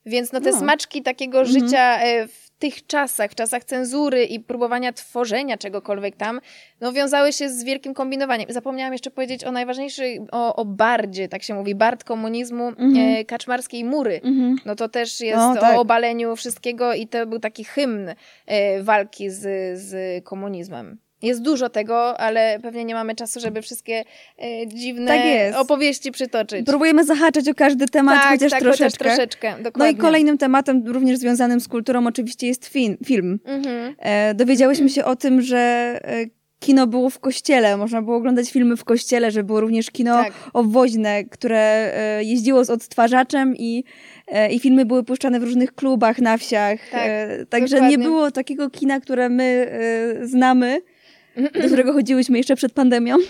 Więc 0.06 0.32
no 0.32 0.42
te 0.42 0.52
No. 0.52 0.60
smaczki 0.60 1.02
takiego 1.02 1.46
życia 1.46 2.00
e, 2.02 2.28
w 2.28 2.45
tych 2.60 2.88
czasach, 2.88 3.32
w 3.32 3.36
czasach 3.36 3.64
cenzury 3.64 4.24
i 4.24 4.40
próbowania 4.40 4.94
tworzenia 4.94 5.58
czegokolwiek 5.58 6.16
tam, 6.16 6.42
no 6.82 6.94
wiązały 6.94 7.34
się 7.34 7.50
z 7.50 7.64
wielkim 7.64 7.94
kombinowaniem. 7.94 8.48
Zapomniałam 8.50 8.94
jeszcze 8.94 9.12
powiedzieć 9.12 9.44
o 9.44 9.52
najważniejszej, 9.52 10.22
o, 10.32 10.56
o 10.56 10.66
bardzie, 10.66 11.28
tak 11.28 11.44
się 11.44 11.54
mówi, 11.54 11.76
bard 11.76 12.04
komunizmu 12.04 12.72
e, 12.98 13.26
kaczmarskiej 13.26 13.84
mury. 13.84 14.22
Mhm. 14.24 14.56
No 14.66 14.76
to 14.76 14.90
też 14.90 15.22
jest 15.22 15.38
No, 15.38 15.56
tak. 15.56 15.78
o 15.78 15.82
obaleniu 15.82 16.36
wszystkiego 16.36 16.94
i 16.94 17.08
to 17.08 17.26
był 17.26 17.40
taki 17.40 17.64
hymn 17.64 18.10
e, 18.46 18.84
walki 18.84 19.30
z, 19.30 19.80
z 19.80 20.24
komunizmem. 20.24 21.05
Jest 21.26 21.42
dużo 21.42 21.70
tego, 21.70 22.18
ale 22.20 22.60
pewnie 22.62 22.86
nie 22.86 22.94
mamy 22.94 23.16
czasu, 23.16 23.40
żeby 23.40 23.62
wszystkie 23.62 24.04
e, 24.40 24.68
dziwne 24.68 25.08
Tak 25.08 25.62
opowieści 25.62 26.12
przytoczyć. 26.12 26.66
Próbujemy 26.66 27.04
zahaczać 27.04 27.50
o 27.50 27.54
każdy 27.54 27.86
temat, 27.86 28.22
tak, 28.22 28.32
chociaż 28.32 28.52
tak, 28.52 28.62
troszeczkę. 28.62 28.86
Chociaż 28.86 29.16
troszeczkę 29.16 29.64
dokładnie. 29.64 29.72
No 29.78 29.88
i 29.88 29.96
kolejnym 29.96 30.38
tematem, 30.38 30.84
również 30.88 31.18
związanym 31.18 31.60
z 31.60 31.68
kulturą, 31.68 32.08
oczywiście 32.08 32.48
jest 32.48 32.66
film. 32.66 32.98
film. 33.06 33.40
Mhm. 33.46 33.96
E, 34.00 34.34
dowiedziałyśmy 34.34 34.90
się 34.90 35.06
o 35.06 35.16
tym, 35.16 35.42
że 35.42 35.58
e, 36.04 36.26
kino 36.60 36.88
było 36.88 37.10
w 37.10 37.20
kościele, 37.20 37.78
można 37.78 38.02
było 38.02 38.18
oglądać 38.18 38.52
filmy 38.52 38.78
w 38.78 38.84
kościele, 38.84 39.32
że 39.32 39.44
było 39.44 39.62
również 39.62 39.92
kino 39.92 40.24
Tak. 40.24 40.34
obwoźne, 40.54 41.24
które 41.24 41.94
e, 41.94 42.24
jeździło 42.24 42.66
z 42.66 42.70
odtwarzaczem 42.70 43.56
i, 43.58 43.84
e, 44.28 44.52
i 44.52 44.60
filmy 44.60 44.86
były 44.86 45.04
puszczane 45.04 45.40
w 45.40 45.44
różnych 45.44 45.76
klubach 45.76 46.20
na 46.20 46.38
wsiach. 46.38 46.80
Tak, 46.92 47.10
także 47.50 47.76
dokładnie. 47.76 47.98
nie 47.98 48.04
było 48.04 48.32
takiego 48.32 48.70
kina, 48.70 49.00
które 49.00 49.30
my 49.30 49.80
znamy, 50.24 50.82
do 51.36 51.66
którego 51.66 51.94
chodziłyśmy 51.94 52.38
jeszcze 52.38 52.56
przed 52.56 52.74
pandemią. 52.74 53.16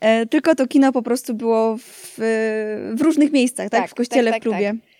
E, 0.00 0.26
Tylko 0.26 0.54
to 0.54 0.66
kino 0.66 0.92
po 0.92 1.02
prostu 1.02 1.34
było 1.34 1.76
w, 1.76 2.14
w 2.94 3.00
różnych 3.00 3.32
miejscach, 3.32 3.70
tak? 3.70 3.80
Tak, 3.80 3.90
w 3.90 3.94
kościele, 3.94 4.30
tak, 4.30 4.40
w 4.40 4.42
klubie. 4.42 4.66
tak, 4.66 4.94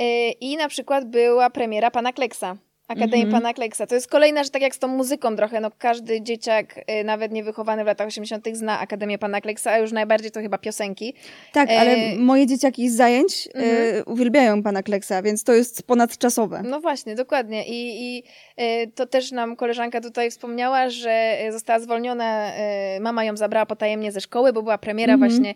E, 0.00 0.30
I 0.30 0.56
na 0.56 0.68
przykład 0.68 1.10
była 1.10 1.50
premiera 1.50 1.90
Pana 1.90 2.12
Kleksa. 2.12 2.56
Akademii 2.90 3.24
Mhm. 3.24 3.42
Pana 3.42 3.54
Kleksa. 3.54 3.86
To 3.86 3.94
jest 3.94 4.08
kolejna 4.08 4.42
rzecz, 4.44 4.52
tak 4.52 4.62
jak 4.62 4.74
z 4.74 4.78
tą 4.78 4.88
muzyką 4.88 5.36
trochę, 5.36 5.60
no 5.60 5.70
każdy 5.78 6.20
dzieciak, 6.22 6.74
e, 6.86 7.04
nawet 7.04 7.32
niewychowany 7.32 7.84
w 7.84 7.86
latach 7.86 8.06
80. 8.06 8.56
zna 8.56 8.80
Akademię 8.80 9.18
Pana 9.18 9.40
Kleksa, 9.40 9.70
a 9.70 9.78
już 9.78 9.92
najbardziej 9.92 10.30
to 10.30 10.40
chyba 10.40 10.58
piosenki. 10.58 11.14
Tak, 11.52 11.70
E, 11.70 11.80
ale 11.80 11.96
moje 12.18 12.46
dzieciaki 12.46 12.88
z 12.90 12.96
zajęć 12.96 13.48
e, 13.54 13.58
Mhm. 13.58 14.02
uwielbiają 14.06 14.62
pana 14.62 14.82
Kleksa, 14.82 15.22
więc 15.22 15.44
to 15.44 15.52
jest 15.52 15.82
ponadczasowe. 15.82 16.62
No 16.64 16.80
właśnie, 16.80 17.14
dokładnie. 17.14 17.66
I, 17.66 18.02
i 18.16 18.22
e, 18.56 18.86
to 18.86 19.06
też 19.06 19.32
nam 19.32 19.56
koleżanka 19.56 20.00
tutaj 20.00 20.30
wspomniała, 20.30 20.90
że 20.90 21.38
została 21.50 21.78
zwolniona, 21.80 22.52
mama 23.00 23.24
ją 23.24 23.36
zabrała 23.36 23.66
potajemnie 23.66 24.12
ze 24.12 24.20
szkoły, 24.20 24.52
bo 24.52 24.62
była 24.62 24.78
premiera 24.78 25.14
Mhm. 25.14 25.30
właśnie 25.30 25.54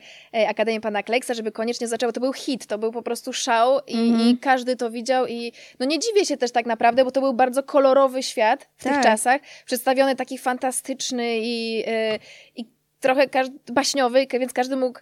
Akademii 0.48 0.80
Pana 0.80 1.02
Kleksa, 1.02 1.34
żeby 1.34 1.52
koniecznie 1.52 1.88
zaczęło. 1.88 2.12
To 2.12 2.20
był 2.20 2.32
hit, 2.32 2.66
to 2.66 2.78
był 2.78 2.92
po 2.92 3.02
prostu 3.02 3.32
szał 3.32 3.78
i, 3.86 3.98
Mhm. 3.98 4.28
i 4.30 4.38
każdy 4.38 4.76
to 4.76 4.90
widział 4.90 5.26
i 5.26 5.52
no 5.80 5.86
nie 5.86 5.98
dziwię 5.98 6.24
się 6.24 6.36
też 6.36 6.52
tak 6.52 6.66
naprawdę, 6.66 7.04
bo 7.04 7.10
to 7.10 7.23
był 7.24 7.34
bardzo 7.34 7.62
kolorowy 7.62 8.22
świat 8.22 8.68
w 8.76 8.84
Tak. 8.84 8.92
tych 8.94 9.02
czasach, 9.02 9.40
przedstawiony 9.66 10.16
taki 10.16 10.38
fantastyczny 10.38 11.38
i, 11.38 11.82
e, 11.87 12.18
i 12.56 12.74
trochę 13.00 13.28
każdy, 13.28 13.58
baśniowy, 13.72 14.26
więc 14.40 14.52
każdy 14.52 14.76
mógł 14.76 15.00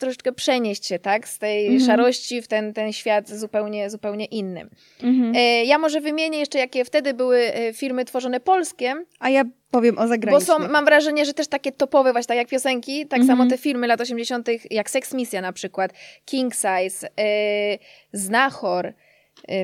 troszeczkę 0.00 0.32
przenieść 0.32 0.86
się, 0.86 0.98
tak, 0.98 1.28
z 1.28 1.38
tej 1.38 1.66
Mhm. 1.66 1.86
szarości 1.86 2.42
w 2.42 2.48
ten, 2.48 2.72
ten 2.74 2.92
świat 2.92 3.28
zupełnie, 3.28 3.90
zupełnie 3.90 4.24
inny. 4.24 4.68
Mhm. 5.02 5.32
E, 5.36 5.64
Ja 5.64 5.78
może 5.78 6.00
wymienię 6.00 6.38
jeszcze, 6.38 6.58
jakie 6.58 6.84
wtedy 6.84 7.14
były 7.14 7.38
e, 7.54 7.72
filmy 7.72 8.04
tworzone 8.04 8.40
polskie, 8.40 8.94
A 9.20 9.30
ja 9.30 9.42
powiem 9.70 9.98
o 9.98 10.02
bo 10.02 10.08
zagranicznych. 10.08 10.56
są, 10.58 10.68
mam 10.68 10.84
wrażenie, 10.84 11.24
że 11.24 11.34
też 11.34 11.48
takie 11.48 11.72
topowe, 11.72 12.12
właśnie 12.12 12.28
tak 12.28 12.36
jak 12.36 12.48
piosenki, 12.48 13.06
tak 13.06 13.20
Mhm. 13.20 13.38
samo 13.38 13.50
te 13.50 13.58
filmy 13.58 13.86
lat 13.86 14.00
80., 14.00 14.48
jak 14.70 14.90
Sex 14.90 15.14
Misja 15.14 15.40
na 15.40 15.52
przykład, 15.52 15.90
King 16.24 16.54
Size, 16.54 17.08
e, 17.20 17.78
Znachor, 18.12 18.92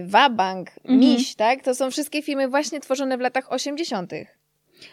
Wabank, 0.06 0.70
Mhm. 0.84 1.00
Miś, 1.00 1.34
tak? 1.34 1.62
To 1.62 1.74
są 1.74 1.90
wszystkie 1.90 2.22
filmy 2.22 2.48
właśnie 2.48 2.80
tworzone 2.80 3.18
w 3.18 3.20
latach 3.20 3.52
80. 3.52 4.12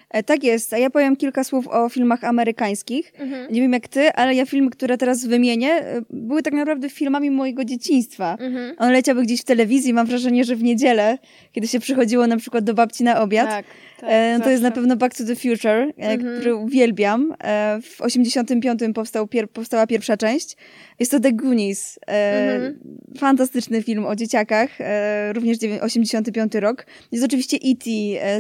E, 0.10 0.24
Tak 0.24 0.44
jest, 0.44 0.74
a 0.74 0.78
ja 0.78 0.90
powiem 0.90 1.16
kilka 1.16 1.44
słów 1.44 1.68
o 1.68 1.90
filmach 1.90 2.24
amerykańskich. 2.24 3.14
Mhm. 3.20 3.54
Nie 3.54 3.62
wiem 3.62 3.74
jak 3.74 3.88
ty, 3.88 4.12
ale 4.14 4.36
ja 4.36 4.46
filmy, 4.46 4.70
które 4.70 4.98
teraz 4.98 5.26
wymienię, 5.26 5.72
e, 5.72 6.02
były 6.10 6.44
tak 6.44 6.54
naprawdę 6.54 6.90
filmami 6.90 7.32
mojego 7.32 7.66
dzieciństwa. 7.66 8.38
Mhm. 8.40 8.76
One 8.78 8.92
leciały 8.92 9.24
gdzieś 9.24 9.42
w 9.42 9.46
telewizji, 9.46 9.94
mam 9.94 10.08
wrażenie, 10.08 10.44
że 10.44 10.56
w 10.56 10.64
niedzielę, 10.64 11.18
kiedy 11.52 11.68
się 11.68 11.80
przychodziło 11.80 12.28
na 12.28 12.38
przykład 12.38 12.64
do 12.64 12.74
babci 12.74 13.04
na 13.04 13.22
obiad. 13.22 13.50
Tak, 13.50 13.66
tak, 14.02 14.10
E, 14.14 14.40
to 14.44 14.50
jest 14.50 14.64
na 14.64 14.72
pewno 14.72 14.96
Back 14.96 15.18
to 15.18 15.24
the 15.26 15.36
Future, 15.36 15.68
e, 15.68 15.94
Mhm. 15.98 16.36
który 16.38 16.56
uwielbiam. 16.56 17.36
E, 17.44 17.80
w 17.82 18.02
85 18.02 18.94
powstał 18.94 19.28
pier 19.28 19.50
powstała 19.50 19.88
pierwsza 19.88 20.18
część. 20.18 20.58
Jest 21.00 21.12
to 21.12 21.20
The 21.20 21.32
Goonies. 21.34 22.00
Mhm. 22.08 22.80
Fantastyczny 23.18 23.84
film 23.84 24.06
o 24.06 24.16
dzieciakach, 24.16 24.70
również 25.34 25.58
dziewię- 25.58 25.82
85 25.82 26.56
rok. 26.60 26.86
Jest 27.12 27.26
oczywiście 27.26 27.58
E.T., 27.58 27.90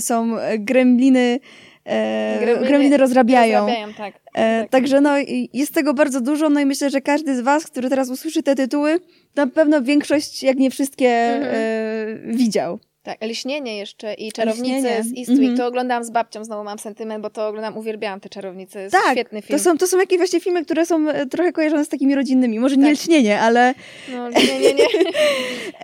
są 0.02 0.32
gremliny, 0.60 1.39
e, 1.86 2.39
Gremliny 2.67 2.97
rozrabiają. 2.97 3.60
Rozrabiają, 3.60 3.93
tak. 3.93 4.13
E, 4.36 4.62
tak. 4.62 4.69
Także 4.71 5.02
no, 5.02 5.12
jest 5.54 5.74
tego 5.74 5.93
bardzo 5.93 6.21
dużo, 6.21 6.50
no 6.50 6.60
i 6.60 6.65
myślę, 6.65 6.89
że 6.89 7.02
każdy 7.02 7.36
z 7.36 7.41
was, 7.41 7.63
który 7.67 7.89
teraz 7.89 8.10
usłyszy 8.10 8.43
te 8.43 8.56
tytuły, 8.56 9.00
na 9.36 9.47
pewno 9.47 9.82
większość, 9.82 10.43
jak 10.43 10.58
nie 10.58 10.71
wszystkie, 10.71 11.10
Mhm. 11.10 11.56
e, 11.56 12.36
widział. 12.38 12.80
Tak, 13.03 13.17
Liśnienie 13.21 13.77
jeszcze 13.77 14.13
i 14.13 14.31
Czarownice 14.31 14.73
Liśnienie. 14.75 15.03
z 15.03 15.07
Eastwick. 15.07 15.29
Mhm. 15.39 15.57
To 15.57 15.67
oglądałam 15.67 16.03
z 16.03 16.09
babcią, 16.09 16.43
znowu 16.45 16.63
mam 16.63 16.79
sentyment, 16.79 17.21
bo 17.23 17.29
to 17.29 17.47
oglądam, 17.47 17.77
uwielbiałam 17.77 18.19
te 18.19 18.29
Czarownice. 18.29 18.81
Jest 18.81 18.91
Tak, 18.95 19.11
świetny 19.11 19.41
film. 19.41 19.59
To 19.59 19.63
są, 19.63 19.77
to 19.77 19.87
są 19.87 19.99
jakieś 19.99 20.17
właśnie 20.17 20.39
filmy, 20.39 20.65
które 20.65 20.85
są 20.85 21.09
e, 21.09 21.25
trochę 21.25 21.51
kojarzone 21.51 21.85
z 21.85 21.89
takimi 21.89 22.15
rodzinnymi. 22.15 22.59
Może 22.59 22.77
nie 22.77 22.83
Tak. 22.83 22.93
lśnienie, 22.93 23.39
ale 23.39 23.73
No, 24.11 24.29
nie, 24.29 24.59
nie, 24.59 24.73
nie. 24.79 24.85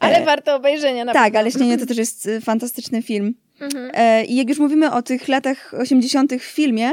Ale 0.01 0.25
warto 0.25 0.55
obejrzenia 0.55 1.05
na 1.05 1.13
tak, 1.13 1.35
ale 1.35 1.47
lśnienie 1.49 1.77
to 1.77 1.85
też 1.85 1.97
jest 1.97 2.27
e, 2.27 2.41
fantastyczny 2.41 3.01
film. 3.01 3.33
Mhm. 3.59 3.91
E, 3.93 4.25
I 4.25 4.35
jak 4.35 4.49
już 4.49 4.59
mówimy 4.59 4.91
o 4.91 5.01
tych 5.01 5.27
latach 5.27 5.73
80. 5.79 6.33
w 6.39 6.43
filmie, 6.43 6.91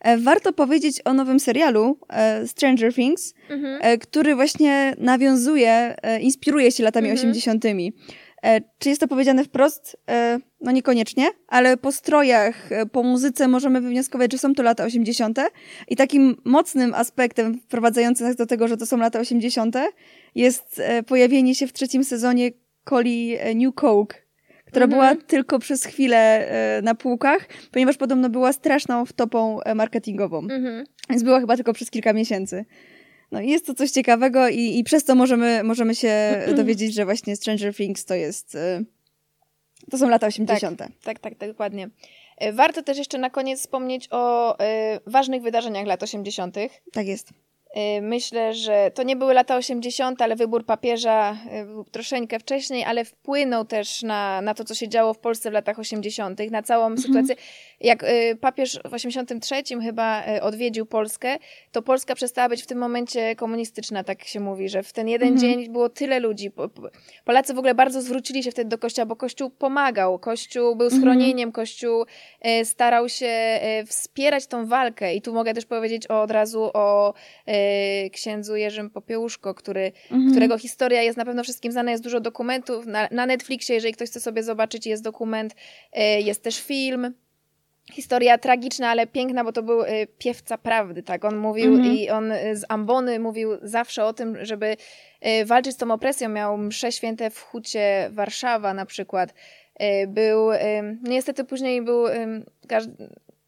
e, 0.00 0.18
warto 0.18 0.52
powiedzieć 0.52 1.00
o 1.04 1.12
nowym 1.12 1.40
serialu 1.40 1.98
e, 2.10 2.46
Stranger 2.48 2.94
Things, 2.94 3.34
Mhm. 3.50 3.78
e, 3.82 3.98
który 3.98 4.34
właśnie 4.34 4.94
nawiązuje, 4.98 5.94
e, 6.02 6.20
inspiruje 6.20 6.72
się 6.72 6.82
latami 6.84 7.08
Mhm. 7.10 7.18
80. 7.28 7.64
E, 8.44 8.60
Czy 8.78 8.88
jest 8.88 9.00
to 9.00 9.08
powiedziane 9.08 9.44
wprost? 9.44 9.96
E, 10.08 10.38
No 10.60 10.72
niekoniecznie, 10.72 11.28
ale 11.48 11.76
po 11.76 11.92
strojach, 11.92 12.72
e, 12.72 12.86
po 12.86 13.02
muzyce 13.02 13.48
możemy 13.48 13.80
wywnioskować, 13.80 14.32
że 14.32 14.38
są 14.38 14.54
to 14.54 14.62
lata 14.62 14.84
80. 14.84 15.38
I 15.88 15.96
takim 15.96 16.36
mocnym 16.44 16.94
aspektem 16.94 17.60
wprowadzającym 17.60 18.26
nas 18.26 18.36
do 18.36 18.46
tego, 18.46 18.68
że 18.68 18.76
to 18.76 18.86
są 18.86 18.96
lata 18.96 19.20
80. 19.20 19.76
jest 20.34 20.82
pojawienie 21.06 21.54
się 21.54 21.66
w 21.66 21.72
trzecim 21.72 22.04
sezonie 22.04 22.50
coli 22.88 23.36
New 23.54 23.74
Coke, 23.74 24.16
która 24.66 24.84
Mhm. 24.84 24.90
była 24.90 25.26
tylko 25.26 25.58
przez 25.58 25.84
chwilę 25.84 26.48
na 26.82 26.94
półkach, 26.94 27.48
ponieważ 27.72 27.96
podobno 27.96 28.30
była 28.30 28.52
straszną 28.52 29.06
wtopą 29.06 29.58
marketingową. 29.74 30.38
Mhm. 30.38 30.84
Więc 31.10 31.22
była 31.22 31.40
chyba 31.40 31.56
tylko 31.56 31.72
przez 31.72 31.90
kilka 31.90 32.12
miesięcy. 32.12 32.64
No 33.32 33.40
jest 33.40 33.66
to 33.66 33.74
coś 33.74 33.90
ciekawego 33.90 34.48
i, 34.48 34.78
i 34.78 34.84
przez 34.84 35.04
to 35.04 35.14
możemy, 35.14 35.62
możemy 35.64 35.94
się 35.94 36.42
dowiedzieć, 36.56 36.94
że 36.94 37.04
właśnie 37.04 37.36
Stranger 37.36 37.74
Things 37.74 38.04
to 38.04 38.14
jest... 38.14 38.54
y, 38.54 38.84
To 39.90 39.98
są 39.98 40.08
lata 40.08 40.26
80. 40.26 40.78
Tak, 40.78 40.90
tak, 41.18 41.18
tak, 41.18 41.48
dokładnie. 41.50 41.90
E, 42.38 42.52
Warto 42.52 42.82
też 42.82 42.98
jeszcze 42.98 43.18
na 43.18 43.30
koniec 43.30 43.60
wspomnieć 43.60 44.08
o 44.10 44.58
e, 44.60 45.00
ważnych 45.06 45.42
wydarzeniach 45.42 45.86
lat 45.86 46.02
80. 46.02 46.56
Tak 46.92 47.06
jest. 47.06 47.28
Y, 47.76 48.02
Myślę, 48.02 48.54
że 48.54 48.90
to 48.94 49.02
nie 49.02 49.16
były 49.16 49.34
lata 49.34 49.56
80., 49.56 50.22
ale 50.22 50.36
wybór 50.36 50.66
papieża 50.66 51.36
y, 51.62 51.64
był 51.64 51.84
troszeczkę 51.84 52.38
wcześniej, 52.38 52.84
ale 52.84 53.04
wpłynął 53.04 53.64
też 53.64 54.02
na, 54.02 54.40
na 54.40 54.54
to, 54.54 54.64
co 54.64 54.74
się 54.74 54.88
działo 54.88 55.14
w 55.14 55.18
Polsce 55.18 55.50
w 55.50 55.52
latach 55.52 55.78
80., 55.78 56.40
na 56.50 56.62
całą 56.62 56.96
sytuację. 56.96 57.34
Jak 57.80 58.02
y, 58.02 58.36
papież 58.40 58.80
w 58.90 58.94
83 58.94 59.54
chyba 59.82 60.22
odwiedził 60.42 60.86
Polskę, 60.86 61.36
to 61.72 61.82
Polska 61.82 62.14
przestała 62.14 62.48
być 62.48 62.62
w 62.62 62.66
tym 62.66 62.78
momencie 62.78 63.36
komunistyczna, 63.36 64.04
tak 64.04 64.24
się 64.24 64.40
mówi, 64.40 64.68
że 64.68 64.82
w 64.82 64.92
ten 64.92 65.08
jeden 65.08 65.38
dzień 65.38 65.68
było 65.68 65.88
tyle 65.88 66.20
ludzi. 66.20 66.50
Po- 66.50 66.68
po- 66.68 66.90
Polacy 67.24 67.54
w 67.54 67.58
ogóle 67.58 67.74
bardzo 67.74 68.02
zwrócili 68.02 68.42
się 68.42 68.50
wtedy 68.50 68.70
do 68.70 68.78
Kościoła, 68.78 69.06
bo 69.06 69.16
Kościół 69.16 69.50
pomagał, 69.50 70.18
Kościół 70.18 70.76
był 70.76 70.90
schronieniem, 70.90 71.52
Kościół 71.52 72.04
y, 72.60 72.64
starał 72.64 73.08
się 73.08 73.60
wspierać 73.86 74.46
tą 74.46 74.66
walkę. 74.66 75.14
I 75.14 75.22
tu 75.22 75.34
mogę 75.34 75.54
też 75.54 75.66
powiedzieć 75.66 76.06
od 76.06 76.30
razu 76.30 76.70
o 76.74 77.14
księdzu 78.12 78.56
Jerzym 78.56 78.90
Popiełuszko, 78.90 79.54
który, 79.54 79.92
którego 80.30 80.58
historia 80.58 81.02
jest 81.02 81.18
na 81.18 81.24
pewno 81.24 81.42
wszystkim 81.42 81.72
znana, 81.72 81.90
jest 81.90 82.02
dużo 82.02 82.20
dokumentów. 82.20 82.86
Na, 82.86 83.08
na 83.10 83.26
Netflixie, 83.26 83.74
jeżeli 83.74 83.94
ktoś 83.94 84.08
chce 84.10 84.20
sobie 84.20 84.42
zobaczyć, 84.42 84.86
jest 84.86 85.02
dokument, 85.02 85.54
y, 85.96 86.00
jest 86.20 86.42
też 86.42 86.60
film. 86.62 87.14
Historia 87.92 88.38
tragiczna, 88.38 88.88
ale 88.88 89.06
piękna, 89.06 89.44
bo 89.44 89.52
to 89.52 89.62
był 89.62 89.82
y, 89.82 90.06
piewca 90.18 90.58
prawdy, 90.58 91.02
tak? 91.02 91.24
On 91.24 91.36
mówił 91.36 91.74
Mhm. 91.74 91.94
i 91.94 92.10
on 92.10 92.32
y, 92.32 92.56
z 92.56 92.64
ambony 92.68 93.18
mówił 93.18 93.50
zawsze 93.62 94.04
o 94.04 94.12
tym, 94.12 94.44
żeby 94.44 94.76
y, 95.26 95.44
walczyć 95.44 95.72
z 95.72 95.76
tą 95.76 95.90
opresją. 95.90 96.28
Miał 96.28 96.58
msze 96.58 96.92
święte 96.92 97.30
w 97.30 97.40
Hucie 97.40 98.08
Warszawa 98.12 98.74
na 98.74 98.86
przykład. 98.86 99.34
Y, 99.82 100.06
Był, 100.06 100.52
y, 100.52 100.58
no 101.02 101.10
niestety 101.10 101.44
później 101.44 101.82
był, 101.82 102.06
y, 102.06 102.44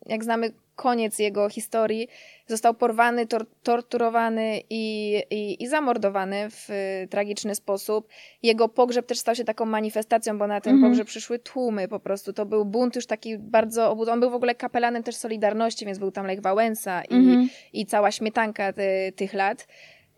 jak 0.06 0.24
znamy 0.24 0.52
koniec 0.76 1.18
jego 1.18 1.48
historii, 1.48 2.08
został 2.46 2.74
porwany, 2.74 3.26
tor- 3.26 3.46
torturowany 3.62 4.60
i, 4.70 5.14
i, 5.30 5.62
i 5.62 5.66
zamordowany 5.66 6.50
w 6.50 6.70
y, 6.70 7.08
tragiczny 7.10 7.54
sposób. 7.54 8.08
Jego 8.42 8.68
pogrzeb 8.68 9.06
też 9.06 9.18
stał 9.18 9.34
się 9.34 9.44
taką 9.44 9.64
manifestacją, 9.64 10.38
bo 10.38 10.46
na 10.46 10.60
ten 10.60 10.74
Mhm. 10.74 10.92
pogrzeb 10.92 11.06
przyszły 11.06 11.38
tłumy 11.38 11.88
po 11.88 12.00
prostu. 12.00 12.32
To 12.32 12.46
był 12.46 12.64
bunt 12.64 12.96
już 12.96 13.06
taki 13.06 13.38
bardzo 13.38 13.90
obud... 13.90 14.08
On 14.08 14.20
był 14.20 14.30
w 14.30 14.34
ogóle 14.34 14.54
kapelanem 14.54 15.02
też 15.02 15.16
Solidarności, 15.16 15.86
więc 15.86 15.98
był 15.98 16.10
tam 16.10 16.26
Lech 16.26 16.40
Wałęsa 16.40 17.02
i, 17.04 17.14
Mhm. 17.14 17.48
i 17.72 17.86
cała 17.86 18.10
śmietanka 18.10 18.72
ty, 18.72 19.12
tych 19.16 19.34
lat. 19.34 19.66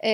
Y, 0.05 0.09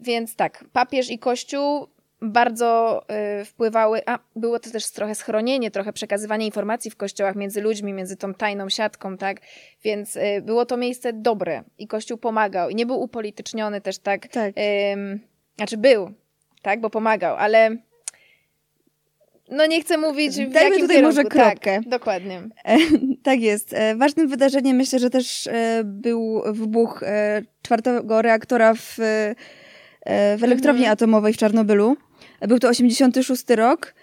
więc 0.00 0.36
tak, 0.36 0.64
papież 0.72 1.10
i 1.10 1.18
kościół 1.18 1.86
bardzo 2.22 3.02
y, 3.40 3.44
wpływały, 3.44 4.00
a 4.06 4.18
było 4.36 4.58
to 4.58 4.70
też 4.70 4.90
trochę 4.90 5.14
schronienie, 5.14 5.70
trochę 5.70 5.92
przekazywanie 5.92 6.46
informacji 6.46 6.90
w 6.90 6.96
kościołach 6.96 7.36
między 7.36 7.60
ludźmi, 7.60 7.92
między 7.92 8.16
tą 8.16 8.34
tajną 8.34 8.68
siatką, 8.68 9.16
tak? 9.18 9.40
Więc 9.84 10.16
y, 10.16 10.42
było 10.42 10.66
to 10.66 10.76
miejsce 10.76 11.12
dobre 11.12 11.62
i 11.78 11.86
kościół 11.86 12.18
pomagał 12.18 12.70
i 12.70 12.74
nie 12.74 12.86
był 12.86 13.00
upolityczniony 13.02 13.80
też 13.80 13.98
tak. 13.98 14.28
Tak. 14.28 14.54
Ym, 14.92 15.20
znaczy 15.56 15.76
był, 15.76 16.10
tak, 16.62 16.80
bo 16.80 16.90
pomagał, 16.90 17.36
ale 17.36 17.76
no 19.50 19.66
nie 19.66 19.80
chcę 19.80 19.98
mówić 19.98 20.32
w 20.32 20.36
Dajmy 20.36 20.60
jakim 20.60 20.80
tutaj 20.80 20.96
kierunku. 20.96 21.16
może 21.16 21.24
kropkę. 21.24 21.76
Tak, 21.80 21.88
dokładnie. 21.88 22.42
E, 22.64 22.76
tak 23.22 23.40
jest. 23.40 23.72
E, 23.72 23.96
ważnym 23.96 24.28
wydarzeniem 24.28 24.76
myślę, 24.76 24.98
że 24.98 25.10
też 25.10 25.46
e, 25.46 25.82
był 25.84 26.42
wybuch 26.46 27.00
czwartego 27.62 28.22
reaktora 28.22 28.74
w, 28.74 28.94
w 30.38 30.44
elektrowni 30.44 30.82
Mhm. 30.82 30.92
atomowej 30.92 31.32
w 31.32 31.36
Czarnobylu. 31.36 31.96
E, 32.40 32.48
Był 32.48 32.58
to 32.58 32.68
86 32.68 33.44
rok. 33.56 33.94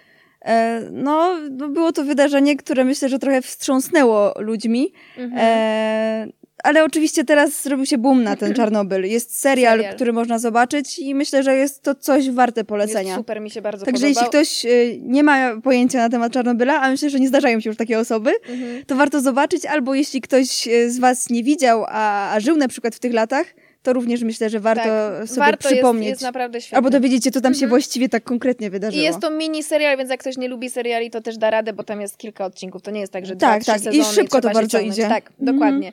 E, 0.46 0.82
no, 0.92 1.38
no, 1.52 1.68
było 1.70 1.92
to 1.92 2.04
wydarzenie, 2.04 2.56
które 2.58 2.84
myślę, 2.84 3.10
że 3.10 3.20
trochę 3.20 3.42
wstrząsnęło 3.42 4.34
ludźmi. 4.40 4.94
Mhm. 5.18 5.42
E, 5.46 6.28
ale 6.64 6.84
oczywiście 6.84 7.24
teraz 7.26 7.64
zrobił 7.64 7.86
się 7.86 7.98
boom 7.98 8.24
na 8.24 8.36
ten 8.36 8.54
Czarnobyl. 8.54 9.06
Jest 9.06 9.40
serial, 9.40 9.78
Serial. 9.78 9.96
który 9.96 10.14
można 10.14 10.40
zobaczyć 10.40 11.00
i 11.00 11.16
myślę, 11.16 11.44
że 11.44 11.56
jest 11.56 11.84
to 11.84 11.96
coś 11.96 12.30
warte 12.30 12.64
polecenia. 12.64 13.02
Jest 13.10 13.16
super, 13.18 13.42
mi 13.42 13.50
się 13.50 13.62
bardzo 13.62 13.86
Także 13.86 14.02
podobał. 14.08 14.24
jeśli 14.24 14.30
ktoś 14.30 14.66
y, 14.66 15.00
nie 15.02 15.24
ma 15.24 15.62
pojęcia 15.62 15.98
na 15.98 16.10
temat 16.10 16.34
Czarnobyla, 16.34 16.82
a 16.82 16.90
myślę, 16.90 17.10
że 17.10 17.20
nie 17.20 17.28
zdarzają 17.28 17.60
się 17.60 17.70
już 17.70 17.78
takie 17.78 18.00
osoby, 18.00 18.32
Mhm. 18.50 18.86
to 18.86 18.96
warto 18.96 19.22
zobaczyć, 19.22 19.66
albo 19.66 19.96
jeśli 19.96 20.22
ktoś 20.22 20.68
y, 20.68 20.92
z 20.92 21.00
Was 21.00 21.30
nie 21.30 21.44
widział, 21.44 21.86
a, 21.88 22.32
a 22.34 22.40
żył 22.40 22.58
na 22.58 22.68
przykład 22.68 22.96
w 22.96 23.00
tych 23.00 23.14
latach, 23.14 23.46
to 23.84 23.94
również 23.94 24.22
myślę, 24.24 24.50
że 24.50 24.60
warto 24.60 24.84
tak, 24.84 25.28
sobie 25.28 25.40
warto 25.40 25.70
przypomnieć. 25.70 26.06
Jest, 26.10 26.12
jest 26.22 26.24
naprawdę 26.24 26.62
świetne. 26.62 26.78
albo 26.78 26.90
dowiedzieć 26.90 27.24
się, 27.24 27.32
co 27.32 27.42
tam 27.42 27.54
się 27.54 27.58
Mhm. 27.58 27.70
właściwie 27.70 28.10
tak 28.10 28.24
konkretnie 28.24 28.70
wydarzyło. 28.70 29.02
I 29.02 29.06
jest 29.06 29.20
to 29.20 29.30
mini 29.30 29.64
serial, 29.64 29.98
więc 29.98 30.10
jak 30.10 30.20
ktoś 30.20 30.38
nie 30.38 30.48
lubi 30.48 30.70
seriali, 30.70 31.10
to 31.12 31.22
też 31.22 31.38
da 31.38 31.50
radę, 31.50 31.74
bo 31.74 31.84
tam 31.84 32.02
jest 32.02 32.18
kilka 32.18 32.46
odcinków. 32.46 32.82
To 32.82 32.92
nie 32.92 33.00
jest 33.00 33.14
tak, 33.14 33.26
że 33.26 33.36
Tak, 33.36 33.64
dwa, 33.64 33.74
tak. 33.74 33.82
I 33.82 33.86
sezony 33.86 34.14
szybko 34.16 34.42
to 34.42 34.50
bardzo 34.50 34.80
idzie. 34.80 35.08
Tak, 35.08 35.30
Mhm. 35.30 35.46
dokładnie. 35.58 35.92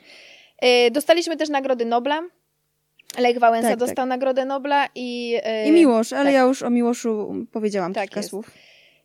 E, 0.61 0.91
dostaliśmy 0.91 1.37
też 1.37 1.49
Nagrody 1.49 1.85
Nobla. 1.85 2.21
Lech 3.19 3.39
Wałęsa 3.39 3.69
Tak, 3.69 3.79
tak. 3.79 3.87
dostał 3.87 4.05
Nagrodę 4.05 4.45
Nobla 4.45 4.87
i... 4.95 5.37
e, 5.43 5.67
I 5.67 5.71
Miłosz, 5.71 6.13
ale 6.13 6.25
tak. 6.25 6.33
ja 6.33 6.41
już 6.41 6.63
o 6.63 6.69
Miłoszu 6.69 7.35
powiedziałam 7.51 7.93
Tak 7.93 8.03
kilka 8.03 8.19
jest. 8.19 8.29
słów. 8.29 8.51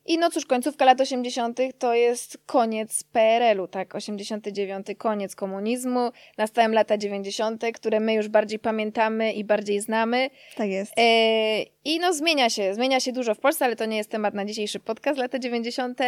I 0.06 0.18
no 0.18 0.30
cóż, 0.30 0.46
końcówka 0.46 0.84
lat 0.84 1.00
80. 1.00 1.58
to 1.78 1.94
jest 1.94 2.38
koniec 2.46 3.02
PRL-u, 3.02 3.68
tak? 3.68 3.94
89. 3.94 4.86
koniec 4.98 5.36
komunizmu, 5.36 6.10
nastają 6.38 6.68
lata 6.68 6.98
90., 6.98 7.64
które 7.74 8.00
my 8.00 8.14
już 8.14 8.28
bardziej 8.28 8.58
pamiętamy 8.58 9.32
i 9.32 9.44
bardziej 9.44 9.80
znamy. 9.80 10.30
Tak 10.56 10.68
jest. 10.68 10.92
E, 10.98 11.62
I 11.84 11.98
no 12.00 12.12
zmienia 12.12 12.50
się, 12.50 12.74
zmienia 12.74 13.00
się 13.00 13.12
dużo 13.12 13.34
w 13.34 13.38
Polsce, 13.38 13.64
ale 13.64 13.76
to 13.76 13.86
nie 13.86 13.96
jest 13.96 14.10
temat 14.10 14.34
na 14.34 14.44
dzisiejszy 14.44 14.80
podcast, 14.80 15.18
lata 15.18 15.38
90. 15.38 15.98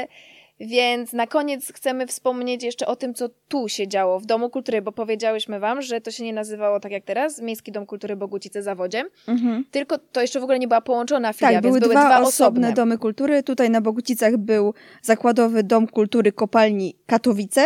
Więc 0.60 1.12
na 1.12 1.26
koniec 1.26 1.72
chcemy 1.72 2.06
wspomnieć 2.06 2.62
jeszcze 2.64 2.86
o 2.86 2.96
tym, 2.96 3.14
co 3.14 3.28
tu 3.48 3.68
się 3.68 3.88
działo 3.88 4.20
w 4.20 4.26
Domu 4.26 4.50
Kultury, 4.50 4.82
bo 4.82 4.92
powiedziałyśmy 4.92 5.60
Wam, 5.60 5.82
że 5.82 6.00
to 6.00 6.10
się 6.10 6.24
nie 6.24 6.32
nazywało 6.32 6.80
tak 6.80 6.92
jak 6.92 7.04
teraz, 7.04 7.40
Miejski 7.42 7.72
Dom 7.72 7.86
Kultury 7.86 8.16
Bogucice 8.16 8.62
Zawodzie, 8.62 9.04
Mhm. 9.28 9.64
tylko 9.70 9.98
to 9.98 10.20
jeszcze 10.20 10.40
w 10.40 10.42
ogóle 10.42 10.58
nie 10.58 10.68
była 10.68 10.80
połączona 10.80 11.32
filia, 11.32 11.52
Tak, 11.52 11.62
więc 11.62 11.66
były, 11.66 11.80
były 11.80 11.94
dwa, 11.94 12.04
dwa 12.04 12.20
osobne 12.20 12.72
domy 12.72 12.98
kultury. 12.98 13.42
Tutaj 13.42 13.70
na 13.70 13.80
Bogucicach 13.80 14.36
był 14.36 14.74
zakładowy 15.02 15.62
dom 15.62 15.86
kultury 15.86 16.32
kopalni 16.32 16.96
Katowice. 17.06 17.64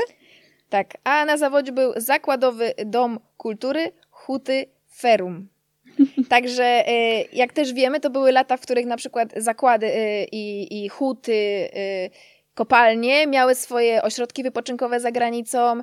Tak, 0.68 0.96
a 1.04 1.24
na 1.24 1.36
zawodzie 1.36 1.72
był 1.72 1.92
zakładowy 1.96 2.74
dom 2.86 3.18
kultury 3.36 3.92
Huty 4.10 4.66
Ferum. 4.96 5.48
Także 6.28 6.64
e, 6.64 7.22
jak 7.32 7.52
też 7.52 7.72
wiemy, 7.72 8.00
to 8.00 8.10
były 8.10 8.32
lata, 8.32 8.56
w 8.56 8.60
których 8.60 8.86
na 8.86 8.96
przykład 8.96 9.28
zakłady 9.36 9.86
e, 9.86 10.24
i, 10.24 10.84
i 10.84 10.88
huty, 10.88 11.68
e, 11.74 12.10
kopalnie 12.58 13.26
miały 13.26 13.54
swoje 13.54 14.02
ośrodki 14.02 14.42
wypoczynkowe 14.42 15.00
za 15.00 15.12
granicą, 15.12 15.80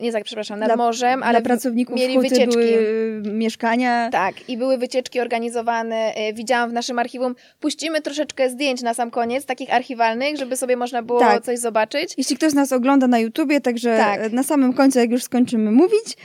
nie 0.00 0.12
za, 0.12 0.20
przepraszam, 0.20 0.58
nad 0.58 0.68
Dla- 0.68 0.76
morzem, 0.76 1.22
ale 1.22 1.40
Dla 1.40 1.44
pracowników 1.48 1.96
mieli 1.96 2.16
huty 2.16 2.28
wycieczki. 2.28 2.56
były 2.56 3.22
y, 3.26 3.32
mieszkania. 3.32 4.08
Tak, 4.12 4.48
i 4.48 4.56
były 4.56 4.78
wycieczki 4.78 5.20
organizowane. 5.20 6.14
e, 6.14 6.32
Widziałam 6.32 6.70
w 6.70 6.72
naszym 6.72 6.98
archiwum. 6.98 7.34
Puścimy 7.60 8.00
troszeczkę 8.00 8.50
zdjęć 8.50 8.82
na 8.82 8.94
sam 8.94 9.10
koniec, 9.10 9.46
takich 9.46 9.74
archiwalnych, 9.74 10.36
żeby 10.36 10.56
sobie 10.56 10.76
można 10.76 11.02
było 11.02 11.20
Tak. 11.20 11.44
coś 11.44 11.58
zobaczyć. 11.58 12.14
Jeśli 12.18 12.36
ktoś 12.36 12.52
nas 12.52 12.72
ogląda 12.72 13.06
na 13.06 13.18
YouTubie, 13.18 13.60
także 13.60 13.96
Tak. 13.96 14.20
e, 14.20 14.28
na 14.28 14.42
samym 14.42 14.72
końcu, 14.72 14.98
jak 14.98 15.10
już 15.10 15.22
skończymy 15.22 15.70
mówić, 15.72 16.16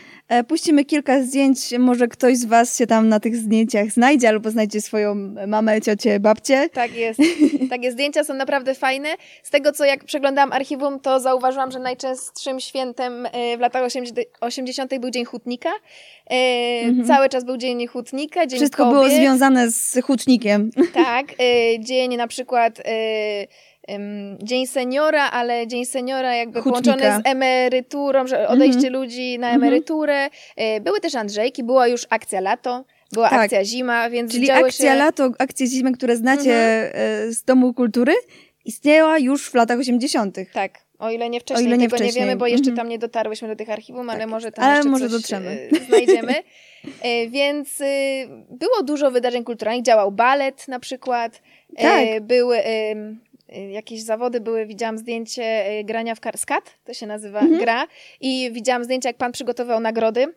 puścimy 0.47 0.85
kilka 0.85 1.23
zdjęć. 1.23 1.59
Może 1.79 2.07
ktoś 2.07 2.37
z 2.37 2.45
Was 2.45 2.77
się 2.77 2.87
tam 2.87 3.09
na 3.09 3.19
tych 3.19 3.35
zdjęciach 3.35 3.89
znajdzie, 3.91 4.29
albo 4.29 4.49
znajdzie 4.51 4.81
swoją 4.81 5.15
mamę, 5.47 5.81
ciocię, 5.81 6.19
babcię. 6.19 6.69
Tak 6.73 6.95
jest. 6.95 7.19
Takie 7.69 7.91
zdjęcia 7.91 8.23
są 8.23 8.33
naprawdę 8.33 8.75
fajne. 8.75 9.09
Z 9.43 9.49
tego, 9.49 9.71
co 9.71 9.85
jak 9.85 10.03
przeglądałam 10.03 10.51
archiwum, 10.53 10.99
to 10.99 11.19
zauważyłam, 11.19 11.71
że 11.71 11.79
najczęstszym 11.79 12.59
świętem 12.59 13.14
e, 13.25 13.57
w 13.57 13.59
latach 13.59 13.83
80. 13.83 14.19
80. 14.41 14.99
był 14.99 15.09
Dzień 15.09 15.25
Hutnika. 15.25 15.69
E, 16.29 16.35
Cały 17.07 17.29
czas 17.29 17.43
był 17.43 17.57
Dzień 17.57 17.87
Hutnika, 17.87 18.39
Dzień 18.39 18.43
Mhm. 18.43 18.59
Wszystko 18.59 18.83
kobiet. 18.83 18.93
było 18.93 19.09
związane 19.19 19.71
z 19.71 19.97
hutnikiem. 20.03 20.69
Tak, 20.93 21.25
e, 21.31 21.79
dzień 21.79 22.15
na 22.17 22.27
przykład 22.27 22.81
Dzień 24.43 24.67
Seniora, 24.67 25.29
ale 25.31 25.67
Dzień 25.67 25.85
Seniora 25.85 26.35
jakby 26.35 26.61
Hutnika. 26.61 26.81
połączony 26.91 27.21
z 27.23 27.27
emeryturą, 27.27 28.27
że 28.27 28.47
odejście 28.47 28.89
ludzi 28.89 29.39
na 29.39 29.51
emeryturę. 29.51 30.29
E, 30.55 30.81
Były 30.81 30.99
też 30.99 31.15
Andrzejki, 31.15 31.63
była 31.63 31.87
już 31.87 32.05
akcja 32.09 32.41
lato, 32.41 32.85
była 33.11 33.29
Tak. 33.29 33.39
akcja 33.39 33.63
zima, 33.65 34.09
więc 34.09 34.31
Czyli 34.31 34.51
akcja 34.51 34.91
się... 34.93 34.97
lato, 34.99 35.29
akcja 35.39 35.65
zimy, 35.67 35.91
które 35.91 36.15
znacie 36.17 36.55
Mhm. 36.85 36.91
e, 37.29 37.31
z 37.31 37.43
Domu 37.43 37.73
Kultury, 37.73 38.13
istniała 38.65 39.17
już 39.19 39.49
w 39.49 39.53
latach 39.53 39.79
80. 39.79 40.37
Tak, 40.53 40.79
o 40.99 41.11
ile 41.11 41.29
nie 41.29 41.39
wcześniej, 41.39 41.67
ile 41.67 41.77
nie 41.77 41.85
tego 41.87 41.97
nie 41.97 42.03
wcześniej. 42.03 42.25
wiemy, 42.25 42.37
bo 42.37 42.47
jeszcze 42.47 42.69
Mhm. 42.69 42.77
tam 42.77 42.89
nie 42.89 42.99
dotarłyśmy 42.99 43.47
do 43.47 43.55
tych 43.55 43.69
archiwum, 43.69 44.09
ale 44.09 44.19
Tak. 44.19 44.29
może 44.29 44.51
tam 44.51 44.65
Ale 44.65 44.75
jeszcze 44.75 44.89
może 44.89 45.09
coś 45.09 45.11
dotrzemy. 45.21 45.69
e, 45.81 45.85
znajdziemy. 45.85 46.33
E, 47.01 47.27
Więc 47.27 47.81
e, 47.81 47.85
było 48.49 48.83
dużo 48.83 49.11
wydarzeń 49.11 49.43
kulturalnych, 49.43 49.83
działał 49.85 50.11
balet 50.11 50.67
na 50.67 50.79
przykład, 50.79 51.41
Tak. 51.77 52.21
były 52.21 52.57
jakieś 53.71 54.01
zawody, 54.01 54.41
były, 54.41 54.65
widziałam 54.65 54.97
zdjęcie 54.97 55.65
grania 55.83 56.15
w 56.15 56.19
kar- 56.19 56.37
skat, 56.37 56.63
to 56.83 56.93
się 56.93 57.07
nazywa 57.07 57.39
Mhm. 57.39 57.59
gra 57.61 57.87
i 58.21 58.49
widziałam 58.51 58.83
zdjęcie, 58.83 59.09
jak 59.09 59.17
pan 59.17 59.31
przygotował 59.31 59.79
nagrody. 59.79 60.33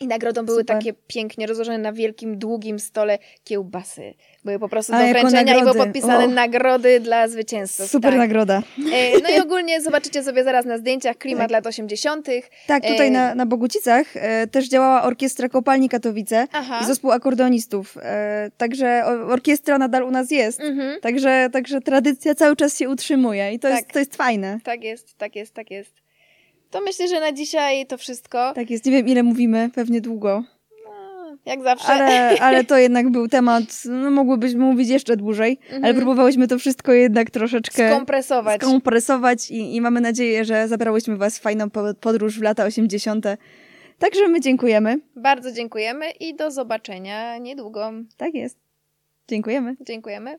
I 0.00 0.06
nagrodą 0.06 0.46
były 0.46 0.60
Super. 0.60 0.76
takie 0.76 0.92
pięknie 1.06 1.46
rozłożone 1.46 1.78
na 1.78 1.92
wielkim, 1.92 2.38
długim 2.38 2.78
stole 2.78 3.18
kiełbasy. 3.44 4.14
Były 4.44 4.58
po 4.58 4.68
prostu 4.68 4.94
A, 4.94 5.02
do 5.02 5.08
wręczenia 5.08 5.56
i 5.56 5.62
były 5.62 5.74
podpisane 5.74 6.24
O. 6.24 6.28
nagrody 6.28 7.00
dla 7.00 7.28
zwycięzców. 7.28 7.90
Super 7.90 8.10
tak. 8.10 8.18
nagroda. 8.18 8.62
E, 8.92 9.20
No 9.22 9.28
i 9.36 9.40
ogólnie 9.40 9.80
zobaczycie 9.80 10.22
sobie 10.22 10.44
zaraz 10.44 10.64
na 10.66 10.78
zdjęciach 10.78 11.18
klimat 11.18 11.42
Tak. 11.42 11.50
lat 11.50 11.66
80. 11.66 12.26
Tak, 12.66 12.82
tutaj 12.86 13.06
E, 13.06 13.10
na, 13.10 13.34
na 13.34 13.46
Bogucicach 13.46 14.06
e, 14.16 14.46
też 14.46 14.68
działała 14.68 15.02
orkiestra 15.02 15.48
Kopalni 15.48 15.88
Katowice 15.88 16.46
Aha. 16.52 16.80
i 16.82 16.86
zespół 16.86 17.10
akordeonistów. 17.10 17.96
E, 18.02 18.50
także 18.56 19.04
orkiestra 19.28 19.78
nadal 19.78 20.02
u 20.02 20.10
nas 20.10 20.30
jest. 20.30 20.60
Mhm. 20.60 21.00
Także, 21.00 21.48
także 21.52 21.80
tradycja 21.80 22.34
cały 22.34 22.56
czas 22.56 22.78
się 22.78 22.88
utrzymuje 22.88 23.52
i 23.52 23.58
to, 23.58 23.68
Tak. 23.68 23.76
jest, 23.76 23.92
to 23.92 23.98
jest 23.98 24.16
fajne. 24.16 24.58
Tak 24.64 24.84
jest, 24.84 25.18
tak 25.18 25.36
jest, 25.36 25.54
tak 25.54 25.70
jest. 25.70 26.05
To 26.76 26.82
myślę, 26.84 27.08
że 27.08 27.20
na 27.20 27.32
dzisiaj 27.32 27.86
to 27.86 27.98
wszystko. 27.98 28.52
Tak 28.54 28.70
jest, 28.70 28.84
nie 28.86 28.92
wiem 28.92 29.06
ile 29.08 29.22
mówimy, 29.22 29.70
pewnie 29.74 30.00
długo, 30.00 30.44
No, 30.84 31.36
jak 31.46 31.62
zawsze. 31.62 31.86
ale, 31.88 32.08
ale 32.46 32.64
to 32.64 32.78
jednak 32.78 33.10
był 33.10 33.28
temat, 33.28 33.64
no 33.84 34.10
mogłybyśmy 34.10 34.60
mówić 34.60 34.88
jeszcze 34.88 35.16
dłużej, 35.16 35.58
ale 35.68 35.76
Mhm. 35.76 35.96
próbowałyśmy 35.96 36.48
to 36.48 36.58
wszystko 36.58 36.92
jednak 36.92 37.30
troszeczkę 37.30 37.90
Skompresować. 37.90 38.60
skompresować 38.62 39.50
i, 39.50 39.76
i 39.76 39.80
mamy 39.80 40.00
nadzieję, 40.00 40.44
że 40.44 40.68
zabrałyśmy 40.68 41.16
was 41.16 41.38
w 41.38 41.42
fajną 41.42 41.70
po- 41.70 41.94
podróż 42.00 42.38
w 42.38 42.42
lata 42.42 42.64
80. 42.64 43.26
Także 43.98 44.28
my 44.28 44.40
dziękujemy. 44.40 45.00
Bardzo 45.16 45.52
dziękujemy 45.52 46.10
i 46.10 46.34
do 46.34 46.50
zobaczenia 46.50 47.38
niedługo. 47.38 47.92
Tak 48.16 48.34
jest. 48.34 48.58
Dziękujemy. 49.28 49.76
Dziękujemy. 49.80 50.38